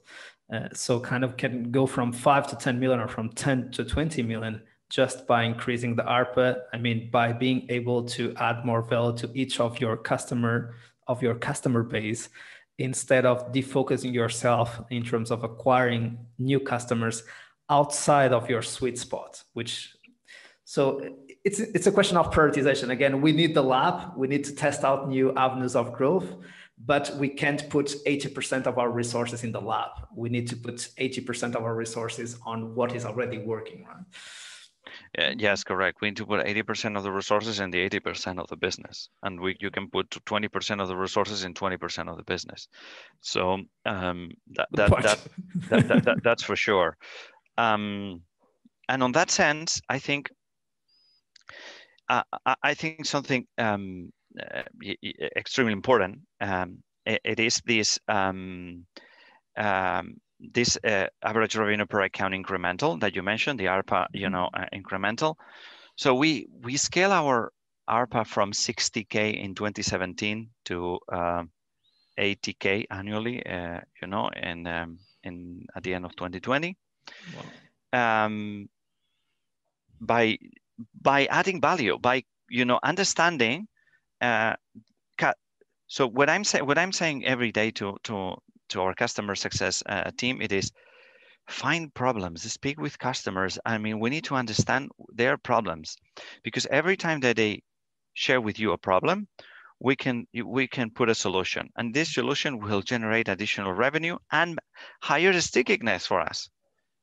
Uh, 0.54 0.68
so 0.74 1.00
kind 1.00 1.24
of 1.24 1.38
can 1.38 1.72
go 1.72 1.86
from 1.86 2.12
five 2.12 2.48
to 2.48 2.56
10 2.58 2.80
million 2.80 3.00
or 3.00 3.08
from 3.08 3.30
10 3.30 3.72
to 3.72 3.86
20 3.86 4.22
million 4.24 4.62
just 4.90 5.26
by 5.26 5.44
increasing 5.44 5.96
the 5.96 6.04
ARPA. 6.04 6.62
I 6.74 6.78
mean, 6.78 7.10
by 7.12 7.32
being 7.32 7.66
able 7.70 8.04
to 8.10 8.34
add 8.36 8.66
more 8.66 8.82
value 8.82 9.18
to 9.18 9.32
each 9.34 9.60
of 9.60 9.80
your 9.80 9.96
customer 9.96 10.76
of 11.08 11.22
your 11.22 11.36
customer 11.36 11.84
base 11.84 12.30
instead 12.78 13.26
of 13.26 13.52
defocusing 13.52 14.14
yourself 14.14 14.82
in 14.90 15.04
terms 15.04 15.32
of 15.32 15.44
acquiring 15.44 16.18
new 16.40 16.60
customers 16.60 17.24
outside 17.70 18.34
of 18.34 18.50
your 18.50 18.62
sweet 18.62 18.98
spot 18.98 19.44
which 19.54 19.96
so 20.66 21.02
it's 21.44 21.60
it's 21.60 21.88
a 21.88 21.92
question 21.92 22.16
of 22.18 22.32
prioritization. 22.32 22.90
Again 22.90 23.22
we 23.22 23.32
need 23.32 23.54
the 23.54 23.62
lab. 23.62 24.16
We 24.16 24.28
need 24.28 24.44
to 24.46 24.56
test 24.56 24.84
out 24.84 25.10
new 25.10 25.34
avenues 25.36 25.76
of 25.76 25.94
growth 25.94 26.36
but 26.86 27.16
we 27.18 27.30
can't 27.30 27.70
put 27.70 27.94
80% 28.06 28.66
of 28.66 28.78
our 28.78 28.90
resources 28.90 29.44
in 29.44 29.52
the 29.52 29.62
lab. 29.62 29.92
We 30.16 30.30
need 30.30 30.48
to 30.50 30.56
put 30.56 30.76
80% 31.00 31.56
of 31.56 31.64
our 31.64 31.76
resources 31.76 32.38
on 32.46 32.76
what 32.76 32.96
is 32.96 33.06
already 33.06 33.38
working 33.38 33.86
right 33.86 34.06
yes, 35.18 35.64
correct. 35.64 36.02
We 36.02 36.10
need 36.10 36.18
to 36.18 36.26
put 36.26 36.46
80% 36.46 36.98
of 36.98 37.04
the 37.04 37.12
resources 37.12 37.60
in 37.60 37.72
the 37.72 37.90
80% 37.90 38.40
of 38.40 38.48
the 38.50 38.56
business. 38.56 39.10
And 39.22 39.40
we, 39.40 39.56
you 39.60 39.70
can 39.70 39.90
put 39.90 40.10
20% 40.10 40.82
of 40.82 40.88
the 40.88 40.96
resources 40.96 41.44
in 41.44 41.54
20% 41.54 42.10
of 42.10 42.18
the 42.18 42.24
business. 42.24 42.68
So 43.22 43.60
um, 43.86 44.32
that, 44.56 44.68
that, 44.72 44.90
that, 44.90 45.20
that, 45.70 45.88
that, 45.88 46.06
that, 46.06 46.24
that's 46.24 46.44
for 46.44 46.56
sure. 46.56 46.98
Um, 47.58 48.22
and 48.90 49.04
on 49.04 49.12
that 49.14 49.32
sense, 49.32 49.82
I 49.90 50.00
think 50.00 50.30
uh, 52.10 52.24
I 52.62 52.74
think 52.74 53.06
something 53.06 53.48
um, 53.58 54.12
uh, 54.40 54.64
extremely 55.36 55.74
important. 55.74 56.20
Um, 56.42 56.84
it, 57.06 57.22
it 57.24 57.40
is 57.40 57.62
this 57.66 58.00
um, 58.08 58.86
um, 59.58 60.16
this 60.52 60.78
uh, 60.84 61.08
average 61.24 61.56
revenue 61.56 61.86
per 61.86 62.02
account 62.02 62.34
incremental 62.34 63.00
that 63.00 63.16
you 63.16 63.24
mentioned, 63.24 63.60
the 63.60 63.66
ARPA, 63.66 64.08
you 64.14 64.28
mm-hmm. 64.28 64.34
know, 64.34 64.50
uh, 64.54 64.66
incremental. 64.74 65.36
so 65.96 66.16
we 66.16 66.48
we 66.62 66.78
scale 66.78 67.12
our 67.12 67.52
ARPA 67.90 68.26
from 68.26 68.52
60k 68.52 69.44
in 69.44 69.56
2017 69.56 70.50
to 70.66 71.00
uh, 71.12 71.44
80k 72.18 72.86
annually, 72.90 73.46
uh, 73.46 73.80
you 74.02 74.08
know, 74.08 74.30
and 74.30 74.68
um, 74.68 75.00
in 75.24 75.66
at 75.76 75.84
the 75.84 75.94
end 75.94 76.06
of 76.06 76.16
2020. 76.16 76.78
Wow. 77.36 78.26
Um, 78.26 78.70
by 80.00 80.38
by 81.02 81.26
adding 81.26 81.62
value, 81.62 81.98
by 82.00 82.24
you 82.50 82.66
know 82.66 82.80
understanding. 82.84 83.68
Uh, 84.22 84.56
so 85.88 86.08
what 86.08 86.28
I'm 86.28 86.44
saying, 86.44 86.66
what 86.66 86.80
I'm 86.80 86.92
saying 86.92 87.24
every 87.26 87.52
day 87.52 87.70
to 87.72 87.98
to 88.06 88.36
to 88.74 88.82
our 88.82 88.94
customer 88.94 89.36
success 89.36 89.82
uh, 89.86 90.12
team, 90.18 90.42
it 90.42 90.52
is 90.52 90.72
find 91.48 91.94
problems, 91.94 92.44
speak 92.52 92.80
with 92.80 93.00
customers. 93.00 93.60
I 93.66 93.78
mean, 93.78 94.00
we 94.00 94.10
need 94.10 94.24
to 94.26 94.36
understand 94.36 94.90
their 95.14 95.38
problems 95.38 95.96
because 96.44 96.66
every 96.68 96.98
time 96.98 97.20
that 97.22 97.36
they 97.36 97.62
share 98.14 98.42
with 98.42 98.60
you 98.60 98.72
a 98.72 98.78
problem, 98.78 99.28
we 99.80 99.96
can 99.96 100.26
we 100.46 100.68
can 100.68 100.90
put 100.90 101.10
a 101.10 101.16
solution, 101.16 101.70
and 101.76 101.94
this 101.94 102.14
solution 102.14 102.60
will 102.60 102.82
generate 102.82 103.28
additional 103.28 103.74
revenue 103.74 104.18
and 104.32 104.58
higher 105.02 105.34
stickiness 105.42 106.08
for 106.08 106.22
us. 106.22 106.50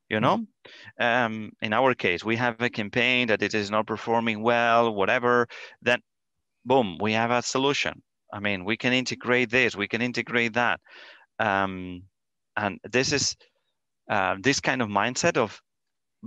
You 0.09 0.19
know, 0.19 0.39
mm-hmm. 0.39 1.05
um, 1.05 1.53
in 1.63 1.73
our 1.73 1.95
case, 1.95 2.25
we 2.25 2.37
have 2.37 2.61
a 2.61 2.71
campaign 2.71 3.29
that 3.29 3.43
it 3.43 3.55
is 3.55 3.71
not 3.71 3.87
performing 3.87 4.43
well, 4.43 4.93
whatever. 4.93 5.47
Then, 5.83 6.01
boom, 6.65 6.97
we 7.01 7.13
have 7.13 7.31
a 7.31 7.43
solution. 7.43 8.03
I 8.33 8.41
mean, 8.41 8.65
we 8.65 8.77
can 8.77 8.93
integrate 8.93 9.51
this, 9.51 9.77
we 9.77 9.89
can 9.89 10.03
integrate 10.03 10.55
that, 10.55 10.81
um, 11.41 12.03
and 12.57 12.79
this 12.85 13.13
is 13.13 13.37
uh, 14.11 14.37
this 14.41 14.61
kind 14.61 14.83
of 14.83 14.89
mindset 14.89 15.37
of 15.37 15.61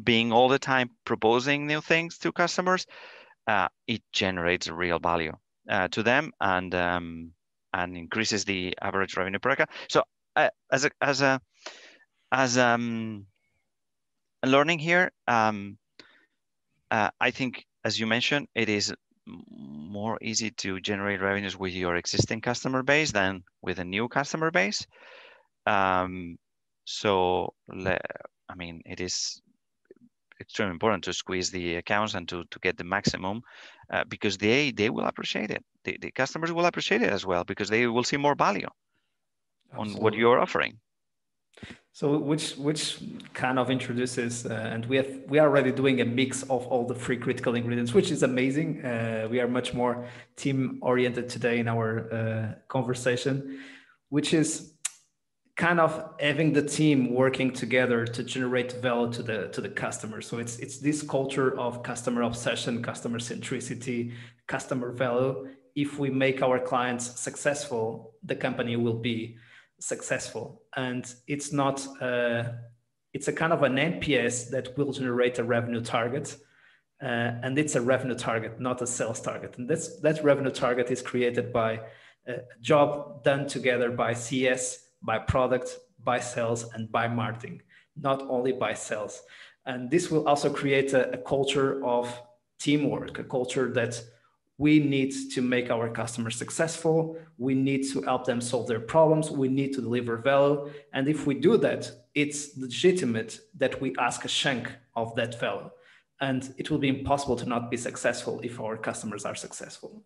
being 0.01 0.31
all 0.33 0.49
the 0.49 0.59
time 0.59 0.89
proposing 1.05 1.67
new 1.67 1.81
things 1.81 2.17
to 2.19 2.31
customers. 2.31 2.85
Uh, 3.47 3.67
it 3.87 4.01
generates 4.11 4.67
real 4.69 4.99
value 4.99 5.33
uh, 5.69 5.87
to 5.89 6.03
them 6.03 6.31
and 6.41 6.73
um, 6.75 7.31
and 7.73 7.97
increases 7.97 8.45
the 8.45 8.75
average 8.81 9.15
revenue 9.17 9.39
per 9.39 9.51
account. 9.51 9.69
So 9.89 10.03
uh, 10.35 10.49
as 10.71 10.85
a 10.85 10.91
as 11.01 11.21
a 11.21 11.41
as 12.31 12.57
um 12.57 13.27
learning 14.45 14.79
here, 14.79 15.11
um, 15.27 15.77
uh, 16.91 17.09
I 17.19 17.31
think 17.31 17.65
as 17.83 17.99
you 17.99 18.07
mentioned, 18.07 18.47
it 18.55 18.69
is 18.69 18.93
more 19.25 20.17
easy 20.21 20.51
to 20.51 20.79
generate 20.79 21.21
revenues 21.21 21.57
with 21.57 21.73
your 21.73 21.95
existing 21.95 22.41
customer 22.41 22.83
base 22.83 23.11
than 23.11 23.43
with 23.61 23.79
a 23.79 23.85
new 23.85 24.07
customer 24.07 24.51
base. 24.51 24.85
Um, 25.65 26.37
so 26.85 27.53
I 27.69 28.55
mean, 28.55 28.81
it 28.85 28.99
is 28.99 29.41
extremely 30.39 30.73
important 30.73 31.05
to 31.05 31.13
squeeze 31.13 31.51
the 31.51 31.75
accounts 31.75 32.13
and 32.13 32.27
to, 32.29 32.43
to 32.51 32.59
get 32.59 32.77
the 32.77 32.83
maximum 32.83 33.41
uh, 33.91 34.03
because 34.07 34.37
they 34.37 34.71
they 34.71 34.89
will 34.89 35.05
appreciate 35.05 35.51
it. 35.51 35.63
The, 35.85 35.97
the 36.01 36.11
customers 36.11 36.51
will 36.51 36.65
appreciate 36.65 37.01
it 37.01 37.09
as 37.09 37.25
well 37.25 37.43
because 37.43 37.69
they 37.69 37.87
will 37.87 38.03
see 38.03 38.17
more 38.17 38.35
value 38.35 38.67
Absolutely. 39.71 39.95
on 39.95 40.03
what 40.03 40.13
you're 40.15 40.39
offering. 40.39 40.79
So 41.95 42.17
which 42.17 42.55
which 42.57 42.99
kind 43.33 43.59
of 43.59 43.69
introduces 43.69 44.47
uh, 44.47 44.53
and 44.73 44.83
we 44.87 44.97
have 44.97 45.09
we 45.27 45.37
are 45.37 45.47
already 45.47 45.71
doing 45.71 46.01
a 46.01 46.05
mix 46.05 46.41
of 46.43 46.65
all 46.65 46.87
the 46.87 46.95
free 46.95 47.17
critical 47.17 47.53
ingredients, 47.53 47.93
which 47.93 48.09
is 48.09 48.23
amazing. 48.23 48.83
Uh, 48.83 49.27
we 49.29 49.39
are 49.39 49.47
much 49.47 49.75
more 49.75 50.07
team 50.35 50.79
oriented 50.81 51.29
today 51.29 51.59
in 51.59 51.67
our 51.67 52.11
uh, 52.11 52.55
conversation, 52.67 53.59
which 54.09 54.33
is 54.33 54.73
kind 55.55 55.79
of 55.79 56.15
having 56.19 56.51
the 56.51 56.63
team 56.63 57.13
working 57.13 57.51
together 57.51 58.05
to 58.05 58.23
generate 58.23 58.71
value 58.81 59.11
to 59.11 59.21
the 59.21 59.47
to 59.49 59.61
the 59.61 59.69
customer 59.69 60.19
so 60.19 60.39
it's 60.39 60.57
it's 60.57 60.79
this 60.79 61.03
culture 61.03 61.57
of 61.59 61.83
customer 61.83 62.23
obsession 62.23 62.81
customer 62.81 63.19
centricity 63.19 64.11
customer 64.47 64.91
value 64.91 65.47
if 65.75 65.99
we 65.99 66.09
make 66.09 66.41
our 66.41 66.59
clients 66.59 67.19
successful 67.19 68.15
the 68.23 68.35
company 68.35 68.75
will 68.75 68.97
be 68.97 69.37
successful 69.83 70.61
and 70.75 71.15
it's 71.27 71.51
not 71.51 71.85
uh, 72.01 72.43
it's 73.13 73.27
a 73.27 73.33
kind 73.33 73.53
of 73.53 73.63
an 73.63 73.75
nps 73.75 74.49
that 74.49 74.77
will 74.77 74.91
generate 74.91 75.39
a 75.39 75.43
revenue 75.43 75.81
target 75.81 76.37
uh, 77.01 77.31
and 77.43 77.57
it's 77.57 77.75
a 77.75 77.81
revenue 77.81 78.15
target 78.15 78.59
not 78.59 78.81
a 78.81 78.87
sales 78.87 79.21
target 79.21 79.57
and 79.57 79.69
that's 79.69 79.99
that 80.01 80.23
revenue 80.23 80.51
target 80.51 80.89
is 80.89 81.01
created 81.01 81.51
by 81.51 81.79
a 82.27 82.35
job 82.61 83.23
done 83.23 83.45
together 83.45 83.91
by 83.91 84.13
cs 84.13 84.83
by 85.03 85.19
product, 85.19 85.77
by 86.03 86.19
sales, 86.19 86.65
and 86.73 86.91
by 86.91 87.07
marketing, 87.07 87.61
not 87.95 88.21
only 88.23 88.51
by 88.51 88.73
sales. 88.73 89.21
And 89.65 89.91
this 89.91 90.09
will 90.09 90.27
also 90.27 90.49
create 90.49 90.93
a, 90.93 91.11
a 91.13 91.17
culture 91.17 91.85
of 91.85 92.21
teamwork, 92.59 93.19
a 93.19 93.23
culture 93.23 93.71
that 93.73 94.01
we 94.57 94.79
need 94.79 95.13
to 95.33 95.41
make 95.41 95.71
our 95.71 95.89
customers 95.89 96.35
successful. 96.35 97.17
We 97.37 97.55
need 97.55 97.83
to 97.91 98.01
help 98.01 98.25
them 98.25 98.39
solve 98.39 98.67
their 98.67 98.79
problems. 98.79 99.31
We 99.31 99.47
need 99.47 99.73
to 99.73 99.81
deliver 99.81 100.17
value. 100.17 100.71
And 100.93 101.07
if 101.07 101.25
we 101.25 101.35
do 101.35 101.57
that, 101.57 101.91
it's 102.13 102.55
legitimate 102.57 103.39
that 103.57 103.81
we 103.81 103.95
ask 103.99 104.25
a 104.25 104.27
chunk 104.27 104.71
of 104.95 105.15
that 105.15 105.39
value. 105.39 105.69
And 106.21 106.53
it 106.57 106.69
will 106.69 106.77
be 106.77 106.89
impossible 106.89 107.35
to 107.37 107.45
not 107.45 107.71
be 107.71 107.77
successful 107.77 108.39
if 108.41 108.59
our 108.59 108.77
customers 108.77 109.25
are 109.25 109.35
successful. 109.35 110.03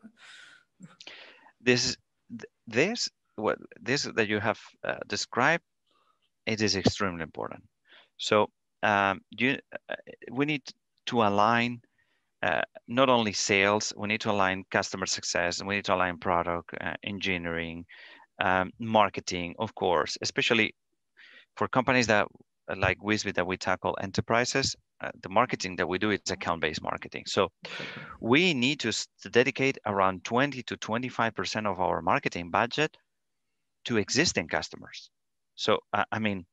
This, 1.61 1.97
this 2.65 3.09
what 3.35 3.59
this 3.79 4.03
that 4.03 4.27
you 4.27 4.39
have 4.39 4.59
uh, 4.83 4.95
described, 5.07 5.63
it 6.45 6.61
is 6.61 6.75
extremely 6.75 7.21
important. 7.21 7.63
So 8.17 8.49
um, 8.81 9.21
you, 9.29 9.59
uh, 9.89 9.95
we 10.31 10.45
need 10.45 10.63
to 11.07 11.21
align 11.21 11.81
uh, 12.43 12.61
not 12.87 13.09
only 13.09 13.33
sales, 13.33 13.93
we 13.97 14.07
need 14.07 14.21
to 14.21 14.31
align 14.31 14.63
customer 14.71 15.05
success, 15.05 15.59
and 15.59 15.67
we 15.67 15.75
need 15.75 15.85
to 15.85 15.95
align 15.95 16.17
product 16.17 16.73
uh, 16.79 16.93
engineering, 17.03 17.85
um, 18.39 18.71
marketing, 18.79 19.55
of 19.59 19.73
course, 19.75 20.17
especially 20.21 20.75
for 21.55 21.67
companies 21.67 22.07
that 22.07 22.27
like 22.75 22.99
Whisbi 22.99 23.33
that 23.33 23.47
we 23.47 23.57
tackle 23.57 23.97
enterprises, 24.01 24.75
uh, 25.01 25.09
the 25.21 25.29
marketing 25.29 25.75
that 25.77 25.87
we 25.87 25.97
do 25.97 26.11
is 26.11 26.19
account-based 26.29 26.81
marketing. 26.81 27.23
So 27.25 27.49
we 28.19 28.53
need 28.53 28.79
to, 28.81 28.91
to 28.91 29.29
dedicate 29.29 29.77
around 29.85 30.23
20 30.25 30.63
to 30.63 30.77
25% 30.77 31.65
of 31.65 31.79
our 31.79 32.01
marketing 32.01 32.49
budget 32.49 32.97
to 33.85 33.97
existing 33.97 34.47
customers. 34.47 35.09
So 35.55 35.79
uh, 35.93 36.03
I 36.11 36.19
mean, 36.19 36.45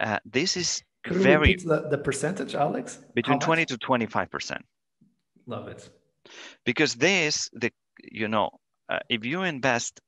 uh, 0.00 0.18
this 0.24 0.56
is 0.56 0.82
Could 1.04 1.18
very 1.18 1.54
the, 1.56 1.88
the 1.90 1.98
percentage, 1.98 2.54
Alex? 2.54 2.98
Between 3.14 3.38
20 3.38 3.66
to 3.66 3.78
25 3.78 4.30
percent. 4.30 4.62
Love 5.46 5.68
it. 5.68 5.88
Because 6.64 6.94
this, 6.94 7.48
the 7.52 7.70
you 8.10 8.28
know, 8.28 8.50
uh, 8.88 9.00
if 9.08 9.24
you 9.24 9.42
invest 9.42 10.00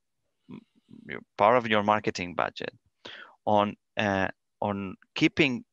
part 1.37 1.57
of 1.57 1.67
your 1.67 1.83
marketing 1.83 2.35
budget 2.35 2.73
on 3.45 3.75
uh, 3.97 4.27
on 4.61 4.95
keeping 5.15 5.63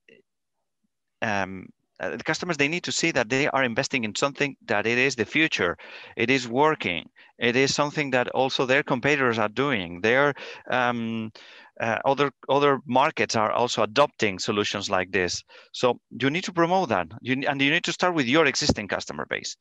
um, 1.23 1.67
uh, 2.03 2.17
the 2.17 2.25
customers 2.25 2.57
they 2.57 2.69
need 2.69 2.83
to 2.83 2.93
see 2.93 3.13
that 3.13 3.29
they 3.29 3.47
are 3.49 3.63
investing 3.63 4.05
in 4.05 4.15
something 4.15 4.57
that 4.67 4.87
it 4.87 4.99
is 4.99 5.15
the 5.15 5.25
future. 5.25 5.77
It 6.17 6.31
is 6.31 6.49
working. 6.49 7.09
It 7.39 7.55
is 7.57 7.75
something 7.75 8.11
that 8.11 8.29
also 8.31 8.67
their 8.67 8.83
competitors 8.83 9.39
are 9.39 9.49
doing. 9.49 10.01
Their 10.01 10.35
um, 10.69 11.31
uh, 11.81 11.99
other 12.05 12.33
other 12.49 12.81
markets 12.87 13.37
are 13.37 13.53
also 13.53 13.83
adopting 13.83 14.39
solutions 14.39 14.91
like 14.91 15.13
this. 15.13 15.43
So 15.73 16.01
you 16.21 16.29
need 16.31 16.45
to 16.45 16.53
promote 16.53 16.89
that. 16.89 17.07
You, 17.21 17.45
and 17.49 17.61
you 17.63 17.71
need 17.71 17.85
to 17.85 17.93
start 17.93 18.15
with 18.15 18.27
your 18.27 18.47
existing 18.47 18.89
customer 18.89 19.27
base. 19.29 19.57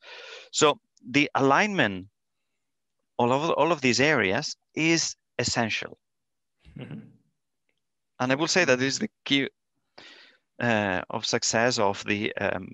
So 0.50 0.78
the 1.08 1.30
alignment 1.34 2.08
all 3.18 3.32
of 3.32 3.50
all 3.50 3.70
of 3.72 3.80
these 3.80 4.00
areas 4.00 4.56
is 4.74 5.14
essential. 5.38 5.98
Mm-hmm. 6.78 7.00
and 8.20 8.32
i 8.32 8.34
will 8.34 8.48
say 8.48 8.64
that 8.64 8.78
this 8.78 8.94
is 8.94 8.98
the 9.00 9.10
key 9.26 9.46
of 10.62 11.26
success 11.26 11.78
of 11.78 12.04
the 12.04 12.34
um, 12.36 12.68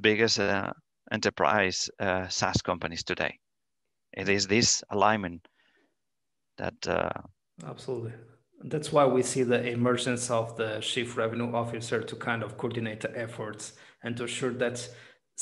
biggest 0.00 0.38
uh, 0.38 0.72
enterprise 1.12 1.88
uh, 1.98 2.28
SaaS 2.28 2.62
companies 2.62 3.04
today. 3.04 3.38
It 4.12 4.28
is 4.28 4.46
this 4.46 4.82
alignment 4.90 5.46
that. 6.58 6.86
Uh, 6.86 7.10
Absolutely. 7.64 8.12
That's 8.62 8.92
why 8.92 9.06
we 9.06 9.22
see 9.22 9.42
the 9.42 9.66
emergence 9.66 10.30
of 10.30 10.56
the 10.56 10.80
chief 10.80 11.16
revenue 11.16 11.54
officer 11.54 12.02
to 12.02 12.16
kind 12.16 12.42
of 12.42 12.58
coordinate 12.58 13.00
the 13.00 13.18
efforts 13.18 13.72
and 14.02 14.16
to 14.18 14.24
ensure 14.24 14.52
that 14.54 14.86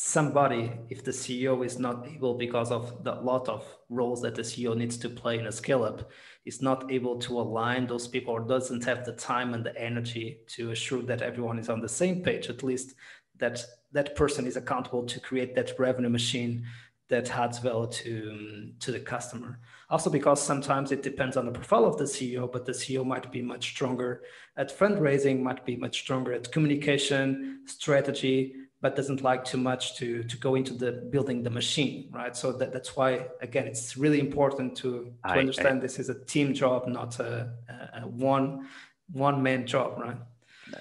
somebody, 0.00 0.70
if 0.90 1.02
the 1.02 1.10
CEO 1.10 1.66
is 1.66 1.80
not 1.80 2.06
able 2.06 2.34
because 2.34 2.70
of 2.70 3.02
the 3.02 3.14
lot 3.16 3.48
of 3.48 3.66
roles 3.88 4.22
that 4.22 4.36
the 4.36 4.42
CEO 4.42 4.76
needs 4.76 4.96
to 4.96 5.08
play 5.08 5.38
in 5.40 5.46
a 5.48 5.52
scale 5.52 5.82
up, 5.82 6.08
is 6.44 6.62
not 6.62 6.90
able 6.90 7.18
to 7.18 7.40
align 7.40 7.84
those 7.86 8.06
people 8.06 8.32
or 8.32 8.40
doesn't 8.40 8.84
have 8.84 9.04
the 9.04 9.12
time 9.12 9.54
and 9.54 9.66
the 9.66 9.76
energy 9.76 10.38
to 10.46 10.70
assure 10.70 11.02
that 11.02 11.20
everyone 11.20 11.58
is 11.58 11.68
on 11.68 11.80
the 11.80 11.88
same 11.88 12.22
page, 12.22 12.48
at 12.48 12.62
least 12.62 12.94
that 13.38 13.60
that 13.90 14.14
person 14.14 14.46
is 14.46 14.56
accountable 14.56 15.04
to 15.04 15.18
create 15.18 15.56
that 15.56 15.76
revenue 15.80 16.08
machine 16.08 16.64
that 17.08 17.28
adds 17.36 17.58
value 17.58 17.90
to, 17.90 18.70
to 18.78 18.92
the 18.92 19.00
customer. 19.00 19.58
Also, 19.90 20.10
because 20.10 20.40
sometimes 20.40 20.92
it 20.92 21.02
depends 21.02 21.36
on 21.36 21.44
the 21.44 21.52
profile 21.52 21.86
of 21.86 21.98
the 21.98 22.04
CEO, 22.04 22.50
but 22.50 22.64
the 22.64 22.72
CEO 22.72 23.04
might 23.04 23.32
be 23.32 23.42
much 23.42 23.70
stronger 23.70 24.22
at 24.56 24.76
fundraising, 24.78 25.40
might 25.40 25.64
be 25.66 25.74
much 25.74 25.98
stronger 25.98 26.32
at 26.32 26.52
communication, 26.52 27.62
strategy, 27.66 28.54
but 28.80 28.94
doesn't 28.94 29.22
like 29.22 29.44
too 29.44 29.58
much 29.58 29.96
to 29.96 30.22
to 30.24 30.36
go 30.36 30.54
into 30.54 30.72
the 30.74 30.92
building 31.10 31.42
the 31.42 31.50
machine, 31.50 32.08
right? 32.12 32.36
So 32.36 32.52
that, 32.52 32.72
that's 32.72 32.96
why 32.96 33.26
again 33.40 33.66
it's 33.66 33.96
really 33.96 34.20
important 34.20 34.76
to, 34.76 34.90
to 35.04 35.12
I, 35.24 35.38
understand 35.38 35.78
I, 35.78 35.80
this 35.80 35.98
is 35.98 36.08
a 36.08 36.24
team 36.24 36.54
job, 36.54 36.86
not 36.86 37.18
a, 37.20 37.52
a, 37.94 38.06
one 38.06 38.68
one 39.12 39.42
man 39.42 39.66
job, 39.66 39.98
right? 39.98 40.16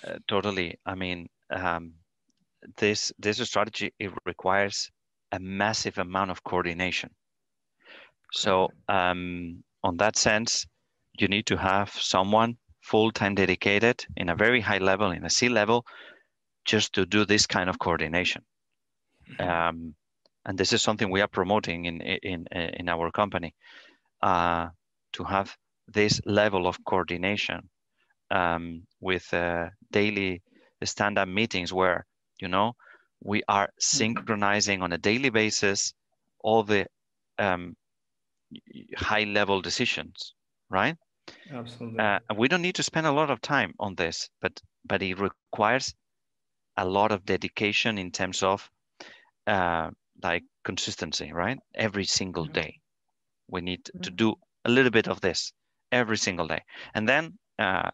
Uh, 0.05 0.17
totally. 0.27 0.79
I 0.85 0.95
mean, 0.95 1.27
um, 1.49 1.93
this 2.77 3.11
this 3.17 3.37
strategy 3.37 3.93
it 3.99 4.11
requires 4.25 4.91
a 5.31 5.39
massive 5.39 5.97
amount 5.97 6.31
of 6.31 6.43
coordination. 6.43 7.09
So 8.33 8.69
um, 8.89 9.63
on 9.83 9.97
that 9.97 10.17
sense, 10.17 10.65
you 11.17 11.27
need 11.27 11.45
to 11.47 11.57
have 11.57 11.89
someone 11.89 12.57
full-time 12.81 13.35
dedicated 13.35 14.05
in 14.15 14.29
a 14.29 14.35
very 14.35 14.61
high 14.61 14.77
level, 14.77 15.11
in 15.11 15.25
a 15.25 15.29
C 15.29 15.49
level, 15.49 15.85
just 16.67 16.93
to 16.93 17.05
do 17.05 17.25
this 17.25 17.47
kind 17.47 17.69
of 17.69 17.79
coordination. 17.79 18.43
Mm-hmm. 19.31 19.49
Um, 19.49 19.95
and 20.45 20.57
this 20.57 20.73
is 20.73 20.81
something 20.81 21.09
we 21.09 21.21
are 21.21 21.27
promoting 21.27 21.85
in 21.85 22.01
in 22.01 22.45
in 22.51 22.89
our 22.89 23.11
company 23.11 23.53
uh, 24.21 24.67
to 25.13 25.23
have 25.23 25.55
this 25.87 26.21
level 26.25 26.67
of 26.67 26.77
coordination 26.85 27.69
um, 28.31 28.83
with 28.99 29.33
uh, 29.33 29.69
daily 29.91 30.41
stand-up 30.83 31.27
meetings 31.27 31.73
where 31.73 32.05
you 32.39 32.47
know 32.47 32.73
we 33.23 33.41
are 33.47 33.67
mm-hmm. 33.67 33.97
synchronizing 33.97 34.81
on 34.81 34.93
a 34.93 34.97
daily 34.97 35.29
basis 35.29 35.93
all 36.39 36.63
the 36.63 36.85
um, 37.39 37.75
high-level 38.95 39.61
decisions, 39.61 40.33
right? 40.69 40.95
Absolutely. 41.51 41.99
Uh, 41.99 42.19
we 42.37 42.47
don't 42.47 42.61
need 42.61 42.75
to 42.75 42.83
spend 42.83 43.05
a 43.05 43.11
lot 43.11 43.29
of 43.29 43.41
time 43.41 43.73
on 43.79 43.95
this, 43.95 44.29
but 44.41 44.61
but 44.85 45.01
it 45.01 45.19
requires 45.19 45.93
a 46.77 46.85
lot 46.85 47.11
of 47.11 47.25
dedication 47.25 47.97
in 47.97 48.11
terms 48.11 48.43
of 48.43 48.69
uh, 49.47 49.89
like 50.23 50.43
consistency, 50.63 51.31
right? 51.31 51.57
Every 51.75 52.05
single 52.05 52.45
mm-hmm. 52.45 52.61
day, 52.61 52.79
we 53.47 53.61
need 53.61 53.85
to 53.85 53.91
mm-hmm. 53.93 54.15
do 54.15 54.35
a 54.65 54.69
little 54.69 54.91
bit 54.91 55.07
of 55.07 55.21
this 55.21 55.53
every 55.91 56.17
single 56.17 56.47
day, 56.47 56.61
and 56.93 57.07
then 57.07 57.37
uh, 57.59 57.89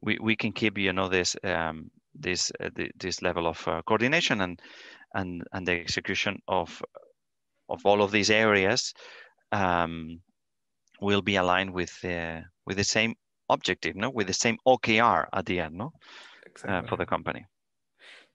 we 0.00 0.18
we 0.20 0.36
can 0.36 0.52
keep 0.52 0.78
you 0.78 0.92
know 0.92 1.08
this 1.08 1.36
um, 1.44 1.90
this 2.14 2.52
uh, 2.60 2.70
the, 2.74 2.90
this 2.98 3.22
level 3.22 3.46
of 3.46 3.66
uh, 3.68 3.82
coordination 3.86 4.40
and 4.40 4.60
and 5.14 5.42
and 5.52 5.66
the 5.66 5.72
execution 5.72 6.40
of 6.48 6.82
of 7.68 7.80
all 7.84 8.02
of 8.02 8.10
these 8.10 8.30
areas 8.30 8.94
um, 9.52 10.20
will 11.00 11.22
be 11.22 11.36
aligned 11.36 11.72
with 11.72 11.92
uh, 12.04 12.40
with 12.66 12.76
the 12.76 12.84
same 12.84 13.14
objective, 13.48 13.94
no, 13.96 14.10
with 14.10 14.26
the 14.26 14.32
same 14.32 14.56
OKR 14.66 15.26
at 15.32 15.46
the 15.46 15.60
end, 15.60 15.74
no, 15.74 15.92
exactly. 16.46 16.76
uh, 16.76 16.82
for 16.88 16.96
the 16.96 17.06
company. 17.06 17.44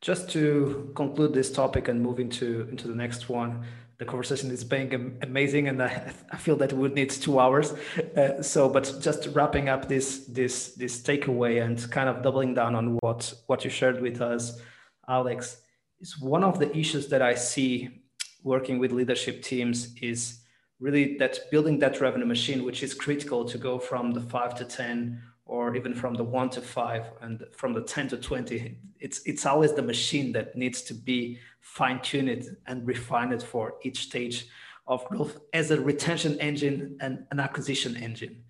Just 0.02 0.30
to 0.30 0.92
conclude 0.96 1.34
this 1.34 1.52
topic 1.52 1.88
and 1.90 2.02
move 2.02 2.20
into 2.20 2.68
into 2.72 2.88
the 2.88 2.96
next 2.96 3.28
one, 3.28 3.66
the 3.98 4.06
conversation 4.06 4.50
is 4.50 4.64
being 4.64 5.18
amazing, 5.22 5.68
and 5.68 5.84
I, 5.84 6.14
I 6.32 6.38
feel 6.38 6.56
that 6.58 6.72
we 6.72 6.80
would 6.80 6.96
need 6.96 7.10
two 7.10 7.38
hours. 7.38 7.74
Uh, 8.16 8.42
so, 8.42 8.70
but 8.70 8.96
just 9.02 9.28
wrapping 9.34 9.68
up 9.68 9.90
this 9.90 10.26
this 10.28 10.74
this 10.76 11.02
takeaway 11.02 11.62
and 11.62 11.92
kind 11.92 12.08
of 12.08 12.24
doubling 12.24 12.54
down 12.54 12.76
on 12.76 12.98
what 13.02 13.34
what 13.48 13.66
you 13.66 13.70
shared 13.70 14.02
with 14.02 14.22
us, 14.22 14.62
Alex, 15.08 15.62
is 16.00 16.18
one 16.22 16.46
of 16.46 16.60
the 16.60 16.76
issues 16.78 17.10
that 17.10 17.22
I 17.22 17.36
see 17.36 17.90
working 18.42 18.80
with 18.80 18.94
leadership 18.94 19.44
teams 19.44 19.94
is 20.02 20.40
really 20.80 21.18
that 21.18 21.40
building 21.52 21.80
that 21.80 22.00
revenue 22.00 22.26
machine, 22.26 22.64
which 22.64 22.84
is 22.84 22.94
critical 22.94 23.44
to 23.44 23.58
go 23.58 23.78
from 23.78 24.12
the 24.12 24.22
five 24.22 24.56
to 24.56 24.64
10 24.64 25.22
or 25.50 25.76
even 25.76 25.96
from 25.96 26.14
the 26.14 26.24
one 26.24 26.48
to 26.48 26.62
five 26.62 27.06
and 27.22 27.44
from 27.58 27.74
the 27.74 27.82
10 27.82 28.10
to 28.10 28.18
20. 28.18 28.78
It's, 29.00 29.22
it's 29.26 29.48
always 29.48 29.74
the 29.74 29.82
machine 29.82 30.32
that 30.34 30.56
needs 30.56 30.84
to 30.84 30.94
be 30.94 31.40
fine 31.60 32.00
tuned 32.02 32.56
and 32.68 32.86
refined 32.86 33.42
for 33.42 33.74
each 33.82 34.04
stage 34.04 34.48
of 34.88 35.04
growth 35.06 35.40
as 35.54 35.72
a 35.72 35.82
retention 35.82 36.40
engine 36.40 36.98
and 37.02 37.26
an 37.32 37.40
acquisition 37.40 37.98
engine. 37.98 38.44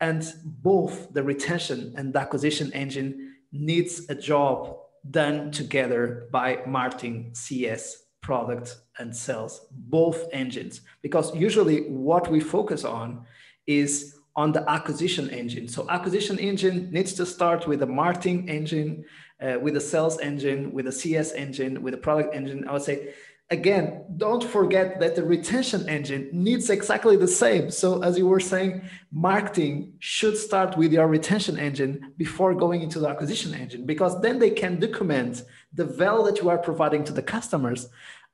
And 0.00 0.24
both 0.44 1.12
the 1.12 1.22
retention 1.22 1.94
and 1.96 2.12
the 2.12 2.20
acquisition 2.20 2.72
engine 2.72 3.34
needs 3.50 4.08
a 4.08 4.14
job 4.14 4.78
done 5.10 5.50
together 5.50 6.28
by 6.30 6.62
marketing, 6.64 7.30
CS, 7.34 8.04
product 8.20 8.76
and 8.98 9.14
sales, 9.14 9.66
both 9.70 10.26
engines. 10.32 10.82
Because 11.02 11.34
usually 11.34 11.88
what 11.88 12.30
we 12.30 12.38
focus 12.38 12.84
on 12.84 13.24
is 13.66 14.15
on 14.36 14.52
the 14.52 14.68
acquisition 14.70 15.30
engine. 15.30 15.66
So 15.66 15.88
acquisition 15.88 16.38
engine 16.38 16.90
needs 16.92 17.14
to 17.14 17.24
start 17.24 17.66
with 17.66 17.82
a 17.82 17.86
marketing 17.86 18.48
engine, 18.48 19.04
uh, 19.40 19.58
with 19.60 19.76
a 19.76 19.80
sales 19.80 20.18
engine, 20.20 20.72
with 20.72 20.86
a 20.86 20.92
CS 20.92 21.32
engine, 21.32 21.82
with 21.82 21.94
a 21.94 21.96
product 21.96 22.34
engine. 22.34 22.68
I 22.68 22.72
would 22.74 22.82
say, 22.82 23.14
again, 23.48 24.04
don't 24.18 24.44
forget 24.44 25.00
that 25.00 25.16
the 25.16 25.24
retention 25.24 25.88
engine 25.88 26.28
needs 26.32 26.68
exactly 26.68 27.16
the 27.16 27.28
same. 27.28 27.70
So 27.70 28.02
as 28.02 28.18
you 28.18 28.26
were 28.26 28.40
saying, 28.40 28.82
marketing 29.10 29.94
should 30.00 30.36
start 30.36 30.76
with 30.76 30.92
your 30.92 31.08
retention 31.08 31.58
engine 31.58 32.12
before 32.18 32.54
going 32.54 32.82
into 32.82 32.98
the 32.98 33.08
acquisition 33.08 33.54
engine, 33.54 33.86
because 33.86 34.20
then 34.20 34.38
they 34.38 34.50
can 34.50 34.78
document 34.78 35.44
the 35.72 35.86
value 35.86 36.26
that 36.26 36.42
you 36.42 36.50
are 36.50 36.58
providing 36.58 37.04
to 37.04 37.12
the 37.14 37.22
customers 37.22 37.88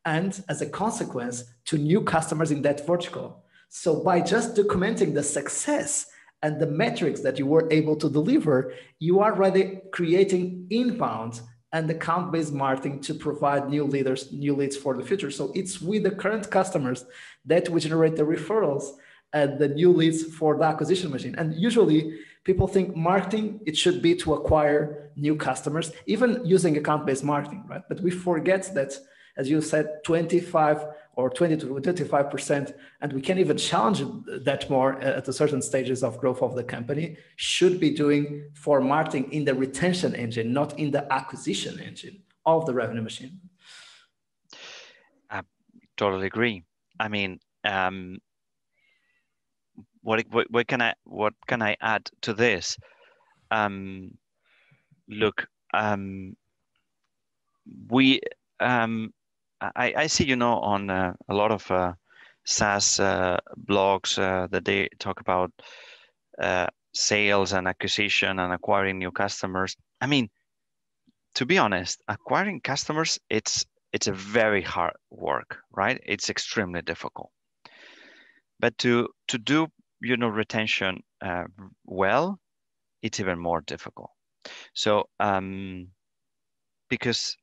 and 0.05 0.42
as 0.48 0.61
a 0.62 0.66
consequence 0.66 1.44
to 1.66 1.78
new 1.78 2.03
customers 2.03 2.50
in 2.50 2.62
that 2.62 2.84
vertical. 2.84 3.44
So 3.74 4.04
by 4.04 4.20
just 4.20 4.54
documenting 4.54 5.14
the 5.14 5.22
success 5.22 6.04
and 6.42 6.60
the 6.60 6.66
metrics 6.66 7.22
that 7.22 7.38
you 7.38 7.46
were 7.46 7.72
able 7.72 7.96
to 7.96 8.10
deliver, 8.10 8.74
you 8.98 9.20
are 9.20 9.32
already 9.32 9.80
creating 9.92 10.66
inbound 10.68 11.40
and 11.72 11.88
account-based 11.90 12.52
marketing 12.52 13.00
to 13.00 13.14
provide 13.14 13.70
new 13.70 13.84
leaders, 13.84 14.30
new 14.30 14.54
leads 14.54 14.76
for 14.76 14.94
the 14.94 15.02
future. 15.02 15.30
So 15.30 15.52
it's 15.54 15.80
with 15.80 16.02
the 16.02 16.10
current 16.10 16.50
customers 16.50 17.06
that 17.46 17.70
we 17.70 17.80
generate 17.80 18.16
the 18.16 18.24
referrals 18.24 18.90
and 19.32 19.58
the 19.58 19.68
new 19.68 19.90
leads 19.90 20.22
for 20.22 20.58
the 20.58 20.64
acquisition 20.64 21.10
machine. 21.10 21.34
And 21.38 21.54
usually 21.54 22.18
people 22.44 22.68
think 22.68 22.94
marketing, 22.94 23.60
it 23.64 23.74
should 23.74 24.02
be 24.02 24.14
to 24.16 24.34
acquire 24.34 25.10
new 25.16 25.34
customers, 25.34 25.92
even 26.04 26.42
using 26.44 26.76
account-based 26.76 27.24
marketing, 27.24 27.64
right? 27.66 27.82
But 27.88 28.02
we 28.02 28.10
forget 28.10 28.70
that 28.74 28.92
as 29.36 29.48
you 29.48 29.60
said, 29.60 30.04
25 30.04 30.84
or 31.22 31.30
20 31.30 31.56
to 31.58 31.66
25%, 31.66 32.74
and 33.00 33.12
we 33.12 33.20
can 33.20 33.38
even 33.38 33.56
challenge 33.56 34.02
that 34.44 34.68
more 34.68 35.00
at 35.00 35.24
the 35.24 35.32
certain 35.32 35.62
stages 35.62 36.02
of 36.02 36.18
growth 36.18 36.42
of 36.42 36.56
the 36.56 36.64
company, 36.64 37.16
should 37.36 37.78
be 37.78 37.90
doing 37.90 38.50
for 38.54 38.80
marketing 38.80 39.32
in 39.32 39.44
the 39.44 39.54
retention 39.54 40.14
engine, 40.16 40.52
not 40.52 40.76
in 40.78 40.90
the 40.90 41.10
acquisition 41.12 41.78
engine 41.78 42.20
of 42.44 42.66
the 42.66 42.74
revenue 42.74 43.02
machine. 43.02 43.38
I 45.30 45.42
totally 45.96 46.26
agree. 46.26 46.64
I 46.98 47.06
mean, 47.08 47.38
um, 47.64 48.18
what, 50.02 50.24
what, 50.30 50.50
what 50.50 50.66
can 50.66 50.82
I 50.82 50.94
what 51.04 51.34
can 51.46 51.62
I 51.62 51.76
add 51.80 52.10
to 52.22 52.34
this? 52.34 52.76
Um, 53.52 54.18
look, 55.08 55.46
um, 55.72 56.36
we 57.88 58.20
um, 58.58 59.12
I, 59.76 59.94
I 59.96 60.06
see, 60.06 60.24
you 60.24 60.36
know, 60.36 60.58
on 60.58 60.90
uh, 60.90 61.12
a 61.28 61.34
lot 61.34 61.52
of 61.52 61.70
uh, 61.70 61.92
SaaS 62.44 62.98
uh, 62.98 63.38
blogs 63.68 64.18
uh, 64.18 64.48
that 64.48 64.64
they 64.64 64.88
talk 64.98 65.20
about 65.20 65.52
uh, 66.40 66.66
sales 66.94 67.52
and 67.52 67.68
acquisition 67.68 68.38
and 68.38 68.52
acquiring 68.52 68.98
new 68.98 69.12
customers. 69.12 69.76
I 70.00 70.06
mean, 70.06 70.28
to 71.34 71.46
be 71.46 71.58
honest, 71.58 72.02
acquiring 72.08 72.60
customers, 72.60 73.18
it's 73.30 73.64
it's 73.92 74.06
a 74.06 74.12
very 74.12 74.62
hard 74.62 74.94
work, 75.10 75.58
right? 75.70 76.00
It's 76.04 76.30
extremely 76.30 76.82
difficult. 76.82 77.30
But 78.58 78.76
to 78.78 79.08
to 79.28 79.38
do, 79.38 79.68
you 80.00 80.16
know, 80.16 80.28
retention 80.28 81.02
uh, 81.20 81.44
well, 81.84 82.38
it's 83.02 83.20
even 83.20 83.38
more 83.38 83.60
difficult. 83.62 84.10
So 84.74 85.08
um, 85.20 85.88
because 86.88 87.36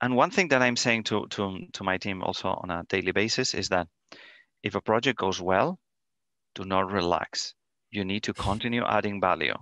and 0.00 0.14
one 0.14 0.30
thing 0.30 0.48
that 0.48 0.62
I'm 0.62 0.76
saying 0.76 1.04
to, 1.04 1.26
to, 1.30 1.58
to 1.72 1.84
my 1.84 1.98
team 1.98 2.22
also 2.22 2.48
on 2.48 2.70
a 2.70 2.84
daily 2.88 3.12
basis 3.12 3.54
is 3.54 3.68
that 3.70 3.88
if 4.62 4.74
a 4.74 4.80
project 4.80 5.18
goes 5.18 5.40
well, 5.40 5.78
do 6.54 6.64
not 6.64 6.90
relax. 6.90 7.54
You 7.90 8.04
need 8.04 8.24
to 8.24 8.34
continue 8.34 8.84
adding 8.84 9.20
value 9.20 9.54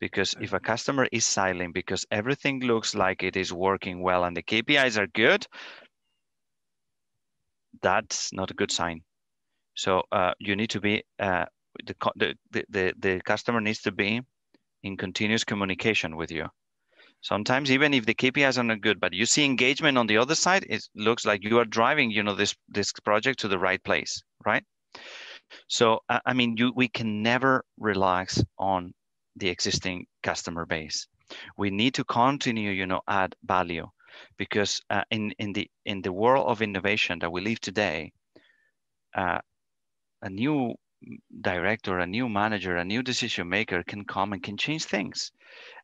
because 0.00 0.34
if 0.40 0.52
a 0.52 0.60
customer 0.60 1.06
is 1.12 1.24
silent 1.24 1.74
because 1.74 2.04
everything 2.10 2.60
looks 2.60 2.94
like 2.94 3.22
it 3.22 3.36
is 3.36 3.52
working 3.52 4.02
well 4.02 4.24
and 4.24 4.36
the 4.36 4.42
KPIs 4.42 4.98
are 4.98 5.06
good, 5.06 5.46
that's 7.82 8.32
not 8.32 8.50
a 8.50 8.54
good 8.54 8.72
sign. 8.72 9.02
So 9.74 10.02
uh, 10.10 10.32
you 10.38 10.56
need 10.56 10.70
to 10.70 10.80
be 10.80 11.04
uh, 11.18 11.44
the, 11.86 11.94
the 12.50 12.64
the 12.68 12.92
the 12.98 13.20
customer 13.24 13.60
needs 13.60 13.82
to 13.82 13.92
be 13.92 14.20
in 14.82 14.96
continuous 14.96 15.44
communication 15.44 16.16
with 16.16 16.30
you. 16.30 16.48
Sometimes 17.22 17.70
even 17.70 17.94
if 17.94 18.06
the 18.06 18.14
KPIs 18.14 18.58
are 18.58 18.64
not 18.64 18.80
good, 18.80 19.00
but 19.00 19.12
you 19.12 19.26
see 19.26 19.44
engagement 19.44 19.98
on 19.98 20.06
the 20.06 20.18
other 20.18 20.34
side, 20.34 20.66
it 20.68 20.82
looks 20.94 21.24
like 21.26 21.44
you 21.44 21.58
are 21.58 21.64
driving, 21.66 22.10
you 22.10 22.22
know, 22.22 22.34
this 22.34 22.54
this 22.68 22.92
project 22.92 23.40
to 23.40 23.48
the 23.48 23.58
right 23.58 23.82
place, 23.84 24.22
right? 24.46 24.64
So 25.68 26.00
I 26.08 26.32
mean, 26.34 26.56
you 26.56 26.72
we 26.76 26.88
can 26.88 27.22
never 27.22 27.64
relax 27.78 28.42
on 28.58 28.92
the 29.36 29.48
existing 29.48 30.06
customer 30.22 30.66
base. 30.66 31.06
We 31.56 31.70
need 31.70 31.94
to 31.94 32.04
continue, 32.04 32.70
you 32.72 32.86
know, 32.86 33.02
add 33.08 33.34
value. 33.44 33.88
because 34.38 34.80
uh, 34.90 35.04
in 35.10 35.32
in 35.38 35.52
the 35.52 35.70
in 35.84 36.02
the 36.02 36.12
world 36.12 36.46
of 36.48 36.62
innovation 36.62 37.18
that 37.20 37.32
we 37.32 37.40
live 37.40 37.60
today, 37.60 38.12
uh, 39.14 39.38
a 40.22 40.30
new 40.30 40.74
director, 41.40 41.98
a 41.98 42.06
new 42.06 42.28
manager, 42.28 42.76
a 42.76 42.84
new 42.84 43.02
decision 43.02 43.48
maker 43.48 43.82
can 43.82 44.04
come 44.04 44.32
and 44.32 44.42
can 44.42 44.56
change 44.56 44.84
things. 44.84 45.32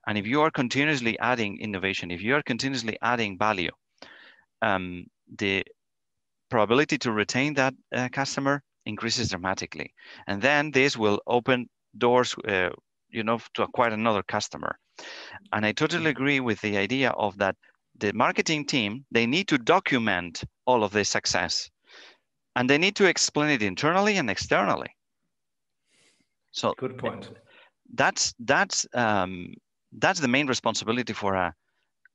And 0.06 0.16
if 0.18 0.26
you 0.26 0.40
are 0.42 0.50
continuously 0.50 1.18
adding 1.18 1.58
innovation, 1.60 2.10
if 2.10 2.22
you 2.22 2.34
are 2.34 2.42
continuously 2.42 2.96
adding 3.02 3.38
value, 3.38 3.70
um, 4.62 5.06
the 5.38 5.64
probability 6.48 6.98
to 6.98 7.12
retain 7.12 7.54
that 7.54 7.74
uh, 7.94 8.08
customer 8.12 8.62
increases 8.84 9.30
dramatically. 9.30 9.92
And 10.26 10.40
then 10.40 10.70
this 10.70 10.96
will 10.96 11.20
open 11.26 11.68
doors, 11.98 12.34
uh, 12.46 12.70
you 13.10 13.24
know, 13.24 13.40
to 13.54 13.64
acquire 13.64 13.90
another 13.90 14.22
customer. 14.22 14.78
And 15.52 15.66
I 15.66 15.72
totally 15.72 16.10
agree 16.10 16.40
with 16.40 16.60
the 16.60 16.76
idea 16.76 17.10
of 17.10 17.36
that 17.38 17.56
the 17.98 18.12
marketing 18.12 18.66
team, 18.66 19.06
they 19.10 19.26
need 19.26 19.48
to 19.48 19.58
document 19.58 20.44
all 20.66 20.84
of 20.84 20.92
this 20.92 21.08
success 21.08 21.70
and 22.54 22.68
they 22.68 22.78
need 22.78 22.96
to 22.96 23.06
explain 23.06 23.50
it 23.50 23.62
internally 23.62 24.16
and 24.16 24.30
externally. 24.30 24.95
So 26.56 26.72
good 26.78 26.96
point. 26.96 27.30
That's 27.94 28.34
that's 28.40 28.86
um, 28.94 29.52
that's 29.92 30.20
the 30.20 30.28
main 30.28 30.46
responsibility 30.46 31.12
for 31.12 31.34
a 31.34 31.54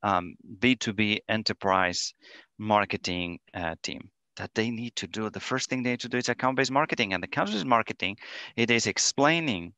um, 0.02 0.34
B2B 0.58 1.20
enterprise 1.28 2.12
marketing 2.58 3.38
uh, 3.54 3.76
team 3.84 4.10
that 4.36 4.50
they 4.54 4.70
need 4.70 4.96
to 4.96 5.06
do. 5.06 5.30
The 5.30 5.38
first 5.38 5.70
thing 5.70 5.82
they 5.82 5.90
need 5.90 6.00
to 6.00 6.08
do 6.08 6.18
is 6.18 6.28
account-based 6.28 6.72
marketing, 6.72 7.14
and 7.14 7.22
the 7.22 7.28
account-based 7.28 7.64
marketing 7.64 8.16
it 8.56 8.68
is 8.70 8.88
explaining 8.88 9.74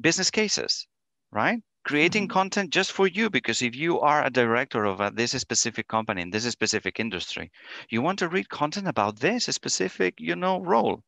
business 0.00 0.30
cases, 0.30 0.86
right? 1.30 1.60
Creating 1.84 2.24
mm-hmm. 2.24 2.38
content 2.38 2.70
just 2.70 2.92
for 2.92 3.06
you 3.06 3.28
because 3.28 3.60
if 3.60 3.76
you 3.76 4.00
are 4.00 4.24
a 4.24 4.30
director 4.30 4.86
of 4.86 5.00
a, 5.00 5.10
this 5.14 5.32
specific 5.32 5.88
company 5.88 6.22
in 6.22 6.30
this 6.30 6.44
specific 6.50 6.98
industry, 6.98 7.52
you 7.90 8.00
want 8.00 8.18
to 8.20 8.28
read 8.28 8.48
content 8.48 8.88
about 8.88 9.18
this 9.18 9.44
specific, 9.44 10.14
you 10.18 10.34
know, 10.34 10.62
role. 10.62 11.02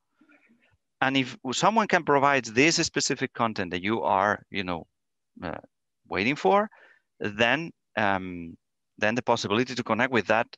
And 1.01 1.17
if 1.17 1.37
someone 1.53 1.87
can 1.87 2.05
provide 2.05 2.45
this 2.47 2.77
specific 2.77 3.33
content 3.33 3.71
that 3.71 3.83
you 3.83 4.03
are, 4.03 4.43
you 4.51 4.65
know, 4.65 4.87
uh, 5.43 5.59
waiting 6.09 6.37
for, 6.37 6.69
then 7.21 7.71
um, 7.97 8.57
then 8.99 9.15
the 9.15 9.23
possibility 9.23 9.75
to 9.75 9.85
connect 9.85 10.13
with 10.13 10.27
that 10.27 10.49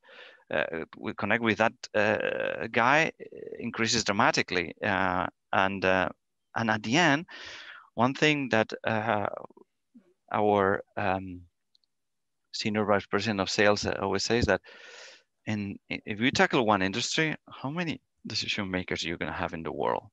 uh, 0.51 0.85
we 0.99 1.15
connect 1.15 1.43
with 1.43 1.59
that 1.59 1.73
uh, 1.95 2.67
guy 2.73 3.13
increases 3.59 4.05
dramatically. 4.05 4.75
Uh, 4.83 5.27
and 5.53 5.85
uh, 5.85 6.09
and 6.57 6.71
at 6.71 6.83
the 6.83 6.97
end, 6.97 7.27
one 7.95 8.15
thing 8.15 8.49
that 8.49 8.73
uh, 8.85 9.27
our 10.33 10.83
um, 10.97 11.43
senior 12.53 12.85
vice 12.85 13.07
president 13.07 13.41
of 13.41 13.51
sales 13.51 13.87
always 13.87 14.25
says 14.25 14.47
that, 14.47 14.61
in 15.47 15.79
if 15.89 16.21
you 16.21 16.31
tackle 16.31 16.67
one 16.67 16.83
industry, 16.83 17.37
how 17.49 17.71
many 17.71 18.01
decision 18.27 18.71
makers 18.71 19.05
are 19.05 19.09
you 19.09 19.17
going 19.17 19.33
to 19.33 19.39
have 19.39 19.55
in 19.55 19.63
the 19.63 19.73
world? 19.73 20.05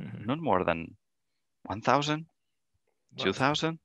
Mm-hmm. 0.00 0.26
Not 0.26 0.38
more 0.40 0.64
than 0.64 0.96
1,000, 1.66 2.26
2,000. 3.18 3.78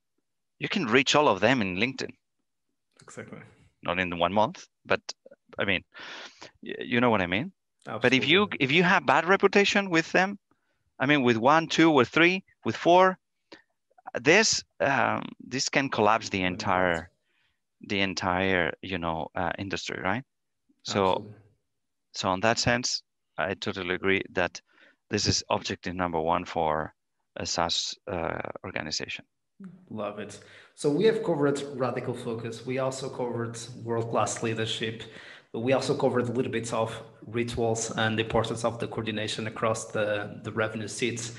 You 0.58 0.68
can 0.68 0.86
reach 0.86 1.14
all 1.14 1.28
of 1.28 1.40
them 1.40 1.62
in 1.62 1.76
LinkedIn. 1.76 2.10
Exactly. 3.02 3.38
Not 3.82 3.98
in 3.98 4.18
one 4.18 4.32
month, 4.32 4.66
but 4.84 5.00
I 5.58 5.64
mean, 5.64 5.82
you 6.62 7.00
know 7.00 7.10
what 7.10 7.22
I 7.22 7.26
mean. 7.26 7.52
Absolutely. 7.86 8.00
But 8.02 8.14
if 8.14 8.28
you 8.28 8.48
if 8.60 8.72
you 8.72 8.82
have 8.82 9.06
bad 9.06 9.24
reputation 9.26 9.88
with 9.88 10.10
them, 10.12 10.38
I 10.98 11.06
mean, 11.06 11.22
with 11.22 11.36
one, 11.36 11.68
two, 11.68 11.92
or 11.92 12.04
three, 12.04 12.44
with 12.64 12.76
four, 12.76 13.18
this 14.20 14.64
um, 14.80 15.22
this 15.40 15.68
can 15.68 15.88
collapse 15.88 16.28
the 16.28 16.42
entire 16.42 17.10
the 17.80 18.00
entire 18.00 18.72
you 18.82 18.98
know 18.98 19.28
uh, 19.34 19.52
industry, 19.58 20.00
right? 20.02 20.24
So 20.82 21.10
Absolutely. 21.10 21.34
so 22.12 22.32
in 22.32 22.40
that 22.40 22.58
sense, 22.58 23.02
I 23.38 23.54
totally 23.54 23.94
agree 23.94 24.22
that 24.30 24.60
this 25.10 25.26
is 25.26 25.44
objective 25.50 25.94
number 25.94 26.20
one 26.20 26.44
for 26.44 26.94
a 27.36 27.46
SaaS 27.46 27.94
uh, 28.10 28.40
organization. 28.64 29.24
Love 29.90 30.18
it. 30.18 30.38
So 30.74 30.88
we 30.90 31.04
have 31.04 31.24
covered 31.24 31.60
radical 31.74 32.14
focus. 32.14 32.64
We 32.64 32.78
also 32.78 33.08
covered 33.08 33.58
world-class 33.82 34.42
leadership. 34.42 35.02
We 35.52 35.72
also 35.72 35.96
covered 35.96 36.28
a 36.28 36.32
little 36.32 36.52
bit 36.52 36.72
of 36.72 37.02
rituals 37.26 37.90
and 37.96 38.18
the 38.18 38.22
importance 38.22 38.64
of 38.64 38.78
the 38.78 38.86
coordination 38.86 39.46
across 39.46 39.86
the, 39.86 40.40
the 40.44 40.52
revenue 40.52 40.88
seats. 40.88 41.32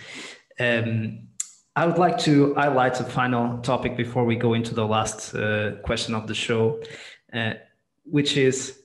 Um, 0.60 1.30
I 1.76 1.86
would 1.86 1.98
like 1.98 2.18
to 2.20 2.56
highlight 2.56 3.00
a 3.00 3.06
final 3.06 3.60
topic 3.60 3.96
before 3.96 4.26
we 4.26 4.36
go 4.36 4.54
into 4.54 4.74
the 4.76 4.86
last 4.86 5.34
uh, 5.34 5.78
question 5.84 6.14
of 6.16 6.28
the 6.28 6.34
show, 6.34 6.82
uh, 7.32 7.54
which 8.04 8.36
is, 8.36 8.80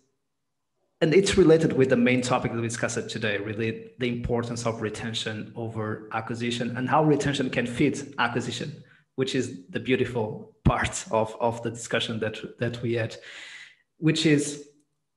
and 1.05 1.13
it's 1.13 1.37
related 1.37 1.75
with 1.75 1.91
the 1.91 1.99
main 1.99 2.23
topic 2.23 2.51
that 2.51 2.59
we 2.59 2.67
discussed 2.67 3.11
today, 3.11 3.37
really 3.37 3.91
the 3.99 4.09
importance 4.09 4.65
of 4.65 4.81
retention 4.81 5.53
over 5.55 6.09
acquisition 6.13 6.75
and 6.79 6.89
how 6.89 7.05
retention 7.05 7.51
can 7.51 7.67
fit 7.67 8.15
acquisition, 8.19 8.83
which 9.17 9.35
is 9.35 9.67
the 9.69 9.79
beautiful 9.79 10.57
part 10.65 11.05
of, 11.11 11.37
of 11.41 11.63
the 11.63 11.69
discussion 11.69 12.19
that, 12.21 12.39
that 12.59 12.81
we 12.81 12.95
had, 12.95 13.15
which 13.99 14.25
is 14.25 14.71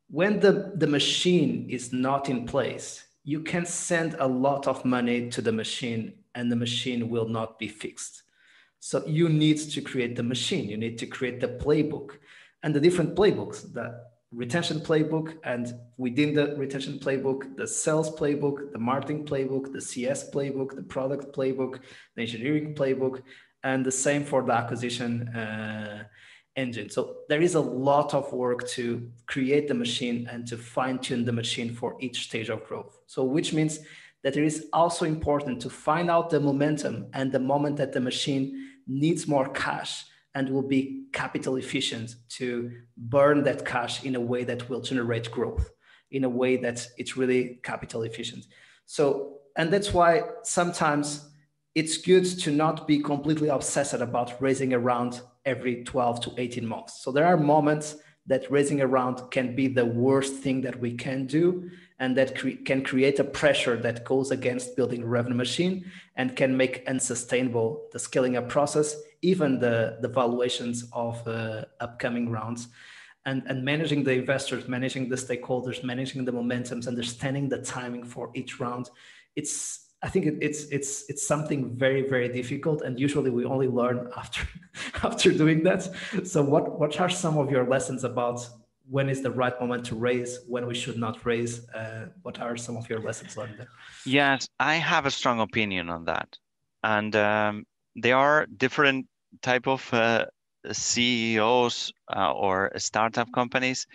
when 0.10 0.42
the, 0.42 0.74
the 0.76 0.88
machine 0.88 1.70
is 1.70 1.94
not 1.94 2.28
in 2.28 2.46
place, 2.46 3.06
you 3.24 3.40
can 3.40 3.66
send 3.66 4.18
a 4.20 4.28
lot 4.28 4.68
of 4.68 4.84
money 4.84 5.30
to 5.30 5.42
the 5.42 5.54
machine 5.54 6.16
and 6.36 6.52
the 6.52 6.58
machine 6.58 7.08
will 7.08 7.30
not 7.30 7.58
be 7.58 7.70
fixed. 7.70 8.24
So 8.82 9.06
you 9.08 9.30
need 9.30 9.58
to 9.58 9.80
create 9.80 10.18
the 10.18 10.24
machine. 10.24 10.68
You 10.68 10.76
need 10.76 10.98
to 10.98 11.06
create 11.06 11.40
the 11.40 11.48
playbook 11.48 12.18
and 12.62 12.74
the 12.74 12.82
different 12.82 13.16
playbooks, 13.16 13.74
the 13.74 14.02
retention 14.32 14.80
playbook, 14.80 15.38
and 15.44 15.74
within 15.98 16.34
the 16.34 16.56
retention 16.56 17.00
playbook, 17.00 17.56
the 17.56 17.68
sales 17.68 18.10
playbook, 18.10 18.72
the 18.72 18.80
marketing 18.80 19.26
playbook, 19.26 19.72
the 19.72 19.82
CS 19.82 20.30
playbook, 20.30 20.76
the 20.76 20.84
product 20.84 21.36
playbook, 21.36 21.80
the 22.16 22.22
engineering 22.22 22.76
playbook, 22.76 23.22
and 23.64 23.86
the 23.86 23.92
same 23.92 24.24
for 24.24 24.44
the 24.44 24.54
acquisition 24.54 25.30
uh, 25.30 26.04
engine. 26.56 26.90
So 26.90 27.18
there 27.30 27.42
is 27.42 27.56
a 27.56 27.62
lot 27.62 28.14
of 28.14 28.34
work 28.34 28.68
to 28.70 29.10
create 29.28 29.68
the 29.68 29.74
machine 29.74 30.28
and 30.30 30.46
to 30.48 30.58
fine 30.58 31.00
tune 31.00 31.24
the 31.24 31.32
machine 31.32 31.74
for 31.74 31.96
each 32.00 32.26
stage 32.26 32.50
of 32.50 32.66
growth. 32.66 32.98
So 33.08 33.24
which 33.24 33.54
means 33.54 33.80
that 34.24 34.36
it 34.36 34.44
is 34.44 34.68
also 34.74 35.06
important 35.06 35.62
to 35.62 35.70
find 35.70 36.10
out 36.10 36.30
the 36.30 36.40
momentum 36.40 37.08
and 37.14 37.32
the 37.32 37.40
moment 37.40 37.78
that 37.78 37.94
the 37.94 38.02
machine 38.02 38.72
needs 38.88 39.28
more 39.28 39.48
cash 39.50 40.06
and 40.36 40.50
will 40.50 40.68
be 40.68 41.06
capital 41.14 41.56
efficient 41.56 42.16
to 42.30 42.72
burn 42.96 43.44
that 43.44 43.66
cash 43.66 44.04
in 44.04 44.16
a 44.16 44.22
way 44.22 44.44
that 44.44 44.70
will 44.70 44.82
generate 44.82 45.32
growth 45.32 45.72
in 46.12 46.24
a 46.24 46.30
way 46.30 46.58
that 46.58 46.88
it's 46.98 47.18
really 47.18 47.60
capital 47.64 48.04
efficient. 48.04 48.46
So, 48.86 49.40
and 49.56 49.72
that's 49.72 49.94
why 49.94 50.22
sometimes 50.44 51.30
it's 51.76 51.98
good 51.98 52.26
to 52.26 52.52
not 52.52 52.88
be 52.88 53.00
completely 53.00 53.50
obsessed 53.50 53.94
about 53.94 54.42
raising 54.42 54.74
a 54.74 54.80
round 54.80 55.22
every 55.46 55.84
12 55.84 56.22
to 56.22 56.34
18 56.38 56.66
months. 56.66 57.04
So 57.04 57.12
there 57.12 57.26
are 57.26 57.38
moments 57.38 57.98
that 58.26 58.50
raising 58.52 58.82
a 58.82 58.88
round 58.88 59.32
can 59.32 59.56
be 59.56 59.68
the 59.68 59.86
worst 59.86 60.36
thing 60.36 60.62
that 60.62 60.80
we 60.80 60.96
can 60.96 61.26
do 61.26 61.70
and 62.00 62.16
that 62.18 62.38
cre- 62.38 62.62
can 62.66 62.84
create 62.84 63.20
a 63.20 63.24
pressure 63.24 63.78
that 63.78 64.04
goes 64.04 64.32
against 64.32 64.76
building 64.76 65.04
a 65.04 65.08
revenue 65.08 65.38
machine 65.38 65.86
and 66.16 66.36
can 66.36 66.56
make 66.56 66.84
unsustainable 66.88 67.88
the 67.94 68.00
scaling 68.00 68.36
up 68.36 68.50
process 68.50 68.96
even 69.22 69.60
the, 69.60 69.98
the 70.02 70.08
valuations 70.08 70.86
of 70.94 71.26
uh, 71.28 71.66
upcoming 71.80 72.30
rounds 72.30 72.68
and, 73.26 73.44
and 73.48 73.64
managing 73.64 74.04
the 74.04 74.14
investors 74.14 74.68
managing 74.68 75.10
the 75.10 75.16
stakeholders 75.16 75.84
managing 75.84 76.24
the 76.26 76.32
momentums 76.32 76.88
understanding 76.88 77.50
the 77.50 77.62
timing 77.62 78.04
for 78.04 78.32
each 78.34 78.60
round 78.60 78.90
it's 79.36 79.88
I 80.04 80.10
think 80.10 80.26
it, 80.28 80.38
it's 80.42 80.66
it's 80.66 81.10
it's 81.10 81.26
something 81.26 81.76
very 81.76 82.08
very 82.08 82.30
difficult, 82.30 82.84
and 82.84 83.00
usually 83.00 83.32
we 83.32 83.46
only 83.46 83.68
learn 83.68 84.10
after 84.16 84.48
after 85.04 85.32
doing 85.32 85.64
that. 85.64 85.90
So, 86.24 86.44
what 86.44 86.80
what 86.80 87.00
are 87.00 87.10
some 87.10 87.38
of 87.38 87.50
your 87.50 87.68
lessons 87.68 88.04
about 88.04 88.48
when 88.90 89.10
is 89.10 89.22
the 89.22 89.32
right 89.32 89.60
moment 89.60 89.86
to 89.86 89.96
raise, 89.96 90.40
when 90.48 90.68
we 90.68 90.76
should 90.76 90.98
not 90.98 91.26
raise? 91.26 91.68
Uh, 91.70 92.08
what 92.22 92.40
are 92.40 92.56
some 92.56 92.78
of 92.78 92.88
your 92.90 93.00
lessons 93.00 93.36
learned 93.36 93.58
there? 93.58 93.70
Yes, 94.06 94.48
I 94.60 94.76
have 94.76 95.08
a 95.08 95.12
strong 95.12 95.40
opinion 95.40 95.90
on 95.90 96.06
that, 96.06 96.38
and 96.84 97.16
um, 97.16 97.66
there 97.98 98.16
are 98.16 98.46
different 98.46 99.08
type 99.42 99.68
of 99.68 99.94
uh, 99.94 100.26
CEOs 100.72 101.92
uh, 102.16 102.32
or 102.32 102.72
startup 102.78 103.28
companies 103.34 103.88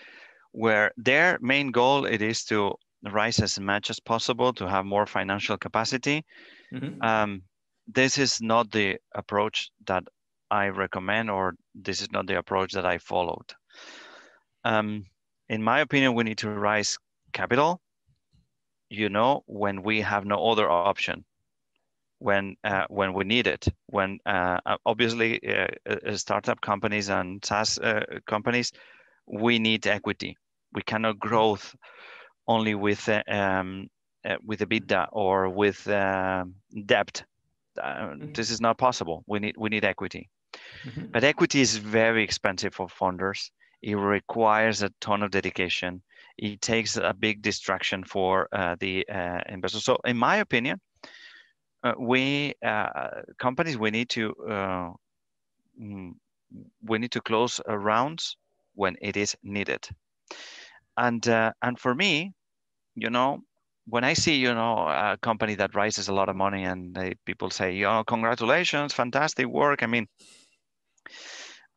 where 0.50 0.92
their 0.96 1.38
main 1.40 1.70
goal 1.70 2.04
it 2.04 2.20
is 2.20 2.44
to 2.44 2.74
rise 3.10 3.40
as 3.40 3.58
much 3.58 3.90
as 3.90 4.00
possible 4.00 4.52
to 4.52 4.68
have 4.68 4.84
more 4.84 5.06
financial 5.06 5.56
capacity. 5.56 6.24
Mm-hmm. 6.72 7.02
Um, 7.02 7.42
this 7.86 8.18
is 8.18 8.40
not 8.40 8.70
the 8.70 8.98
approach 9.14 9.70
that 9.86 10.04
I 10.50 10.68
recommend, 10.68 11.30
or 11.30 11.54
this 11.74 12.02
is 12.02 12.12
not 12.12 12.26
the 12.26 12.38
approach 12.38 12.72
that 12.72 12.84
I 12.84 12.98
followed. 12.98 13.54
Um, 14.64 15.06
in 15.48 15.62
my 15.62 15.80
opinion, 15.80 16.14
we 16.14 16.24
need 16.24 16.38
to 16.38 16.50
rise 16.50 16.98
capital, 17.32 17.80
you 18.88 19.08
know, 19.08 19.42
when 19.46 19.82
we 19.82 20.02
have 20.02 20.24
no 20.24 20.50
other 20.50 20.70
option, 20.70 21.24
when 22.22 22.56
uh, 22.64 22.84
when 22.88 23.12
we 23.12 23.24
need 23.24 23.46
it, 23.46 23.66
when 23.86 24.18
uh, 24.26 24.58
obviously 24.86 25.40
uh, 25.46 25.66
uh 25.86 26.16
startup 26.16 26.60
companies 26.60 27.08
and 27.10 27.44
SaaS 27.44 27.78
uh, 27.78 28.04
companies 28.26 28.72
we 29.26 29.58
need 29.58 29.86
equity. 29.86 30.36
We 30.72 30.82
cannot 30.82 31.18
grow 31.18 31.58
only 32.46 32.74
with 32.74 33.08
uh, 33.08 33.22
um, 33.28 33.88
uh, 34.24 34.36
with 34.44 34.60
EBITDA 34.60 35.08
or 35.12 35.48
with 35.48 35.84
debt. 35.84 37.24
Mm-hmm. 37.78 38.32
This 38.32 38.50
is 38.50 38.60
not 38.60 38.78
possible. 38.78 39.24
We 39.26 39.38
need 39.38 39.54
we 39.58 39.68
need 39.68 39.84
equity. 39.84 40.28
Mm-hmm. 40.84 41.06
But 41.12 41.24
equity 41.24 41.60
is 41.60 41.76
very 41.76 42.22
expensive 42.22 42.74
for 42.74 42.86
funders. 42.88 43.50
It 43.82 43.96
requires 43.96 44.82
a 44.82 44.90
ton 45.00 45.22
of 45.22 45.30
dedication. 45.30 46.02
It 46.38 46.60
takes 46.60 46.96
a 46.96 47.14
big 47.18 47.42
distraction 47.42 48.04
for 48.04 48.48
uh, 48.52 48.76
the 48.78 49.06
uh, 49.08 49.40
investor. 49.48 49.80
So, 49.80 49.98
in 50.04 50.16
my 50.16 50.36
opinion, 50.36 50.80
we 51.98 52.54
uh, 52.64 53.22
companies 53.38 53.76
we 53.76 53.90
need 53.90 54.08
to 54.10 54.34
uh, 54.48 54.90
mm, 55.80 56.12
we 56.84 56.98
need 56.98 57.10
to 57.12 57.20
close 57.20 57.60
rounds 57.66 58.36
when 58.74 58.96
it 59.00 59.16
is 59.16 59.36
needed. 59.42 59.86
And 60.96 61.26
uh, 61.28 61.52
and 61.62 61.78
for 61.78 61.94
me, 61.94 62.32
you 62.94 63.10
know, 63.10 63.40
when 63.86 64.04
I 64.04 64.12
see, 64.12 64.36
you 64.36 64.54
know, 64.54 64.86
a 64.88 65.16
company 65.22 65.54
that 65.56 65.74
raises 65.74 66.08
a 66.08 66.14
lot 66.14 66.28
of 66.28 66.36
money 66.36 66.64
and 66.64 66.94
they, 66.94 67.14
people 67.26 67.50
say, 67.50 67.74
you 67.74 67.84
know, 67.84 68.04
congratulations, 68.04 68.92
fantastic 68.92 69.46
work. 69.46 69.82
I 69.82 69.86
mean, 69.86 70.06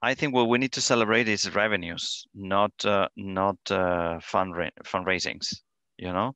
I 0.02 0.14
think 0.14 0.34
what 0.34 0.50
we 0.50 0.58
need 0.58 0.74
to 0.74 0.82
celebrate 0.82 1.28
is 1.28 1.56
revenues, 1.56 2.26
not 2.36 2.72
uh, 2.86 3.08
not 3.16 3.58
uh, 3.72 4.20
fundra- 4.20 4.72
fundraisings. 4.84 5.48
You 5.98 6.12
know, 6.12 6.36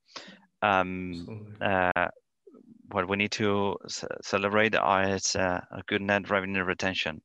um, 0.61 1.28
uh, 1.61 2.07
what 2.91 3.09
we 3.09 3.17
need 3.17 3.31
to 3.31 3.77
celebrate 4.21 4.75
is 4.75 5.35
uh, 5.35 5.61
a 5.71 5.81
good 5.87 6.01
net 6.01 6.29
revenue 6.29 6.63
retention, 6.63 7.21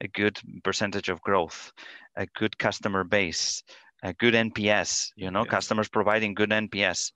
a 0.00 0.08
good 0.08 0.38
percentage 0.64 1.08
of 1.08 1.20
growth, 1.22 1.72
a 2.16 2.26
good 2.34 2.58
customer 2.58 3.04
base, 3.04 3.62
a 4.02 4.12
good 4.14 4.34
NPS. 4.34 5.10
You 5.16 5.30
know, 5.30 5.42
yes. 5.44 5.50
customers 5.50 5.88
providing 5.88 6.34
good 6.34 6.50
NPS. 6.50 7.12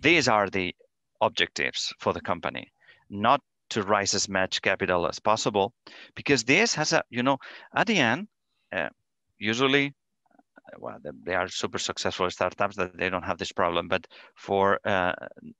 These 0.00 0.28
are 0.28 0.48
the 0.48 0.74
objectives 1.20 1.92
for 1.98 2.12
the 2.12 2.20
company, 2.20 2.72
not 3.10 3.40
to 3.70 3.82
raise 3.82 4.14
as 4.14 4.28
much 4.28 4.62
capital 4.62 5.06
as 5.06 5.18
possible 5.18 5.72
because 6.14 6.44
this 6.44 6.74
has 6.74 6.92
a 6.92 7.02
you 7.10 7.22
know 7.22 7.38
at 7.74 7.86
the 7.86 7.98
end 7.98 8.26
uh, 8.72 8.88
usually 9.38 9.92
well 10.78 10.98
they 11.24 11.34
are 11.34 11.48
super 11.48 11.78
successful 11.78 12.30
startups 12.30 12.76
that 12.76 12.96
they 12.96 13.10
don't 13.10 13.24
have 13.24 13.38
this 13.38 13.52
problem 13.52 13.88
but 13.88 14.06
for 14.34 14.78
uh, 14.86 15.12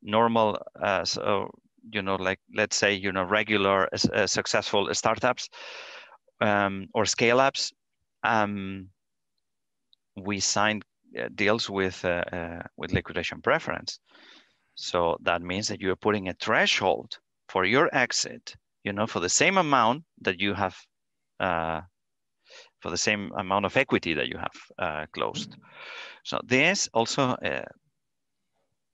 normal 0.03 0.59
uh, 0.81 1.05
so 1.05 1.51
you 1.91 2.03
know 2.03 2.17
like 2.17 2.41
let's 2.55 2.77
say 2.77 2.95
you 2.95 3.13
know 3.13 3.25
regular 3.25 3.89
uh, 3.93 4.27
successful 4.27 4.89
startups 4.93 5.49
um, 6.41 6.87
or 6.95 7.05
scale 7.05 7.41
ups 7.41 7.73
um, 8.25 8.89
we 10.17 10.41
signed 10.41 10.85
uh, 11.19 11.29
deals 11.35 11.71
with 11.71 12.05
uh, 12.05 12.61
with 12.77 12.93
liquidation 12.93 13.41
preference 13.41 13.99
so 14.81 15.19
that 15.23 15.43
means 15.43 15.67
that 15.69 15.81
you 15.81 15.91
are 15.91 15.97
putting 15.97 16.29
a 16.29 16.35
threshold 16.35 17.19
for 17.49 17.65
your 17.65 17.89
exit, 17.93 18.55
you 18.85 18.93
know, 18.93 19.09
for 19.09 19.19
the 19.19 19.29
same 19.29 19.59
amount 19.59 20.05
that 20.21 20.39
you 20.39 20.55
have, 20.55 20.77
uh, 21.41 21.81
for 22.81 22.91
the 22.91 22.97
same 22.97 23.33
amount 23.37 23.67
of 23.67 23.77
equity 23.77 24.15
that 24.15 24.29
you 24.29 24.39
have 24.39 24.57
uh, 24.79 25.07
closed. 25.13 25.57
So 26.25 26.41
this 26.45 26.89
also, 26.95 27.31
uh, 27.31 27.65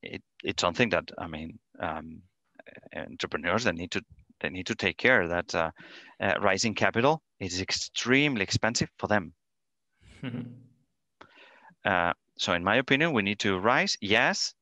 it, 0.03 0.23
it's 0.43 0.63
something 0.63 0.89
that 0.91 1.11
I 1.19 1.27
mean, 1.27 1.59
um, 1.79 2.23
entrepreneurs 2.95 3.65
that 3.65 3.75
need 3.75 3.91
to 3.93 4.03
they 4.41 4.51
need 4.51 4.67
to 4.67 4.75
take 4.75 4.97
care 4.97 5.29
that 5.29 5.55
uh, 5.55 5.71
uh, 6.21 6.35
rising 6.41 6.75
capital 6.75 7.23
is 7.41 7.61
extremely 7.61 8.43
expensive 8.43 8.91
for 8.99 9.07
them. 9.07 9.33
uh, 11.85 12.13
so, 12.37 12.53
in 12.53 12.65
my 12.65 12.77
opinion, 12.77 13.13
we 13.13 13.23
need 13.23 13.39
to 13.39 13.59
rise. 13.59 13.97
Yes, 14.01 14.55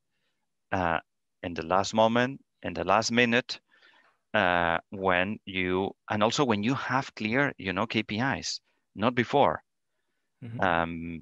uh, 0.71 0.99
in 1.41 1.53
the 1.53 1.65
last 1.65 1.93
moment, 1.93 2.41
in 2.61 2.73
the 2.73 2.83
last 2.83 3.11
minute, 3.11 3.59
uh, 4.33 4.77
when 4.89 5.37
you 5.45 5.91
and 6.09 6.23
also 6.23 6.43
when 6.43 6.63
you 6.63 6.73
have 6.73 7.13
clear 7.15 7.53
you 7.57 7.71
know 7.71 7.85
kpis 7.85 8.59
not 8.95 9.13
before 9.13 9.61
mm-hmm. 10.43 10.59
um, 10.59 11.21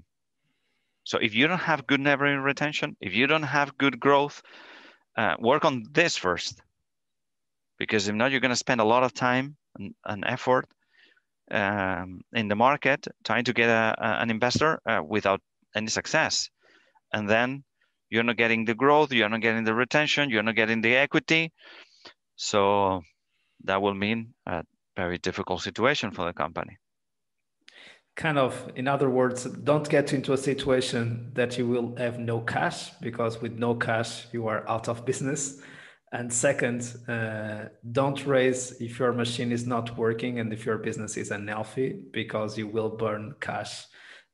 so 1.04 1.18
if 1.18 1.36
you 1.36 1.48
don't 1.48 1.60
have 1.60 1.88
good 1.88 2.04
revenue 2.06 2.40
retention 2.40 2.96
if 3.02 3.14
you 3.14 3.28
don't 3.28 3.44
have 3.44 3.78
good 3.78 4.00
growth 4.00 4.42
uh, 5.18 5.36
work 5.40 5.66
on 5.66 5.84
this 5.92 6.16
first 6.16 6.62
because 7.82 8.08
if 8.08 8.16
not 8.16 8.32
you're 8.32 8.46
going 8.46 8.58
to 8.58 8.66
spend 8.66 8.82
a 8.82 8.92
lot 8.94 9.04
of 9.04 9.14
time 9.14 9.56
and, 9.76 9.94
and 10.06 10.24
effort 10.26 10.66
um, 11.52 12.22
in 12.34 12.48
the 12.48 12.56
market 12.56 13.08
trying 13.24 13.46
to 13.46 13.54
get 13.54 13.70
a, 13.70 13.96
a, 13.98 14.22
an 14.22 14.30
investor 14.30 14.80
uh, 14.86 15.02
without 15.16 15.42
any 15.76 15.88
success 15.88 16.50
and 17.14 17.30
then 17.30 17.64
you're 18.10 18.28
not 18.30 18.38
getting 18.38 18.66
the 18.66 18.76
growth 18.76 19.12
you're 19.12 19.30
not 19.30 19.42
getting 19.42 19.64
the 19.64 19.74
retention 19.74 20.30
you're 20.30 20.44
not 20.44 20.56
getting 20.56 20.82
the 20.82 20.96
equity 20.96 21.52
so 22.36 23.02
that 23.64 23.82
will 23.82 23.94
mean 23.94 24.34
a 24.46 24.64
very 24.96 25.18
difficult 25.18 25.62
situation 25.62 26.12
for 26.12 26.26
the 26.26 26.34
company. 26.34 26.78
Kind 28.16 28.38
of, 28.38 28.72
in 28.76 28.88
other 28.88 29.10
words, 29.10 29.46
don't 29.46 29.88
get 29.88 30.14
into 30.14 30.34
a 30.34 30.38
situation 30.38 31.32
that 31.34 31.58
you 31.58 31.66
will 31.68 31.96
have 31.98 32.20
no 32.20 32.42
cash 32.42 32.92
because 33.00 33.42
with 33.42 33.54
no 33.58 33.74
cash, 33.76 34.28
you 34.34 34.48
are 34.48 34.68
out 34.68 34.90
of 34.90 35.06
business. 35.06 35.62
And 36.14 36.32
second, 36.32 36.94
uh, 37.08 37.70
don't 37.92 38.26
raise 38.26 38.74
if 38.82 39.00
your 39.00 39.14
machine 39.14 39.52
is 39.52 39.66
not 39.66 39.98
working 39.98 40.40
and 40.40 40.52
if 40.52 40.66
your 40.66 40.78
business 40.78 41.16
is 41.16 41.32
unhealthy 41.32 42.04
because 42.12 42.58
you 42.58 42.68
will 42.68 42.90
burn 42.90 43.34
cash 43.40 43.86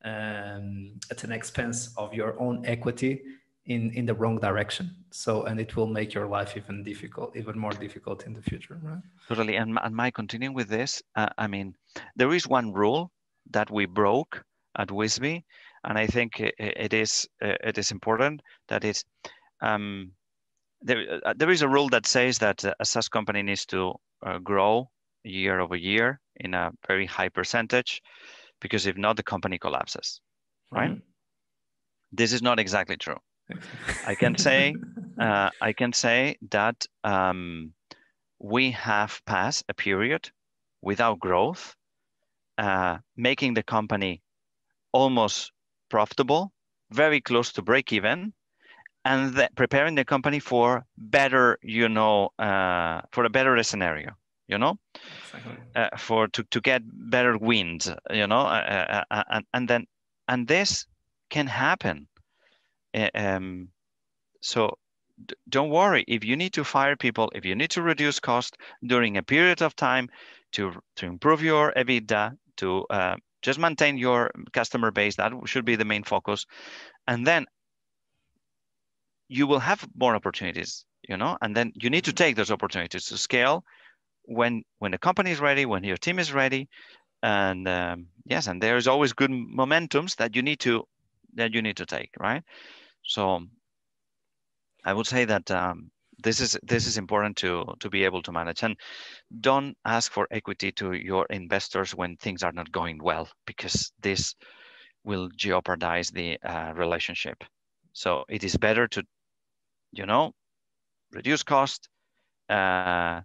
um, 0.03 0.99
at 1.11 1.23
an 1.23 1.32
expense 1.32 1.93
of 1.95 2.13
your 2.13 2.39
own 2.39 2.65
equity 2.65 3.21
in 3.67 3.91
in 3.91 4.05
the 4.05 4.13
wrong 4.13 4.39
direction. 4.39 4.89
So 5.11 5.43
and 5.43 5.59
it 5.59 5.75
will 5.75 5.88
make 5.88 6.13
your 6.13 6.28
life 6.28 6.57
even 6.57 6.84
difficult 6.84 7.36
even 7.36 7.57
more 7.59 7.73
difficult 7.73 8.25
in 8.25 8.34
the 8.34 8.41
future 8.41 8.80
right? 8.82 9.01
Totally. 9.28 9.55
And, 9.55 9.78
and 9.82 9.95
my 9.95 10.09
continuing 10.11 10.55
with 10.55 10.69
this 10.69 11.03
uh, 11.15 11.30
i 11.38 11.47
mean 11.47 11.75
there 12.15 12.34
is 12.34 12.47
one 12.47 12.73
rule 12.73 13.11
that 13.51 13.69
we 13.69 13.86
broke 13.86 14.43
at 14.78 14.89
Whisbi, 14.89 15.43
and 15.84 15.97
i 15.97 16.07
think 16.07 16.39
it, 16.39 16.53
it 16.57 16.93
is 16.93 17.28
uh, 17.41 17.55
it 17.63 17.78
is 17.78 17.91
important 17.91 18.41
that 18.67 18.84
um, 19.61 20.11
there, 20.82 21.19
uh, 21.25 21.34
there 21.36 21.49
is 21.49 21.61
a 21.61 21.67
rule 21.67 21.89
that 21.89 22.05
says 22.05 22.38
that 22.39 22.63
a 22.63 22.86
SaaS 22.86 23.09
company 23.09 23.43
needs 23.43 23.65
to 23.67 23.93
uh, 24.25 24.38
grow 24.39 24.89
year 25.23 25.59
over 25.59 25.75
year 25.75 26.19
in 26.38 26.53
a 26.53 26.71
very 26.88 27.05
high 27.05 27.30
percentage 27.30 28.01
because 28.61 28.86
if 28.86 28.97
not 28.97 29.17
the 29.17 29.23
company 29.23 29.57
collapses 29.57 30.21
right 30.71 30.91
mm-hmm. 30.91 30.99
this 32.11 32.32
is 32.34 32.41
not 32.41 32.59
exactly 32.59 32.97
true 32.97 33.17
I 34.07 34.15
can 34.15 34.38
say 34.38 34.75
uh, 35.19 35.49
I 35.61 35.73
can 35.73 35.93
say 35.93 36.38
that 36.51 36.86
um, 37.03 37.73
we 38.39 38.71
have 38.71 39.21
passed 39.25 39.63
a 39.67 39.73
period 39.73 40.30
without 40.82 41.19
growth, 41.19 41.75
uh, 42.57 42.97
making 43.15 43.53
the 43.53 43.63
company 43.63 44.21
almost 44.91 45.51
profitable, 45.89 46.51
very 46.91 47.21
close 47.21 47.51
to 47.53 47.61
break 47.61 47.91
even, 47.91 48.34
and 49.08 49.49
preparing 49.55 49.95
the 49.95 50.05
company 50.05 50.39
for 50.39 50.86
better, 50.97 51.58
you 51.62 51.88
know, 51.89 52.30
uh, 52.38 53.01
for 53.12 53.24
a 53.24 53.30
better 53.30 53.62
scenario, 53.64 54.12
you 54.47 54.58
know, 54.58 54.78
exactly. 55.24 55.55
Uh, 55.76 55.95
for 55.97 56.28
to, 56.28 56.43
to 56.51 56.60
get 56.62 56.82
better 57.10 57.38
wins, 57.38 57.89
you 58.12 58.28
know, 58.28 58.41
uh, 58.41 59.03
uh, 59.10 59.24
and, 59.30 59.45
and 59.53 59.68
then 59.68 59.88
and 60.28 60.47
this 60.47 60.86
can 61.30 61.47
happen 61.47 62.08
um, 63.16 63.70
so 64.41 64.78
don't 65.49 65.70
worry 65.70 66.03
if 66.08 66.24
you 66.24 66.36
need 66.36 66.53
to 66.53 66.64
fire 66.64 66.95
people, 66.95 67.32
if 67.34 67.45
you 67.45 67.55
need 67.55 67.72
to 67.72 67.82
reduce 67.82 68.20
cost 68.20 68.58
during 68.86 69.18
a 69.18 69.24
period 69.24 69.62
of 69.62 69.76
time 69.76 70.10
to 70.53 70.74
to 70.95 71.05
improve 71.05 71.41
your 71.41 71.74
EBITDA, 71.76 72.38
to 72.58 72.86
uh, 72.89 73.16
just 73.41 73.60
maintain 73.60 73.97
your 73.97 74.32
customer 74.53 74.91
base. 74.91 75.16
That 75.16 75.34
should 75.45 75.66
be 75.66 75.76
the 75.76 75.86
main 75.86 76.03
focus, 76.03 76.45
and 77.08 77.26
then 77.26 77.45
you 79.28 79.47
will 79.47 79.59
have 79.59 79.88
more 79.95 80.15
opportunities. 80.15 80.86
You 81.07 81.15
know, 81.15 81.38
and 81.41 81.55
then 81.55 81.71
you 81.75 81.89
need 81.89 82.05
to 82.05 82.13
take 82.13 82.36
those 82.36 82.51
opportunities 82.51 83.05
to 83.05 83.17
scale 83.17 83.63
when 84.23 84.63
when 84.80 84.91
the 84.91 84.97
company 84.97 85.32
is 85.32 85.39
ready, 85.39 85.65
when 85.65 85.84
your 85.84 85.97
team 85.97 86.19
is 86.19 86.34
ready, 86.34 86.67
and 87.23 87.67
um, 87.67 88.07
yes, 88.25 88.47
and 88.47 88.61
there 88.61 88.78
is 88.78 88.88
always 88.88 89.13
good 89.13 89.32
momentums 89.32 90.15
that 90.17 90.36
you 90.36 90.41
need 90.41 90.59
to 90.61 90.86
that 91.36 91.53
you 91.53 91.61
need 91.61 91.78
to 91.78 91.86
take, 91.86 92.11
right? 92.19 92.43
So 93.03 93.45
I 94.84 94.93
would 94.93 95.07
say 95.07 95.25
that 95.25 95.49
um, 95.51 95.91
this 96.23 96.39
is 96.39 96.57
this 96.63 96.88
is 96.88 96.97
important 96.97 97.38
to 97.38 97.75
to 97.80 97.89
be 97.89 98.03
able 98.03 98.21
to 98.23 98.32
manage 98.32 98.63
and 98.63 98.75
don't 99.39 99.78
ask 99.86 100.11
for 100.11 100.28
equity 100.32 100.71
to 100.73 100.93
your 100.93 101.25
investors 101.30 101.95
when 101.95 102.17
things 102.17 102.43
are 102.43 102.51
not 102.51 102.71
going 102.71 102.97
well 103.01 103.30
because 103.45 103.91
this 104.01 104.36
will 105.03 105.30
jeopardize 105.36 106.09
the 106.09 106.38
uh, 106.43 106.73
relationship. 106.75 107.43
So 107.93 108.25
it 108.30 108.43
is 108.43 108.57
better 108.57 108.88
to, 108.89 109.03
you 109.92 110.06
know, 110.06 110.34
reduce 111.12 111.44
cost 111.44 111.90
uh, 112.50 113.22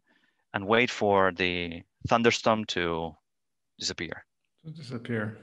and 0.55 0.67
wait 0.67 0.91
for 0.91 1.33
the 1.33 1.83
thunderstorm 2.09 2.65
to 2.67 3.15
disappear. 3.79 4.25
To 4.65 4.71
disappear. 4.71 5.39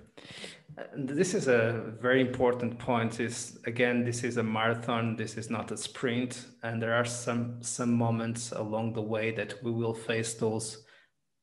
this 0.95 1.33
is 1.33 1.47
a 1.47 1.93
very 2.01 2.21
important 2.21 2.77
point 2.79 3.19
is 3.19 3.59
again 3.65 4.05
this 4.05 4.23
is 4.23 4.37
a 4.37 4.43
marathon 4.43 5.15
this 5.15 5.37
is 5.37 5.49
not 5.49 5.71
a 5.71 5.77
sprint 5.77 6.45
and 6.63 6.81
there 6.81 6.93
are 6.93 7.05
some 7.05 7.61
some 7.61 7.93
moments 7.93 8.51
along 8.51 8.93
the 8.93 9.01
way 9.01 9.31
that 9.31 9.61
we 9.63 9.71
will 9.71 9.93
face 9.93 10.35
those 10.35 10.85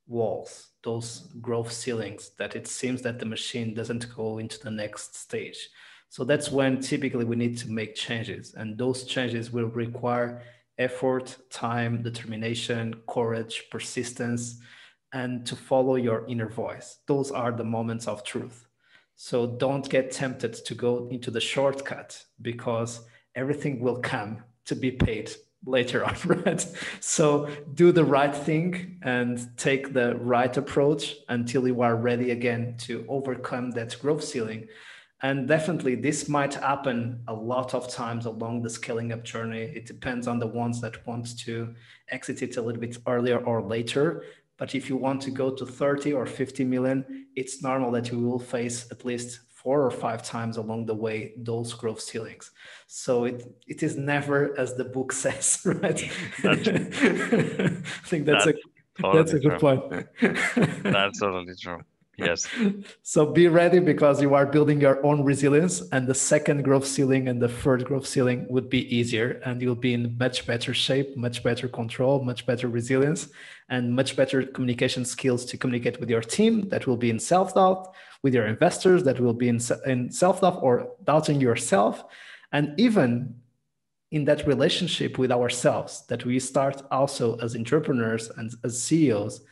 walls 0.07 0.69
those 0.85 1.29
growth 1.41 1.73
ceilings 1.73 2.31
that 2.39 2.55
it 2.55 2.67
seems 2.67 3.03
that 3.03 3.19
the 3.19 3.27
machine 3.27 3.75
doesn't 3.75 4.15
go 4.15 4.39
into 4.39 4.59
the 4.61 4.71
next 4.71 5.15
stage 5.17 5.69
so 6.09 6.25
that's 6.25 6.51
when 6.51 6.81
typically 6.81 7.25
we 7.25 7.37
need 7.37 7.59
to 7.59 7.71
make 7.71 7.95
changes 7.95 8.55
and 8.55 8.79
those 8.79 9.05
changes 9.05 9.53
will 9.53 9.69
require 9.69 10.43
effort 10.79 11.37
time 11.51 12.03
determination 12.03 12.95
courage 13.09 13.65
persistence 13.71 14.61
and 15.13 15.47
to 15.47 15.57
follow 15.57 15.97
your 15.97 16.27
inner 16.27 16.49
voice. 16.49 16.99
Those 17.07 17.31
are 17.31 17.53
the 17.53 17.65
moments 17.65 18.07
of 18.07 18.25
truth. 18.25 18.67
So 19.15 19.47
don't 19.47 19.89
get 19.89 20.13
tempted 20.13 20.53
to 20.53 20.75
go 20.75 21.09
into 21.11 21.31
the 21.31 21.41
shortcut 21.41 22.23
because 22.43 23.01
everything 23.35 23.81
will 23.81 23.99
come 23.99 24.43
to 24.67 24.77
be 24.77 24.91
paid 24.91 25.31
later 25.65 26.05
on, 26.09 26.17
right? 26.27 26.67
So 27.01 27.49
do 27.75 27.93
the 27.93 28.05
right 28.05 28.35
thing 28.35 28.99
and 29.03 29.49
take 29.57 29.95
the 29.95 30.17
right 30.17 30.55
approach 30.55 31.17
until 31.29 31.67
you 31.67 31.81
are 31.81 31.97
ready 31.97 32.31
again 32.31 32.77
to 32.81 33.05
overcome 33.09 33.71
that 33.73 33.97
growth 34.01 34.23
ceiling. 34.25 34.69
And 35.23 35.49
definitely, 35.49 35.95
this 35.95 36.29
might 36.29 36.55
happen 36.55 37.23
a 37.27 37.33
lot 37.35 37.73
of 37.73 37.89
times 37.89 38.27
along 38.27 38.63
the 38.63 38.71
scaling 38.71 39.13
up 39.13 39.25
journey. 39.25 39.63
It 39.63 39.87
depends 39.87 40.29
on 40.29 40.39
the 40.39 40.47
ones 40.47 40.81
that 40.83 41.07
want 41.07 41.39
to 41.41 41.75
exit 42.11 42.43
it 42.43 42.59
a 42.59 42.63
little 42.63 42.81
bit 42.81 42.99
earlier 43.07 43.39
or 43.39 43.63
later. 43.63 44.25
But 44.59 44.75
if 44.75 44.89
you 44.91 44.97
want 44.97 45.23
to 45.23 45.31
go 45.31 45.51
to 45.51 45.65
30 45.65 46.13
or 46.13 46.27
50 46.27 46.65
million, 46.65 47.27
it's 47.35 47.63
normal 47.63 47.91
that 47.93 48.11
you 48.11 48.21
will 48.21 48.39
face 48.39 48.91
at 48.91 49.05
least 49.05 49.41
four 49.67 49.83
or 49.83 49.91
five 49.91 50.23
times 50.23 50.59
along 50.59 50.87
the 50.87 50.95
way 50.95 51.33
those 51.39 51.73
growth 51.73 52.01
ceilings. 52.01 52.53
So 52.87 53.25
it 53.25 53.43
it 53.67 53.83
is 53.83 53.97
never 53.97 54.59
as 54.59 54.75
the 54.75 54.85
book 54.85 55.13
says, 55.25 55.61
right? 55.65 56.03
I 56.45 56.57
think 58.05 58.27
that's, 58.27 58.45
that's 58.45 58.47
a 58.47 59.03
totally 59.03 59.23
that's 59.23 59.33
a 59.33 59.41
good 59.41 59.59
true. 59.59 59.59
point. 59.59 60.83
that's 60.83 61.21
totally 61.21 61.55
true. 61.61 61.81
Yes. 62.17 62.47
so 63.03 63.27
be 63.27 63.49
ready 63.49 63.79
because 63.79 64.23
you 64.23 64.35
are 64.35 64.47
building 64.47 64.81
your 64.81 65.05
own 65.05 65.23
resilience, 65.23 65.83
and 65.93 66.07
the 66.07 66.15
second 66.15 66.63
growth 66.63 66.87
ceiling 66.87 67.29
and 67.29 67.41
the 67.41 67.49
third 67.49 67.85
growth 67.85 68.07
ceiling 68.07 68.47
would 68.49 68.71
be 68.71 68.95
easier, 68.95 69.41
and 69.45 69.61
you'll 69.61 69.75
be 69.75 69.93
in 69.93 70.17
much 70.19 70.47
better 70.47 70.73
shape, 70.73 71.17
much 71.17 71.43
better 71.43 71.69
control, 71.69 72.23
much 72.23 72.47
better 72.47 72.69
resilience, 72.69 73.29
and 73.69 73.95
much 73.95 74.17
better 74.17 74.45
communication 74.45 75.05
skills 75.05 75.45
to 75.45 75.59
communicate 75.59 76.01
with 76.01 76.09
your 76.09 76.23
team 76.23 76.69
that 76.71 76.87
will 76.87 76.97
be 76.97 77.11
in 77.11 77.19
self 77.19 77.55
doubt, 77.55 77.93
with 78.23 78.35
your 78.35 78.47
investors 78.47 79.03
that 79.05 79.21
will 79.21 79.35
be 79.35 79.49
in, 79.49 79.61
in 79.85 80.11
self 80.11 80.41
doubt 80.41 80.61
or 80.63 80.93
doubting 81.05 81.41
yourself, 81.41 82.05
and 82.53 82.79
even 82.81 83.35
in 84.11 84.25
that 84.25 84.47
relationship 84.47 85.19
with 85.19 85.33
ourselves 85.33 86.07
that 86.07 86.25
we 86.25 86.39
start 86.39 86.81
also 86.91 87.37
as 87.39 87.57
entrepreneurs 87.57 88.31
and 88.39 88.55
as 88.65 88.83
CEOs 88.83 89.43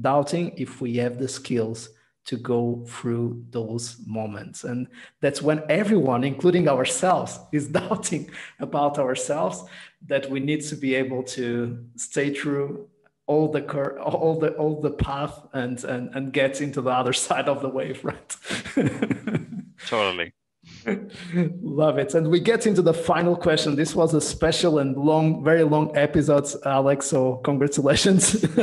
doubting 0.00 0.52
if 0.56 0.80
we 0.80 0.96
have 0.96 1.18
the 1.18 1.28
skills 1.28 1.90
to 2.26 2.36
go 2.36 2.84
through 2.86 3.44
those 3.50 3.96
moments. 4.06 4.64
And 4.64 4.88
that's 5.20 5.42
when 5.42 5.62
everyone, 5.68 6.24
including 6.24 6.68
ourselves, 6.68 7.38
is 7.52 7.68
doubting 7.68 8.30
about 8.60 8.98
ourselves 8.98 9.64
that 10.06 10.30
we 10.30 10.40
need 10.40 10.62
to 10.62 10.76
be 10.76 10.94
able 10.94 11.22
to 11.22 11.84
stay 11.96 12.32
true 12.32 12.88
all 13.26 13.48
the 13.50 13.62
cur- 13.62 13.98
all 14.00 14.38
the 14.38 14.50
all 14.54 14.82
the 14.82 14.90
path 14.90 15.46
and 15.54 15.82
and 15.84 16.14
and 16.14 16.32
get 16.32 16.60
into 16.60 16.82
the 16.82 16.90
other 16.90 17.12
side 17.26 17.48
of 17.48 17.62
the 17.62 17.68
wave 17.68 18.04
right 18.04 18.36
totally 19.86 20.32
Love 21.62 21.98
it. 21.98 22.14
And 22.14 22.30
we 22.30 22.40
get 22.40 22.66
into 22.66 22.82
the 22.82 22.94
final 22.94 23.36
question. 23.36 23.76
This 23.76 23.94
was 23.94 24.14
a 24.14 24.20
special 24.20 24.78
and 24.78 24.96
long, 24.96 25.42
very 25.42 25.62
long 25.64 25.96
episode, 25.96 26.46
Alex. 26.64 27.06
So 27.06 27.36
congratulations. 27.36 28.44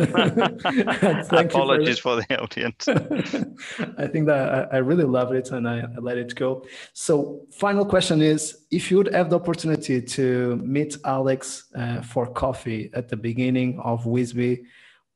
Apologies 1.31 1.99
for, 1.99 2.21
for, 2.21 2.25
the 2.27 2.41
audience. 2.41 2.87
I 3.97 4.07
think 4.07 4.27
that 4.27 4.69
I, 4.71 4.77
I 4.77 4.79
really 4.79 5.03
love 5.03 5.33
it 5.33 5.51
and 5.51 5.67
I, 5.67 5.79
I, 5.79 5.99
let 5.99 6.17
it 6.17 6.35
go. 6.35 6.65
So 6.93 7.45
final 7.51 7.85
question 7.85 8.21
is, 8.21 8.65
if 8.71 8.91
you 8.91 8.97
would 8.97 9.13
have 9.13 9.29
the 9.29 9.37
opportunity 9.37 10.01
to 10.01 10.57
meet 10.57 10.97
Alex 11.05 11.69
uh, 11.75 12.01
for 12.01 12.27
coffee 12.27 12.89
at 12.93 13.09
the 13.09 13.17
beginning 13.17 13.79
of 13.79 14.03
Whisbi, 14.05 14.65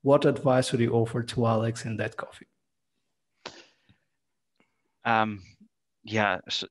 what 0.02 0.26
advice 0.26 0.72
would 0.72 0.82
you 0.82 0.92
offer 0.92 1.24
to 1.24 1.46
Alex 1.46 1.86
in 1.86 1.98
that 1.98 2.18
coffee? 2.18 2.48
Um, 5.04 5.42
yeah, 6.04 6.40
so 6.50 6.68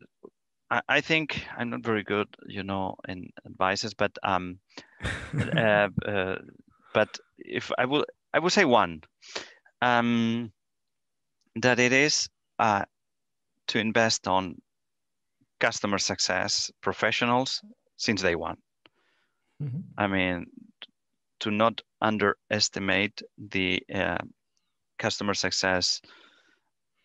I, 0.75 0.83
I 0.89 1.01
think 1.01 1.47
I'm 1.57 1.71
not 1.71 1.83
very 1.83 2.03
good, 2.03 2.29
you 2.47 2.65
know, 2.65 2.97
in 3.09 3.31
advices, 3.47 3.95
but 3.95 4.13
um, 4.23 4.59
uh, 5.57 5.89
uh, 6.05 6.37
but 6.93 7.19
if 7.39 7.71
I 7.79 7.85
will, 7.85 8.05
I 8.33 8.41
will 8.41 8.51
say 8.51 8.65
one, 8.65 9.03
um, 9.81 10.53
that 11.57 11.79
it 11.79 11.93
is 11.93 12.29
uh, 12.59 12.85
to 13.69 13.79
invest 13.79 14.27
on 14.27 14.61
customer 15.61 15.99
success 15.99 16.71
professionals 16.81 17.63
since 17.97 18.23
day 18.23 18.35
one. 18.35 18.57
Mm-hmm. 19.63 19.81
I 19.97 20.07
mean, 20.09 20.47
to 21.41 21.51
not 21.51 21.81
underestimate 22.01 23.23
the 23.39 23.81
uh, 23.95 24.19
customer 24.99 25.35
success 25.35 26.01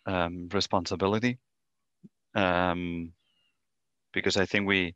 um, 0.07 0.49
responsibility 0.51 1.37
um, 2.33 3.13
because 4.13 4.37
I 4.37 4.45
think 4.45 4.67
we 4.67 4.95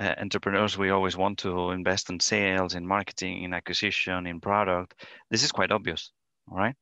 uh, 0.00 0.14
entrepreneurs 0.18 0.78
we 0.78 0.90
always 0.90 1.16
want 1.16 1.38
to 1.38 1.70
invest 1.70 2.10
in 2.10 2.20
sales, 2.20 2.74
in 2.74 2.86
marketing, 2.86 3.42
in 3.42 3.52
acquisition, 3.52 4.26
in 4.26 4.40
product. 4.40 4.94
This 5.30 5.42
is 5.42 5.52
quite 5.52 5.72
obvious, 5.72 6.12
right. 6.46 6.76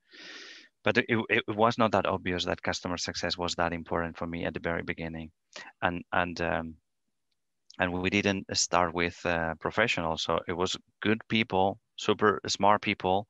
But 0.84 0.98
it, 0.98 1.06
it 1.30 1.44
was 1.48 1.78
not 1.78 1.92
that 1.92 2.06
obvious 2.06 2.44
that 2.44 2.62
customer 2.62 2.96
success 2.96 3.36
was 3.36 3.54
that 3.54 3.72
important 3.72 4.16
for 4.16 4.26
me 4.26 4.44
at 4.44 4.54
the 4.54 4.60
very 4.60 4.82
beginning, 4.82 5.30
and 5.82 6.04
and 6.12 6.40
um, 6.40 6.74
and 7.78 7.92
we 7.92 8.10
didn't 8.10 8.46
start 8.56 8.94
with 8.94 9.18
uh, 9.24 9.54
professionals. 9.60 10.22
So 10.22 10.38
it 10.46 10.52
was 10.52 10.76
good 11.02 11.20
people, 11.28 11.80
super 11.96 12.40
smart 12.46 12.82
people, 12.82 13.26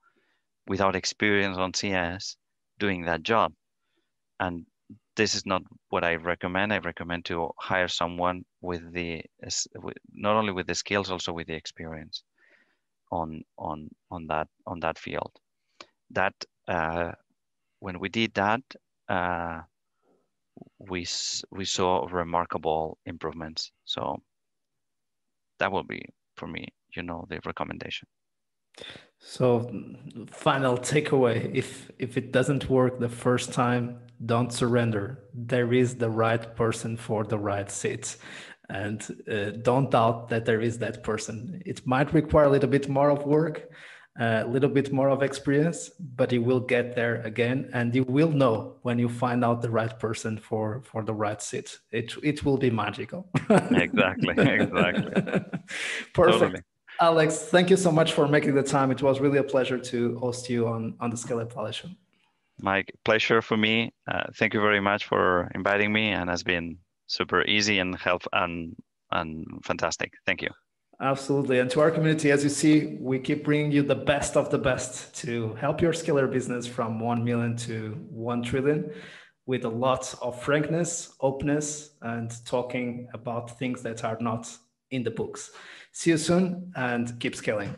without 0.66 0.96
experience 0.96 1.56
on 1.56 1.72
CS, 1.72 2.36
doing 2.78 3.06
that 3.06 3.22
job, 3.22 3.52
and 4.38 4.66
this 5.16 5.34
is 5.34 5.46
not 5.46 5.62
what 5.88 6.04
I 6.04 6.16
recommend. 6.16 6.72
I 6.72 6.78
recommend 6.78 7.24
to 7.26 7.50
hire 7.58 7.88
someone 7.88 8.44
with 8.60 8.92
the 8.92 9.22
not 10.12 10.36
only 10.36 10.52
with 10.52 10.66
the 10.66 10.74
skills, 10.74 11.10
also 11.10 11.32
with 11.32 11.46
the 11.46 11.54
experience 11.54 12.22
on 13.10 13.42
on 13.58 13.88
on 14.10 14.26
that 14.28 14.48
on 14.66 14.80
that 14.80 14.98
field. 14.98 15.32
That 16.10 16.34
uh, 16.68 17.12
when 17.80 17.98
we 17.98 18.08
did 18.08 18.34
that, 18.34 18.62
uh, 19.08 19.62
we 20.78 21.06
we 21.50 21.64
saw 21.64 22.06
remarkable 22.10 22.98
improvements. 23.06 23.72
So 23.84 24.22
that 25.58 25.72
will 25.72 25.84
be 25.84 26.06
for 26.36 26.46
me, 26.46 26.68
you 26.94 27.02
know, 27.02 27.26
the 27.28 27.40
recommendation. 27.44 28.08
So, 29.18 29.70
final 30.30 30.76
takeaway: 30.76 31.54
if 31.54 31.90
if 31.98 32.16
it 32.16 32.32
doesn't 32.32 32.68
work 32.68 33.00
the 33.00 33.08
first 33.08 33.52
time, 33.52 33.98
don't 34.24 34.52
surrender. 34.52 35.24
There 35.34 35.72
is 35.72 35.96
the 35.96 36.10
right 36.10 36.54
person 36.56 36.96
for 36.96 37.24
the 37.24 37.38
right 37.38 37.70
seat, 37.70 38.16
and 38.68 39.04
uh, 39.30 39.50
don't 39.62 39.90
doubt 39.90 40.28
that 40.30 40.44
there 40.44 40.60
is 40.60 40.78
that 40.78 41.02
person. 41.02 41.62
It 41.66 41.86
might 41.86 42.12
require 42.12 42.44
a 42.44 42.50
little 42.50 42.68
bit 42.68 42.88
more 42.88 43.10
of 43.10 43.24
work, 43.24 43.68
a 44.18 44.44
little 44.44 44.70
bit 44.70 44.92
more 44.92 45.10
of 45.10 45.22
experience, 45.22 45.90
but 46.16 46.32
you 46.32 46.42
will 46.42 46.60
get 46.60 46.94
there 46.94 47.22
again, 47.22 47.68
and 47.72 47.94
you 47.94 48.04
will 48.04 48.30
know 48.30 48.76
when 48.82 48.98
you 48.98 49.08
find 49.08 49.44
out 49.44 49.62
the 49.62 49.70
right 49.70 49.98
person 49.98 50.38
for 50.38 50.82
for 50.84 51.04
the 51.04 51.14
right 51.14 51.42
seat. 51.42 51.78
It 51.90 52.14
it 52.22 52.44
will 52.44 52.58
be 52.58 52.70
magical. 52.70 53.28
exactly. 53.50 54.34
Exactly. 54.38 55.12
Perfect. 56.14 56.40
Totally. 56.40 56.62
Alex, 56.98 57.38
thank 57.50 57.68
you 57.68 57.76
so 57.76 57.92
much 57.92 58.12
for 58.12 58.26
making 58.26 58.54
the 58.54 58.62
time. 58.62 58.90
It 58.90 59.02
was 59.02 59.20
really 59.20 59.38
a 59.38 59.44
pleasure 59.44 59.78
to 59.78 60.18
host 60.18 60.48
you 60.48 60.66
on, 60.66 60.94
on 60.98 61.10
the 61.10 61.16
Scale 61.16 61.40
Up. 61.40 61.52
My 62.60 62.84
pleasure 63.04 63.42
for 63.42 63.56
me. 63.56 63.92
Uh, 64.06 64.24
thank 64.36 64.54
you 64.54 64.60
very 64.60 64.80
much 64.80 65.04
for 65.04 65.50
inviting 65.54 65.92
me, 65.92 66.10
and 66.10 66.30
has 66.30 66.42
been 66.42 66.78
super 67.06 67.42
easy 67.44 67.78
and 67.78 67.96
help 67.96 68.22
and 68.32 68.74
and 69.10 69.44
fantastic. 69.64 70.14
Thank 70.26 70.42
you. 70.42 70.50
Absolutely. 71.00 71.58
And 71.58 71.70
to 71.70 71.80
our 71.80 71.90
community, 71.90 72.30
as 72.30 72.42
you 72.42 72.48
see, 72.48 72.96
we 72.98 73.18
keep 73.18 73.44
bringing 73.44 73.70
you 73.70 73.82
the 73.82 73.94
best 73.94 74.36
of 74.36 74.50
the 74.50 74.58
best 74.58 75.14
to 75.16 75.54
help 75.56 75.82
your 75.82 75.92
scalar 75.92 76.30
business 76.30 76.66
from 76.66 76.98
1 76.98 77.22
million 77.22 77.54
to 77.58 77.90
1 78.08 78.42
trillion 78.42 78.90
with 79.44 79.64
a 79.64 79.68
lot 79.68 80.14
of 80.22 80.42
frankness, 80.42 81.14
openness, 81.20 81.90
and 82.00 82.32
talking 82.46 83.08
about 83.12 83.58
things 83.58 83.82
that 83.82 84.04
are 84.04 84.16
not 84.20 84.48
in 84.90 85.02
the 85.02 85.10
books. 85.10 85.50
See 85.92 86.10
you 86.10 86.18
soon 86.18 86.72
and 86.76 87.18
keep 87.20 87.36
scaling. 87.36 87.76